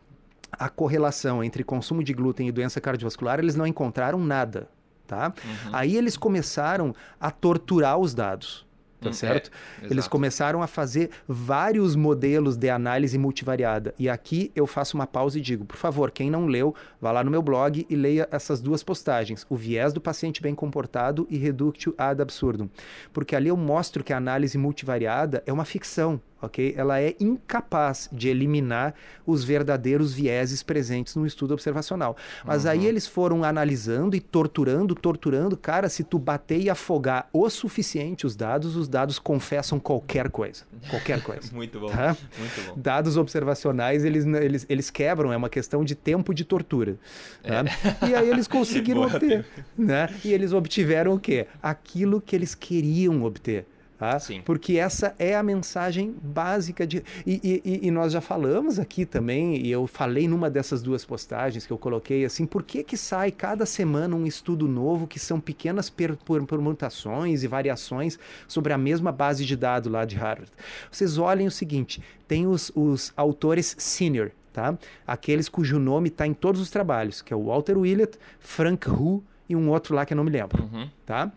a 0.58 0.68
correlação 0.68 1.42
entre 1.42 1.64
consumo 1.64 2.02
de 2.02 2.12
glúten 2.12 2.48
e 2.48 2.52
doença 2.52 2.80
cardiovascular, 2.80 3.38
eles 3.38 3.54
não 3.54 3.66
encontraram 3.66 4.18
nada, 4.18 4.68
tá? 5.06 5.32
Uhum. 5.44 5.70
Aí 5.72 5.96
eles 5.96 6.16
começaram 6.16 6.94
a 7.20 7.30
torturar 7.30 7.98
os 7.98 8.14
dados 8.14 8.66
tá 9.00 9.10
hum, 9.10 9.12
certo? 9.12 9.50
É, 9.82 9.86
Eles 9.86 10.08
começaram 10.08 10.62
a 10.62 10.66
fazer 10.66 11.10
vários 11.26 11.94
modelos 11.94 12.56
de 12.56 12.68
análise 12.68 13.18
multivariada. 13.18 13.94
E 13.98 14.08
aqui 14.08 14.50
eu 14.54 14.66
faço 14.66 14.96
uma 14.96 15.06
pausa 15.06 15.38
e 15.38 15.42
digo, 15.42 15.64
por 15.64 15.76
favor, 15.76 16.10
quem 16.10 16.30
não 16.30 16.46
leu, 16.46 16.74
vá 17.00 17.12
lá 17.12 17.22
no 17.22 17.30
meu 17.30 17.42
blog 17.42 17.86
e 17.88 17.96
leia 17.96 18.28
essas 18.30 18.60
duas 18.60 18.82
postagens, 18.82 19.46
o 19.48 19.56
viés 19.56 19.92
do 19.92 20.00
paciente 20.00 20.42
bem 20.42 20.54
comportado 20.54 21.26
e 21.30 21.36
reductio 21.36 21.94
ad 21.96 22.20
absurdum. 22.20 22.68
Porque 23.12 23.36
ali 23.36 23.48
eu 23.48 23.56
mostro 23.56 24.02
que 24.02 24.12
a 24.12 24.16
análise 24.16 24.58
multivariada 24.58 25.42
é 25.46 25.52
uma 25.52 25.64
ficção, 25.64 26.20
ok? 26.46 26.74
Ela 26.76 27.00
é 27.00 27.14
incapaz 27.20 28.08
de 28.12 28.28
eliminar 28.28 28.94
os 29.26 29.44
verdadeiros 29.44 30.12
vieses 30.12 30.62
presentes 30.62 31.14
no 31.16 31.26
estudo 31.26 31.52
observacional. 31.52 32.16
Mas 32.44 32.64
uhum. 32.64 32.70
aí 32.70 32.86
eles 32.86 33.06
foram 33.06 33.44
analisando 33.44 34.16
e 34.16 34.20
torturando, 34.20 34.94
torturando. 34.94 35.56
Cara, 35.56 35.88
se 35.88 36.04
tu 36.04 36.18
bater 36.18 36.60
e 36.60 36.70
afogar 36.70 37.28
o 37.32 37.48
suficiente 37.50 38.26
os 38.26 38.36
dados, 38.36 38.76
os 38.76 38.88
dados 38.88 39.18
confessam 39.18 39.78
qualquer 39.78 40.30
coisa. 40.30 40.64
Qualquer 40.90 41.22
coisa. 41.22 41.50
muito 41.54 41.78
bom. 41.80 41.88
Tá? 41.88 42.16
Muito 42.38 42.66
bom. 42.66 42.74
Dados 42.76 43.16
observacionais, 43.16 44.04
eles, 44.04 44.24
eles, 44.24 44.66
eles 44.68 44.90
quebram, 44.90 45.32
é 45.32 45.36
uma 45.36 45.48
questão 45.48 45.84
de 45.84 45.94
tempo 45.94 46.32
de 46.32 46.44
tortura. 46.44 46.96
Tá? 47.42 47.64
É. 48.04 48.10
E 48.10 48.14
aí 48.14 48.28
eles 48.28 48.46
conseguiram 48.46 49.02
obter. 49.06 49.44
Né? 49.76 50.08
E 50.24 50.32
eles 50.32 50.52
obtiveram 50.52 51.14
o 51.14 51.20
quê? 51.20 51.46
Aquilo 51.62 52.20
que 52.20 52.34
eles 52.34 52.54
queriam 52.54 53.22
obter. 53.22 53.66
Tá? 53.98 54.18
Porque 54.44 54.76
essa 54.76 55.14
é 55.18 55.34
a 55.34 55.42
mensagem 55.42 56.14
básica 56.22 56.86
de. 56.86 57.02
E, 57.26 57.62
e, 57.64 57.86
e, 57.86 57.90
nós 57.90 58.12
já 58.12 58.20
falamos 58.20 58.78
aqui 58.78 59.06
também, 59.06 59.56
e 59.56 59.70
eu 59.70 59.86
falei 59.86 60.28
numa 60.28 60.50
dessas 60.50 60.82
duas 60.82 61.02
postagens 61.02 61.66
que 61.66 61.72
eu 61.72 61.78
coloquei 61.78 62.22
assim, 62.22 62.44
por 62.44 62.62
que, 62.62 62.84
que 62.84 62.94
sai 62.94 63.30
cada 63.30 63.64
semana 63.64 64.14
um 64.14 64.26
estudo 64.26 64.68
novo 64.68 65.06
que 65.06 65.18
são 65.18 65.40
pequenas 65.40 65.88
per, 65.88 66.14
per, 66.14 66.44
permutações 66.44 67.42
e 67.42 67.46
variações 67.46 68.18
sobre 68.46 68.74
a 68.74 68.78
mesma 68.78 69.10
base 69.10 69.46
de 69.46 69.56
dados 69.56 69.90
lá 69.90 70.04
de 70.04 70.16
Harvard? 70.16 70.52
Vocês 70.90 71.16
olhem 71.16 71.46
o 71.46 71.50
seguinte: 71.50 72.02
tem 72.28 72.46
os, 72.46 72.70
os 72.74 73.14
autores 73.16 73.74
senior, 73.78 74.30
tá? 74.52 74.76
Aqueles 75.06 75.48
cujo 75.48 75.78
nome 75.78 76.08
está 76.08 76.26
em 76.26 76.34
todos 76.34 76.60
os 76.60 76.68
trabalhos, 76.68 77.22
que 77.22 77.32
é 77.32 77.36
o 77.36 77.44
Walter 77.44 77.78
Willett, 77.78 78.18
Frank 78.40 78.90
Hu 78.90 79.24
e 79.48 79.56
um 79.56 79.70
outro 79.70 79.94
lá 79.94 80.04
que 80.04 80.12
eu 80.12 80.16
não 80.16 80.24
me 80.24 80.30
lembro, 80.30 80.64
uhum. 80.64 80.90
tá? 81.04 81.32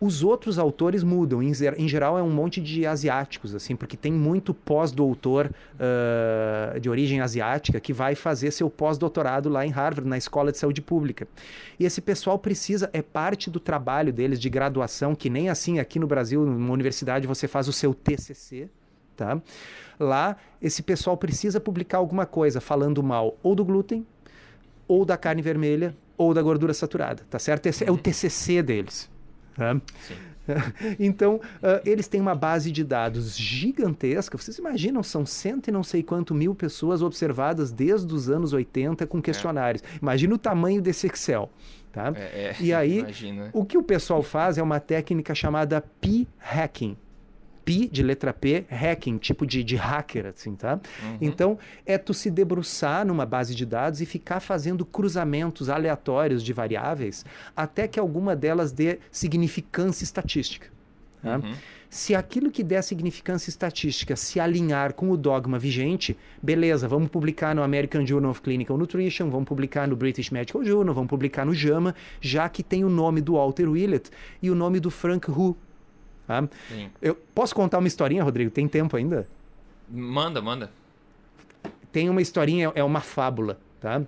Os 0.00 0.22
outros 0.22 0.58
autores 0.58 1.02
mudam, 1.02 1.42
em, 1.42 1.52
em, 1.78 1.88
geral 1.88 2.18
é 2.18 2.22
um 2.22 2.30
monte 2.30 2.60
de 2.60 2.84
asiáticos, 2.84 3.54
assim, 3.54 3.76
porque 3.76 3.96
tem 3.96 4.12
muito 4.12 4.52
pós-doutor 4.52 5.50
uh, 5.74 6.80
de 6.80 6.90
origem 6.90 7.20
asiática 7.20 7.78
que 7.78 7.92
vai 7.92 8.14
fazer 8.14 8.50
seu 8.50 8.68
pós-doutorado 8.68 9.48
lá 9.48 9.64
em 9.64 9.70
Harvard, 9.70 10.08
na 10.08 10.18
Escola 10.18 10.50
de 10.50 10.58
Saúde 10.58 10.82
Pública. 10.82 11.28
E 11.78 11.84
esse 11.84 12.00
pessoal 12.00 12.38
precisa, 12.38 12.90
é 12.92 13.00
parte 13.00 13.48
do 13.48 13.60
trabalho 13.60 14.12
deles 14.12 14.40
de 14.40 14.50
graduação, 14.50 15.14
que 15.14 15.30
nem 15.30 15.48
assim 15.48 15.78
aqui 15.78 15.98
no 15.98 16.06
Brasil, 16.06 16.44
numa 16.44 16.72
universidade, 16.72 17.26
você 17.26 17.46
faz 17.46 17.68
o 17.68 17.72
seu 17.72 17.94
TCC, 17.94 18.68
tá? 19.16 19.40
Lá, 19.98 20.36
esse 20.60 20.82
pessoal 20.82 21.16
precisa 21.16 21.60
publicar 21.60 21.98
alguma 21.98 22.26
coisa 22.26 22.60
falando 22.60 23.02
mal 23.02 23.38
ou 23.42 23.54
do 23.54 23.64
glúten, 23.64 24.04
ou 24.88 25.04
da 25.04 25.16
carne 25.16 25.40
vermelha, 25.40 25.94
ou 26.16 26.34
da 26.34 26.42
gordura 26.42 26.74
saturada, 26.74 27.22
tá 27.30 27.38
certo? 27.38 27.66
Esse 27.66 27.84
é 27.84 27.90
o 27.90 27.96
TCC 27.96 28.62
deles. 28.62 29.13
Né? 29.56 29.80
Então, 31.00 31.36
uh, 31.36 31.80
eles 31.86 32.06
têm 32.06 32.20
uma 32.20 32.34
base 32.34 32.70
de 32.70 32.84
dados 32.84 33.34
gigantesca. 33.36 34.36
Vocês 34.36 34.58
imaginam, 34.58 35.02
são 35.02 35.24
cento 35.24 35.68
e 35.68 35.72
não 35.72 35.82
sei 35.82 36.02
quanto 36.02 36.34
mil 36.34 36.54
pessoas 36.54 37.00
observadas 37.00 37.72
desde 37.72 38.12
os 38.12 38.28
anos 38.28 38.52
80 38.52 39.06
com 39.06 39.22
questionários. 39.22 39.82
É. 39.82 39.98
Imagina 40.02 40.34
o 40.34 40.38
tamanho 40.38 40.82
desse 40.82 41.06
Excel. 41.06 41.50
Tá? 41.90 42.12
É, 42.16 42.20
é, 42.20 42.56
e 42.60 42.74
aí, 42.74 42.98
imagina. 42.98 43.50
o 43.52 43.64
que 43.64 43.78
o 43.78 43.82
pessoal 43.82 44.22
faz 44.22 44.58
é 44.58 44.62
uma 44.62 44.80
técnica 44.80 45.34
chamada 45.34 45.80
p-hacking. 46.00 46.96
Pi 47.64 47.88
de 47.88 48.02
letra 48.02 48.32
P, 48.32 48.64
hacking, 48.68 49.18
tipo 49.18 49.46
de, 49.46 49.64
de 49.64 49.76
hacker, 49.76 50.26
assim, 50.26 50.54
tá? 50.54 50.80
Uhum. 51.02 51.18
Então, 51.20 51.58
é 51.86 51.96
tu 51.96 52.12
se 52.12 52.30
debruçar 52.30 53.06
numa 53.06 53.24
base 53.24 53.54
de 53.54 53.64
dados 53.64 54.00
e 54.00 54.06
ficar 54.06 54.40
fazendo 54.40 54.84
cruzamentos 54.84 55.68
aleatórios 55.68 56.42
de 56.42 56.52
variáveis 56.52 57.24
até 57.56 57.88
que 57.88 57.98
alguma 57.98 58.36
delas 58.36 58.72
dê 58.72 58.98
significância 59.10 60.04
estatística. 60.04 60.68
Tá? 61.22 61.38
Uhum. 61.38 61.54
Se 61.88 62.14
aquilo 62.14 62.50
que 62.50 62.64
der 62.64 62.82
significância 62.82 63.48
estatística 63.48 64.16
se 64.16 64.40
alinhar 64.40 64.94
com 64.94 65.10
o 65.10 65.16
dogma 65.16 65.58
vigente, 65.58 66.16
beleza, 66.42 66.88
vamos 66.88 67.08
publicar 67.08 67.54
no 67.54 67.62
American 67.62 68.04
Journal 68.04 68.32
of 68.32 68.42
Clinical 68.42 68.76
Nutrition, 68.76 69.30
vamos 69.30 69.46
publicar 69.46 69.86
no 69.86 69.94
British 69.94 70.30
Medical 70.30 70.64
Journal, 70.64 70.92
vamos 70.92 71.08
publicar 71.08 71.46
no 71.46 71.54
JAMA, 71.54 71.94
já 72.20 72.48
que 72.48 72.64
tem 72.64 72.84
o 72.84 72.90
nome 72.90 73.20
do 73.20 73.34
Walter 73.34 73.68
Willett 73.68 74.10
e 74.42 74.50
o 74.50 74.56
nome 74.56 74.80
do 74.80 74.90
Frank 74.90 75.30
Hu, 75.30 75.56
Tá? 76.26 76.48
Eu 77.02 77.14
posso 77.34 77.54
contar 77.54 77.78
uma 77.78 77.88
historinha, 77.88 78.24
Rodrigo? 78.24 78.50
Tem 78.50 78.66
tempo 78.66 78.96
ainda? 78.96 79.26
Manda, 79.88 80.40
manda. 80.40 80.70
Tem 81.92 82.08
uma 82.08 82.22
historinha, 82.22 82.72
é 82.74 82.82
uma 82.82 83.00
fábula, 83.00 83.58
tá? 83.80 84.02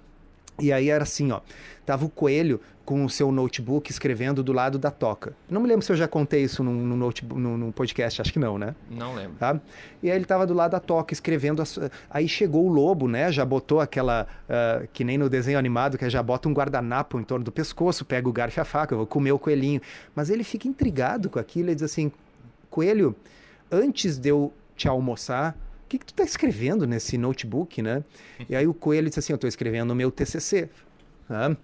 E 0.59 0.73
aí 0.73 0.89
era 0.89 1.03
assim, 1.03 1.31
ó. 1.31 1.41
Tava 1.85 2.05
o 2.05 2.09
coelho 2.09 2.61
com 2.85 3.05
o 3.05 3.11
seu 3.11 3.33
notebook 3.33 3.91
escrevendo 3.91 4.43
do 4.45 4.53
lado 4.53 4.79
da 4.79 4.93
toca. 4.93 5.35
Não 5.51 5.61
me 5.61 5.69
lembro 5.69 5.85
se 5.85 5.91
eu 5.91 5.97
já 5.97 6.07
contei 6.07 6.45
isso 6.45 6.63
num, 6.63 6.73
num, 6.73 6.97
notebook, 6.97 7.41
num, 7.41 7.59
num 7.59 7.73
podcast, 7.73 8.23
acho 8.23 8.33
que 8.33 8.39
não, 8.39 8.57
né? 8.57 8.75
Não 8.89 9.13
lembro. 9.13 9.37
Tá? 9.39 9.61
E 10.03 10.11
aí 10.11 10.17
ele 10.17 10.25
tava 10.25 10.47
do 10.47 10.55
lado 10.55 10.71
da 10.71 10.81
toca 10.81 11.13
escrevendo. 11.13 11.61
As... 11.61 11.79
Aí 12.09 12.29
chegou 12.29 12.65
o 12.65 12.69
lobo, 12.69 13.09
né? 13.09 13.31
Já 13.31 13.45
botou 13.45 13.81
aquela. 13.81 14.27
Uh, 14.49 14.89
que 14.93 15.03
nem 15.03 15.19
no 15.19 15.29
desenho 15.29 15.59
animado, 15.59 15.99
que 15.99 16.09
já 16.09 16.23
bota 16.23 16.49
um 16.49 16.53
guardanapo 16.53 17.19
em 17.19 17.25
torno 17.25 17.45
do 17.45 17.53
pescoço, 17.53 18.05
pega 18.05 18.29
o 18.29 18.33
garfo 18.33 18.61
e 18.61 18.63
a 18.63 18.65
faca, 18.65 18.95
eu 18.95 18.99
vou 18.99 19.07
comer 19.07 19.33
o 19.33 19.39
coelhinho. 19.39 19.81
Mas 20.15 20.31
ele 20.31 20.45
fica 20.45 20.69
intrigado 20.69 21.29
com 21.29 21.41
aquilo 21.41 21.71
e 21.71 21.75
diz 21.75 21.83
assim: 21.83 22.13
Coelho, 22.71 23.17
antes 23.71 24.17
de 24.17 24.29
eu 24.29 24.53
te 24.77 24.87
almoçar, 24.87 25.57
que, 25.89 25.99
que 25.99 26.07
tu 26.07 26.15
tá 26.15 26.25
escrevendo 26.25 26.87
nesse 26.87 27.17
notebook, 27.17 27.81
né? 27.81 28.03
E 28.49 28.55
aí 28.55 28.67
o 28.67 28.75
coelho 28.75 29.09
disse 29.09 29.21
assim: 29.21 29.33
Eu 29.33 29.39
tô 29.39 29.47
escrevendo 29.47 29.91
o 29.91 29.95
meu 29.95 30.11
TCC. 30.11 30.69
Né? 31.29 31.57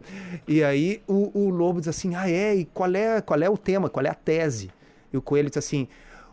E 0.47 0.65
aí 0.65 1.03
o, 1.07 1.39
o, 1.39 1.51
lobo 1.51 1.81
diz 1.81 1.89
assim: 1.89 2.15
Ah, 2.15 2.31
é? 2.31 2.55
E 2.55 2.65
qual 2.65 2.95
é, 2.95 3.21
qual 3.21 3.41
é 3.41 3.51
o 3.51 3.59
tema? 3.59 3.91
Qual 3.91 4.05
é 4.05 4.09
a 4.09 4.15
tese? 4.15 4.71
E 5.13 5.17
o 5.17 5.23
coelho 5.23 5.49
diz 5.49 5.59
assim: 5.59 5.89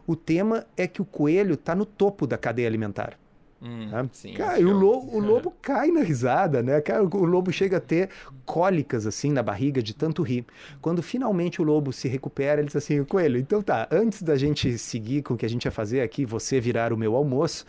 O 0.07 0.15
tema 0.15 0.65
é 0.77 0.87
que 0.87 1.01
o 1.01 1.05
coelho 1.05 1.55
está 1.55 1.75
no 1.75 1.85
topo 1.85 2.25
da 2.25 2.37
cadeia 2.37 2.67
alimentar. 2.67 3.18
Hum, 3.61 3.89
tá? 3.91 4.05
sim, 4.13 4.33
cara, 4.33 4.59
o 4.59 4.71
lobo, 4.71 5.17
o 5.17 5.19
lobo 5.23 5.53
cai 5.61 5.91
na 5.91 6.01
risada, 6.01 6.63
né? 6.63 6.79
Cara, 6.79 7.03
o 7.03 7.25
lobo 7.25 7.51
chega 7.51 7.77
a 7.77 7.81
ter 7.81 8.09
cólicas 8.45 9.05
assim 9.05 9.31
na 9.31 9.43
barriga 9.43 9.83
de 9.83 9.93
tanto 9.93 10.23
rir. 10.23 10.45
Quando 10.81 11.03
finalmente 11.03 11.61
o 11.61 11.65
lobo 11.65 11.91
se 11.91 12.07
recupera, 12.07 12.61
ele 12.61 12.67
diz 12.67 12.75
assim: 12.77 13.03
Coelho, 13.03 13.37
então 13.37 13.61
tá, 13.61 13.87
antes 13.91 14.21
da 14.23 14.37
gente 14.37 14.77
seguir 14.77 15.23
com 15.23 15.33
o 15.33 15.37
que 15.37 15.45
a 15.45 15.49
gente 15.49 15.65
ia 15.65 15.71
fazer 15.71 16.01
aqui, 16.01 16.25
você 16.25 16.59
virar 16.61 16.93
o 16.93 16.97
meu 16.97 17.15
almoço, 17.15 17.65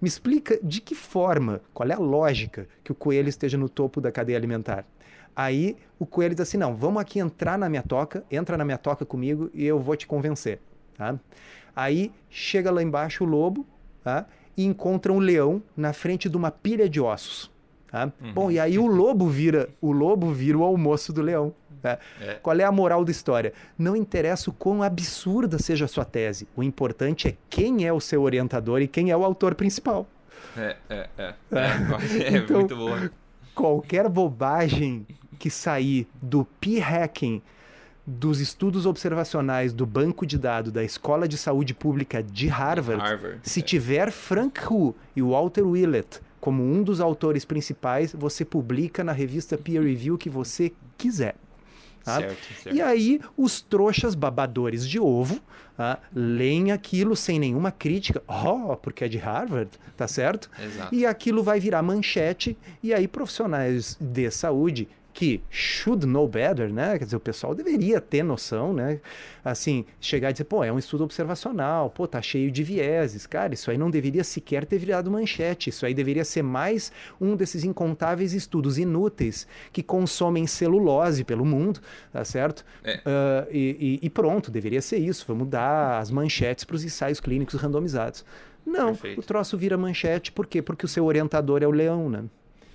me 0.00 0.08
explica 0.08 0.58
de 0.62 0.80
que 0.80 0.94
forma, 0.94 1.62
qual 1.72 1.88
é 1.88 1.94
a 1.94 1.98
lógica 1.98 2.68
que 2.84 2.92
o 2.92 2.94
coelho 2.94 3.28
esteja 3.28 3.56
no 3.56 3.68
topo 3.68 4.00
da 4.00 4.12
cadeia 4.12 4.36
alimentar. 4.36 4.84
Aí 5.34 5.74
o 5.98 6.04
coelho 6.04 6.34
diz 6.34 6.42
assim: 6.42 6.58
não, 6.58 6.74
vamos 6.76 7.00
aqui 7.00 7.18
entrar 7.18 7.56
na 7.56 7.68
minha 7.68 7.82
toca, 7.82 8.24
entra 8.30 8.58
na 8.58 8.64
minha 8.64 8.78
toca 8.78 9.06
comigo 9.06 9.50
e 9.54 9.64
eu 9.64 9.80
vou 9.80 9.96
te 9.96 10.06
convencer. 10.06 10.60
Tá? 10.98 11.18
Aí 11.74 12.12
chega 12.28 12.70
lá 12.70 12.82
embaixo 12.82 13.24
o 13.24 13.26
lobo 13.26 13.66
tá? 14.02 14.26
E 14.60 14.64
encontra 14.66 15.10
um 15.10 15.18
leão 15.18 15.62
na 15.74 15.94
frente 15.94 16.28
de 16.28 16.36
uma 16.36 16.50
pilha 16.50 16.86
de 16.86 17.00
ossos. 17.00 17.50
Tá? 17.90 18.12
Uhum. 18.20 18.32
Bom, 18.34 18.50
e 18.50 18.60
aí 18.60 18.78
o 18.78 18.86
lobo 18.86 19.26
vira 19.26 19.70
o 19.80 19.90
lobo 19.90 20.30
vira 20.30 20.58
o 20.58 20.62
almoço 20.62 21.14
do 21.14 21.22
leão. 21.22 21.54
É. 21.82 21.98
É. 22.20 22.34
Qual 22.34 22.54
é 22.58 22.62
a 22.62 22.70
moral 22.70 23.02
da 23.02 23.10
história? 23.10 23.54
Não 23.78 23.96
interessa 23.96 24.50
o 24.50 24.52
quão 24.52 24.82
absurda 24.82 25.58
seja 25.58 25.86
a 25.86 25.88
sua 25.88 26.04
tese. 26.04 26.46
O 26.54 26.62
importante 26.62 27.26
é 27.26 27.36
quem 27.48 27.86
é 27.86 27.92
o 27.92 28.00
seu 28.00 28.20
orientador 28.20 28.82
e 28.82 28.86
quem 28.86 29.10
é 29.10 29.16
o 29.16 29.24
autor 29.24 29.54
principal. 29.54 30.06
É, 30.54 30.76
é, 30.90 31.08
é. 31.16 31.34
É, 31.52 32.34
é 32.34 32.36
então, 32.36 32.58
muito 32.58 32.76
bom. 32.76 33.08
Qualquer 33.54 34.10
bobagem 34.10 35.06
que 35.38 35.48
sair 35.48 36.06
do 36.20 36.44
p-hacking 36.60 37.40
dos 38.06 38.40
estudos 38.40 38.86
observacionais 38.86 39.72
do 39.72 39.86
banco 39.86 40.26
de 40.26 40.38
dados 40.38 40.72
da 40.72 40.82
Escola 40.82 41.28
de 41.28 41.36
Saúde 41.36 41.74
Pública 41.74 42.22
de 42.22 42.48
Harvard, 42.48 43.02
Harvard 43.02 43.40
se 43.42 43.60
é. 43.60 43.62
tiver 43.62 44.10
Frank 44.10 44.60
Hu 44.66 44.94
e 45.14 45.22
Walter 45.22 45.66
Willett 45.66 46.20
como 46.40 46.62
um 46.62 46.82
dos 46.82 47.00
autores 47.00 47.44
principais, 47.44 48.12
você 48.12 48.44
publica 48.44 49.04
na 49.04 49.12
revista 49.12 49.58
Peer 49.58 49.82
Review 49.82 50.16
que 50.16 50.30
você 50.30 50.72
quiser. 50.96 51.36
Tá? 52.02 52.16
Certo, 52.16 52.62
certo. 52.62 52.74
E 52.74 52.80
aí, 52.80 53.20
os 53.36 53.60
trouxas 53.60 54.14
babadores 54.14 54.88
de 54.88 54.98
ovo 54.98 55.38
tá? 55.76 55.98
leem 56.14 56.72
aquilo 56.72 57.14
sem 57.14 57.38
nenhuma 57.38 57.70
crítica. 57.70 58.22
Oh, 58.26 58.74
porque 58.74 59.04
é 59.04 59.08
de 59.08 59.18
Harvard, 59.18 59.70
tá 59.98 60.08
certo? 60.08 60.50
Exato. 60.58 60.94
E 60.94 61.04
aquilo 61.04 61.42
vai 61.42 61.60
virar 61.60 61.82
manchete, 61.82 62.56
e 62.82 62.94
aí 62.94 63.06
profissionais 63.06 63.98
de 64.00 64.30
saúde 64.30 64.88
que 65.20 65.42
should 65.50 66.06
know 66.06 66.26
better, 66.26 66.72
né? 66.72 66.98
Quer 66.98 67.04
dizer, 67.04 67.16
o 67.16 67.20
pessoal 67.20 67.54
deveria 67.54 68.00
ter 68.00 68.22
noção, 68.22 68.72
né? 68.72 69.02
Assim, 69.44 69.84
chegar 70.00 70.30
e 70.30 70.32
dizer, 70.32 70.44
pô, 70.44 70.64
é 70.64 70.72
um 70.72 70.78
estudo 70.78 71.04
observacional, 71.04 71.90
pô, 71.90 72.06
tá 72.06 72.22
cheio 72.22 72.50
de 72.50 72.62
vieses. 72.62 73.26
Cara, 73.26 73.52
isso 73.52 73.70
aí 73.70 73.76
não 73.76 73.90
deveria 73.90 74.24
sequer 74.24 74.64
ter 74.64 74.78
virado 74.78 75.10
manchete. 75.10 75.68
Isso 75.68 75.84
aí 75.84 75.92
deveria 75.92 76.24
ser 76.24 76.40
mais 76.40 76.90
um 77.20 77.36
desses 77.36 77.64
incontáveis 77.64 78.32
estudos 78.32 78.78
inúteis 78.78 79.46
que 79.74 79.82
consomem 79.82 80.46
celulose 80.46 81.22
pelo 81.22 81.44
mundo, 81.44 81.80
tá 82.10 82.24
certo? 82.24 82.64
É. 82.82 82.96
Uh, 82.96 83.46
e, 83.52 83.98
e, 84.00 84.08
pronto, 84.08 84.50
deveria 84.50 84.80
ser 84.80 85.00
isso. 85.00 85.26
Vamos 85.28 85.48
dar 85.48 85.98
as 85.98 86.10
manchetes 86.10 86.64
para 86.64 86.76
os 86.76 86.82
ensaios 86.82 87.20
clínicos 87.20 87.56
randomizados. 87.60 88.24
Não, 88.64 88.94
Perfeito. 88.94 89.20
o 89.20 89.22
troço 89.22 89.58
vira 89.58 89.76
manchete, 89.76 90.32
por 90.32 90.46
quê? 90.46 90.62
Porque 90.62 90.86
o 90.86 90.88
seu 90.88 91.04
orientador 91.04 91.62
é 91.62 91.66
o 91.66 91.70
leão, 91.70 92.08
né? 92.08 92.24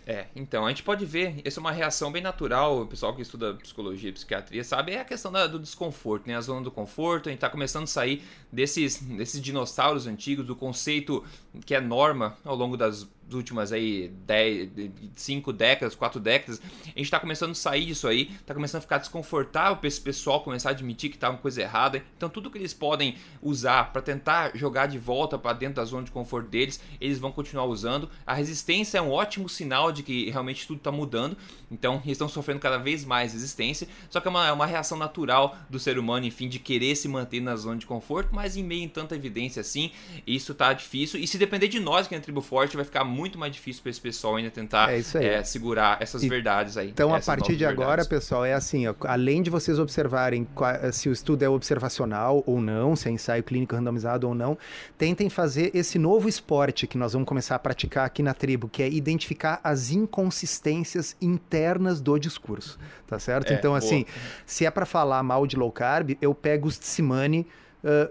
É, 0.07 0.27
então, 0.35 0.65
a 0.65 0.69
gente 0.69 0.83
pode 0.83 1.03
ver, 1.03 1.41
essa 1.43 1.59
é 1.59 1.61
uma 1.61 1.71
reação 1.71 2.11
bem 2.11 2.21
natural, 2.21 2.81
o 2.81 2.85
pessoal 2.85 3.15
que 3.15 3.23
estuda 3.23 3.55
psicologia 3.55 4.09
e 4.09 4.13
psiquiatria 4.13 4.63
sabe, 4.63 4.91
é 4.91 4.99
a 4.99 5.05
questão 5.05 5.31
da, 5.31 5.47
do 5.47 5.57
desconforto, 5.57 6.27
né? 6.27 6.35
A 6.35 6.41
zona 6.41 6.61
do 6.61 6.69
conforto, 6.69 7.27
a 7.27 7.31
gente 7.31 7.37
está 7.37 7.49
começando 7.49 7.85
a 7.85 7.87
sair 7.87 8.23
desses, 8.51 9.01
desses 9.01 9.41
dinossauros 9.41 10.05
antigos, 10.05 10.45
do 10.45 10.55
conceito 10.55 11.23
que 11.65 11.73
é 11.73 11.81
norma 11.81 12.37
ao 12.45 12.55
longo 12.55 12.77
das 12.77 13.07
últimas 13.33 13.71
aí 13.71 14.09
10, 14.25 14.69
5 15.15 15.53
décadas, 15.53 15.95
4 15.95 16.19
décadas, 16.19 16.61
a 16.83 16.87
gente 16.89 17.01
está 17.01 17.19
começando 17.19 17.51
a 17.51 17.55
sair 17.55 17.85
disso 17.85 18.07
aí, 18.07 18.31
está 18.39 18.53
começando 18.53 18.79
a 18.79 18.81
ficar 18.81 18.97
desconfortável 18.97 19.77
para 19.77 19.87
esse 19.87 19.99
pessoal 19.99 20.41
começar 20.41 20.69
a 20.69 20.71
admitir 20.71 21.09
que 21.09 21.17
está 21.17 21.29
uma 21.29 21.37
coisa 21.37 21.61
errada. 21.61 22.03
Então 22.17 22.29
tudo 22.29 22.51
que 22.51 22.57
eles 22.57 22.73
podem 22.73 23.15
usar 23.41 23.91
para 23.91 24.01
tentar 24.01 24.55
jogar 24.55 24.87
de 24.87 24.97
volta 24.97 25.37
para 25.37 25.53
dentro 25.53 25.75
da 25.75 25.85
zona 25.85 26.03
de 26.03 26.11
conforto 26.11 26.49
deles, 26.49 26.79
eles 26.99 27.19
vão 27.19 27.31
continuar 27.31 27.65
usando. 27.65 28.09
A 28.25 28.33
resistência 28.33 28.97
é 28.97 29.01
um 29.01 29.11
ótimo 29.11 29.49
sinal 29.49 29.91
de 29.91 30.03
que 30.03 30.29
realmente 30.29 30.67
tudo 30.67 30.77
está 30.77 30.91
mudando. 30.91 31.37
Então 31.71 31.95
eles 32.05 32.13
estão 32.13 32.29
sofrendo 32.29 32.59
cada 32.59 32.77
vez 32.77 33.03
mais 33.03 33.33
resistência, 33.33 33.87
só 34.09 34.19
que 34.19 34.27
é 34.27 34.31
uma, 34.31 34.47
é 34.47 34.51
uma 34.51 34.65
reação 34.65 34.97
natural 34.97 35.57
do 35.69 35.79
ser 35.79 35.97
humano, 35.97 36.25
enfim, 36.25 36.47
de 36.47 36.59
querer 36.59 36.95
se 36.95 37.07
manter 37.07 37.41
na 37.41 37.55
zona 37.55 37.77
de 37.77 37.85
conforto, 37.85 38.29
mas 38.33 38.55
em 38.55 38.63
meio 38.63 38.87
a 38.87 38.89
tanta 38.89 39.15
evidência 39.15 39.61
assim, 39.61 39.91
isso 40.25 40.51
está 40.51 40.73
difícil. 40.73 41.19
E 41.19 41.27
se 41.27 41.37
depender 41.37 41.67
de 41.67 41.79
nós, 41.79 42.07
que 42.07 42.15
é 42.15 42.17
a 42.17 42.21
tribo 42.21 42.41
forte, 42.41 42.75
vai 42.75 42.85
ficar 42.85 43.03
muito 43.15 43.39
mais 43.39 43.53
difícil 43.53 43.81
para 43.81 43.89
esse 43.89 44.01
pessoal 44.01 44.35
ainda 44.35 44.51
tentar 44.51 44.91
é 44.91 45.01
é, 45.15 45.43
segurar 45.43 45.97
essas 46.01 46.21
e, 46.23 46.29
verdades 46.29 46.77
aí. 46.77 46.89
Então, 46.89 47.13
a 47.15 47.19
partir 47.19 47.55
de 47.55 47.65
agora, 47.65 48.03
verdades. 48.03 48.07
pessoal, 48.07 48.43
é 48.43 48.53
assim: 48.53 48.87
ó, 48.87 48.93
além 49.03 49.41
de 49.41 49.49
vocês 49.49 49.79
observarem 49.79 50.47
se 50.91 51.07
o 51.07 51.11
estudo 51.11 51.43
é 51.43 51.49
observacional 51.49 52.43
ou 52.45 52.59
não, 52.59 52.95
se 52.95 53.07
é 53.07 53.11
ensaio 53.11 53.43
clínico 53.43 53.75
randomizado 53.75 54.27
ou 54.27 54.35
não, 54.35 54.57
tentem 54.97 55.29
fazer 55.29 55.71
esse 55.73 55.97
novo 55.97 56.27
esporte 56.27 56.85
que 56.85 56.97
nós 56.97 57.13
vamos 57.13 57.27
começar 57.27 57.55
a 57.55 57.59
praticar 57.59 58.05
aqui 58.05 58.21
na 58.21 58.33
tribo, 58.33 58.67
que 58.67 58.83
é 58.83 58.89
identificar 58.89 59.59
as 59.63 59.91
inconsistências 59.91 61.15
internas 61.21 62.01
do 62.01 62.17
discurso, 62.19 62.77
tá 63.07 63.17
certo? 63.19 63.51
É, 63.51 63.55
então, 63.55 63.71
boa. 63.71 63.77
assim, 63.77 64.05
se 64.45 64.65
é 64.65 64.71
para 64.71 64.85
falar 64.85 65.23
mal 65.23 65.47
de 65.47 65.55
low 65.55 65.71
carb, 65.71 66.17
eu 66.21 66.33
pego 66.33 66.67
os 66.67 66.77
Tsimane 66.77 67.47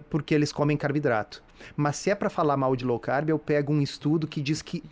porque 0.09 0.35
eles 0.35 0.53
comem 0.53 0.77
carboidrato. 0.77 1.43
Mas 1.77 1.97
se 1.97 2.11
é 2.11 2.15
para 2.15 2.31
falar 2.31 2.57
mal 2.57 2.77
de 2.77 2.85
low 2.85 2.99
carb, 2.99 3.29
eu 3.29 3.39
pego 3.39 3.73
um 3.73 3.81
estudo 3.81 4.27
que 4.27 4.41
diz 4.41 4.63
que 4.63 4.83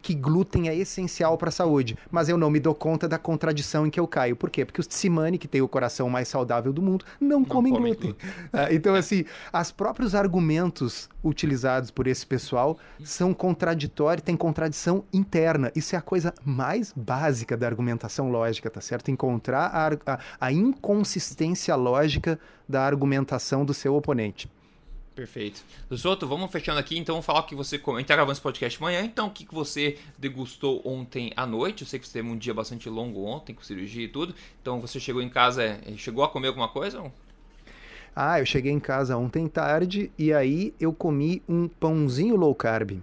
que 0.00 0.14
glúten 0.14 0.68
é 0.68 0.74
essencial 0.74 1.36
para 1.36 1.48
a 1.48 1.52
saúde, 1.52 1.96
mas 2.10 2.28
eu 2.28 2.36
não 2.36 2.50
me 2.50 2.60
dou 2.60 2.74
conta 2.74 3.08
da 3.08 3.18
contradição 3.18 3.86
em 3.86 3.90
que 3.90 4.00
eu 4.00 4.06
caio. 4.06 4.36
Por 4.36 4.50
quê? 4.50 4.64
Porque 4.64 4.80
os 4.80 4.86
Tsimane, 4.86 5.38
que 5.38 5.48
tem 5.48 5.60
o 5.60 5.68
coração 5.68 6.08
mais 6.08 6.28
saudável 6.28 6.72
do 6.72 6.82
mundo, 6.82 7.04
não, 7.20 7.40
não 7.40 7.44
comem 7.44 7.72
come 7.72 7.90
glúten. 7.90 8.10
glúten. 8.10 8.30
Ah, 8.52 8.72
então, 8.72 8.94
assim, 8.94 9.24
os 9.52 9.72
próprios 9.72 10.14
argumentos 10.14 11.08
utilizados 11.22 11.90
por 11.90 12.06
esse 12.06 12.24
pessoal 12.24 12.78
são 13.02 13.34
contraditórios, 13.34 14.24
tem 14.24 14.36
contradição 14.36 15.04
interna. 15.12 15.72
Isso 15.74 15.94
é 15.94 15.98
a 15.98 16.02
coisa 16.02 16.32
mais 16.44 16.92
básica 16.94 17.56
da 17.56 17.66
argumentação 17.66 18.30
lógica, 18.30 18.70
tá 18.70 18.80
certo? 18.80 19.10
Encontrar 19.10 19.66
a, 19.66 20.12
a, 20.12 20.18
a 20.40 20.52
inconsistência 20.52 21.74
lógica 21.74 22.38
da 22.68 22.84
argumentação 22.84 23.64
do 23.64 23.74
seu 23.74 23.94
oponente. 23.94 24.48
Perfeito. 25.14 25.64
Soto, 25.96 26.26
vamos 26.26 26.50
fechando 26.50 26.80
aqui, 26.80 26.98
então 26.98 27.14
vamos 27.14 27.24
falar 27.24 27.44
que 27.44 27.54
você 27.54 27.78
comenta 27.78 28.08
tá 28.08 28.14
gravando 28.14 28.32
esse 28.32 28.40
podcast 28.40 28.82
amanhã, 28.82 29.02
então 29.04 29.28
o 29.28 29.30
que, 29.30 29.46
que 29.46 29.54
você 29.54 29.96
degustou 30.18 30.82
ontem 30.84 31.32
à 31.36 31.46
noite? 31.46 31.82
Eu 31.82 31.86
sei 31.86 32.00
que 32.00 32.06
você 32.06 32.14
teve 32.14 32.28
um 32.28 32.36
dia 32.36 32.52
bastante 32.52 32.88
longo 32.88 33.24
ontem, 33.24 33.54
com 33.54 33.62
cirurgia 33.62 34.04
e 34.04 34.08
tudo, 34.08 34.34
então 34.60 34.80
você 34.80 34.98
chegou 34.98 35.22
em 35.22 35.28
casa, 35.28 35.62
é, 35.62 35.80
chegou 35.96 36.24
a 36.24 36.28
comer 36.28 36.48
alguma 36.48 36.68
coisa? 36.68 37.12
Ah, 38.14 38.40
eu 38.40 38.46
cheguei 38.46 38.72
em 38.72 38.80
casa 38.80 39.16
ontem 39.16 39.46
tarde 39.46 40.10
e 40.18 40.32
aí 40.32 40.74
eu 40.80 40.92
comi 40.92 41.42
um 41.48 41.68
pãozinho 41.68 42.34
low 42.34 42.54
carb. 42.54 43.00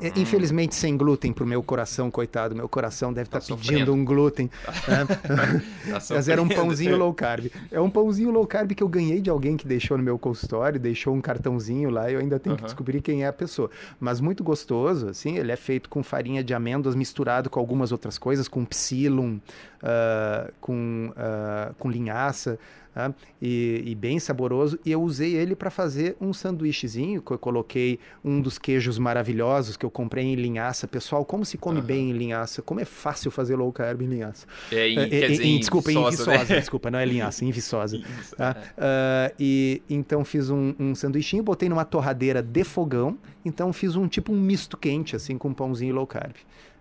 Hum. 0.00 0.10
Infelizmente 0.16 0.74
sem 0.74 0.96
glúten 0.96 1.32
pro 1.32 1.46
meu 1.46 1.62
coração, 1.62 2.10
coitado. 2.10 2.54
Meu 2.54 2.68
coração 2.68 3.12
deve 3.12 3.28
estar 3.28 3.40
tá 3.40 3.46
tá 3.46 3.56
pedindo 3.56 3.92
um 3.92 4.04
glúten. 4.04 4.50
Né? 4.88 5.04
tá 5.04 5.98
Mas 6.14 6.28
era 6.28 6.40
um 6.40 6.48
pãozinho 6.48 6.96
low 6.96 7.12
carb. 7.12 7.50
É 7.70 7.80
um 7.80 7.90
pãozinho 7.90 8.30
low 8.30 8.46
carb 8.46 8.72
que 8.72 8.82
eu 8.82 8.88
ganhei 8.88 9.20
de 9.20 9.28
alguém 9.28 9.56
que 9.56 9.66
deixou 9.66 9.98
no 9.98 10.02
meu 10.02 10.18
consultório, 10.18 10.78
deixou 10.78 11.14
um 11.14 11.20
cartãozinho 11.20 11.90
lá. 11.90 12.10
Eu 12.10 12.20
ainda 12.20 12.38
tenho 12.38 12.54
uhum. 12.54 12.58
que 12.58 12.64
descobrir 12.64 13.00
quem 13.00 13.24
é 13.24 13.26
a 13.26 13.32
pessoa. 13.32 13.70
Mas 13.98 14.20
muito 14.20 14.42
gostoso, 14.42 15.08
assim. 15.08 15.36
Ele 15.36 15.52
é 15.52 15.56
feito 15.56 15.88
com 15.88 16.02
farinha 16.02 16.42
de 16.42 16.54
amêndoas 16.54 16.94
misturado 16.94 17.50
com 17.50 17.60
algumas 17.60 17.92
outras 17.92 18.18
coisas, 18.18 18.48
com 18.48 18.64
psyllium, 18.64 19.40
uh, 19.82 20.52
com, 20.60 21.12
uh, 21.12 21.74
com 21.74 21.90
linhaça 21.90 22.58
tá? 22.94 23.12
e, 23.40 23.82
e, 23.86 23.94
bem 23.94 24.18
saboroso. 24.18 24.78
E 24.84 24.92
eu 24.92 25.02
usei 25.02 25.34
ele 25.34 25.54
para 25.54 25.70
fazer 25.70 26.16
um 26.20 26.32
sanduíchezinho, 26.32 27.22
que 27.22 27.30
eu 27.30 27.38
coloquei 27.38 27.98
um 28.24 28.40
dos 28.40 28.58
queijos 28.58 28.98
maravilhosos 28.98 29.76
que 29.76 29.86
eu 29.86 29.90
comprei 29.90 30.24
em 30.24 30.34
linhaça. 30.34 30.86
Pessoal, 30.86 31.24
como 31.24 31.44
se 31.44 31.56
come 31.56 31.80
uhum. 31.80 31.86
bem 31.86 32.10
em 32.10 32.12
linhaça? 32.12 32.62
Como 32.62 32.80
é 32.80 32.84
fácil 32.84 33.30
fazer 33.30 33.56
low 33.56 33.72
carb 33.72 34.02
em 34.02 34.06
linhaça? 34.06 34.46
É, 34.70 34.88
em, 34.88 34.98
é, 34.98 35.08
quer 35.08 35.30
dizer, 35.30 35.44
em, 35.44 35.58
desculpa, 35.58 35.92
em 35.92 36.10
viçosa, 36.10 36.54
né? 36.54 36.60
desculpa, 36.60 36.90
não 36.90 36.98
é 36.98 37.04
linhaça, 37.04 37.44
em 37.44 37.50
viçosa. 37.50 38.00
tá? 38.36 38.56
uh, 38.76 39.34
e 39.38 39.82
então 39.88 40.24
fiz 40.24 40.50
um, 40.50 40.74
um 40.78 40.94
sanduichinho, 40.94 41.42
botei 41.42 41.68
numa 41.68 41.84
torradeira 41.84 42.42
de 42.42 42.64
fogão, 42.64 43.16
então 43.44 43.72
fiz 43.72 43.96
um 43.96 44.06
tipo 44.08 44.32
um 44.32 44.40
misto 44.40 44.76
quente, 44.76 45.16
assim, 45.16 45.38
com 45.38 45.48
um 45.48 45.54
pãozinho 45.54 45.94
low 45.94 46.06
carb. 46.06 46.34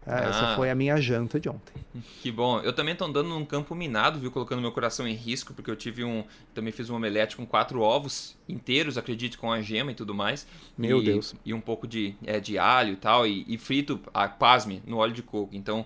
Ah, 0.09 0.21
essa 0.21 0.55
foi 0.55 0.69
a 0.69 0.75
minha 0.75 0.95
janta 1.01 1.39
de 1.39 1.49
ontem. 1.49 1.73
Que 2.21 2.31
bom. 2.31 2.59
Eu 2.59 2.73
também 2.73 2.95
tô 2.95 3.05
andando 3.05 3.27
num 3.27 3.43
campo 3.43 3.73
minado, 3.73 4.19
viu? 4.19 4.29
Colocando 4.29 4.61
meu 4.61 4.71
coração 4.71 5.07
em 5.07 5.15
risco, 5.15 5.53
porque 5.53 5.69
eu 5.69 5.75
tive 5.75 6.03
um. 6.03 6.23
Também 6.53 6.71
fiz 6.71 6.89
um 6.91 6.95
omelete 6.95 7.35
com 7.35 7.45
quatro 7.45 7.81
ovos 7.81 8.37
inteiros, 8.47 8.97
acredite, 8.97 9.37
com 9.37 9.51
a 9.51 9.61
gema 9.61 9.91
e 9.91 9.95
tudo 9.95 10.13
mais. 10.13 10.47
Meu 10.77 11.01
e, 11.01 11.05
Deus. 11.05 11.35
E 11.43 11.53
um 11.53 11.59
pouco 11.59 11.87
de, 11.87 12.13
é, 12.23 12.39
de 12.39 12.57
alho 12.57 12.93
e 12.93 12.95
tal, 12.95 13.25
e, 13.25 13.43
e 13.47 13.57
frito, 13.57 13.99
a, 14.13 14.27
pasme, 14.27 14.81
no 14.85 14.97
óleo 14.97 15.13
de 15.13 15.23
coco. 15.23 15.55
Então. 15.55 15.85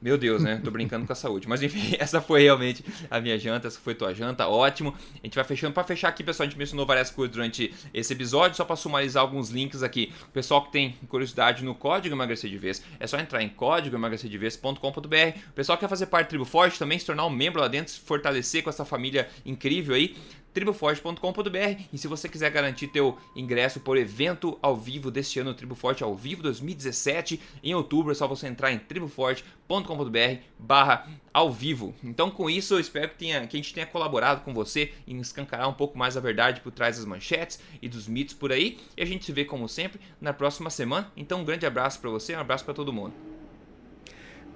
Meu 0.00 0.16
Deus, 0.16 0.42
né? 0.42 0.58
Tô 0.64 0.70
brincando 0.70 1.06
com 1.06 1.12
a 1.12 1.16
saúde. 1.16 1.46
Mas 1.46 1.62
enfim, 1.62 1.94
essa 2.00 2.22
foi 2.22 2.42
realmente 2.42 2.82
a 3.10 3.20
minha 3.20 3.38
janta, 3.38 3.68
essa 3.68 3.78
foi 3.78 3.94
tua 3.94 4.14
janta, 4.14 4.48
ótimo. 4.48 4.94
A 5.22 5.26
gente 5.26 5.34
vai 5.34 5.44
fechando. 5.44 5.74
Para 5.74 5.84
fechar 5.84 6.08
aqui, 6.08 6.24
pessoal, 6.24 6.46
a 6.46 6.48
gente 6.48 6.58
mencionou 6.58 6.86
várias 6.86 7.10
coisas 7.10 7.34
durante 7.34 7.74
esse 7.92 8.12
episódio, 8.12 8.56
só 8.56 8.64
para 8.64 8.76
sumarizar 8.76 9.22
alguns 9.22 9.50
links 9.50 9.82
aqui. 9.82 10.12
Pessoal 10.32 10.64
que 10.64 10.72
tem 10.72 10.96
curiosidade 11.08 11.62
no 11.64 11.74
código 11.74 12.14
emagrecer 12.14 12.48
de 12.48 12.56
vez, 12.56 12.82
é 12.98 13.06
só 13.06 13.18
entrar 13.18 13.42
em 13.42 13.48
código 13.48 13.94
emagrecerdevez.com.br. 13.94 15.38
Pessoal 15.54 15.76
que 15.76 15.84
quer 15.84 15.88
fazer 15.88 16.06
parte 16.06 16.28
do 16.28 16.30
Tribo 16.30 16.44
Forte 16.46 16.78
também, 16.78 16.98
se 16.98 17.04
tornar 17.04 17.26
um 17.26 17.30
membro 17.30 17.60
lá 17.60 17.68
dentro, 17.68 17.92
se 17.92 18.00
fortalecer 18.00 18.62
com 18.62 18.70
essa 18.70 18.84
família 18.86 19.28
incrível 19.44 19.94
aí 19.94 20.16
triboforte.com.br 20.52 21.82
e 21.92 21.98
se 21.98 22.08
você 22.08 22.28
quiser 22.28 22.50
garantir 22.50 22.88
teu 22.88 23.16
ingresso 23.34 23.80
por 23.80 23.96
evento 23.96 24.58
ao 24.60 24.76
vivo 24.76 25.10
deste 25.10 25.38
ano, 25.38 25.54
Tribo 25.54 25.74
Forte 25.74 26.02
ao 26.02 26.14
vivo 26.14 26.42
2017, 26.42 27.40
em 27.62 27.74
outubro, 27.74 28.12
é 28.12 28.14
só 28.14 28.26
você 28.26 28.46
entrar 28.46 28.72
em 28.72 28.78
triboforte.com.br 28.78 30.42
barra 30.58 31.08
ao 31.32 31.52
vivo. 31.52 31.94
Então 32.02 32.30
com 32.30 32.50
isso 32.50 32.74
eu 32.74 32.80
espero 32.80 33.10
que, 33.10 33.16
tenha, 33.16 33.46
que 33.46 33.56
a 33.56 33.60
gente 33.60 33.74
tenha 33.74 33.86
colaborado 33.86 34.42
com 34.42 34.52
você 34.52 34.92
em 35.06 35.18
escancarar 35.20 35.68
um 35.68 35.74
pouco 35.74 35.96
mais 35.96 36.16
a 36.16 36.20
verdade 36.20 36.60
por 36.60 36.72
trás 36.72 36.96
das 36.96 37.04
manchetes 37.04 37.60
e 37.80 37.88
dos 37.88 38.08
mitos 38.08 38.34
por 38.34 38.52
aí 38.52 38.78
e 38.96 39.02
a 39.02 39.06
gente 39.06 39.24
se 39.24 39.32
vê 39.32 39.44
como 39.44 39.68
sempre 39.68 40.00
na 40.20 40.32
próxima 40.32 40.70
semana. 40.70 41.10
Então 41.16 41.40
um 41.40 41.44
grande 41.44 41.66
abraço 41.66 42.00
para 42.00 42.10
você, 42.10 42.34
um 42.34 42.40
abraço 42.40 42.64
para 42.64 42.74
todo 42.74 42.92
mundo. 42.92 43.14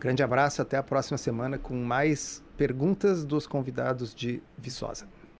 Grande 0.04 0.22
abraço, 0.22 0.60
até 0.60 0.76
a 0.76 0.82
próxima 0.82 1.16
semana 1.16 1.56
com 1.56 1.82
mais 1.82 2.44
perguntas 2.58 3.24
dos 3.24 3.46
convidados 3.46 4.14
de 4.14 4.42
Viçosa. 4.58 5.08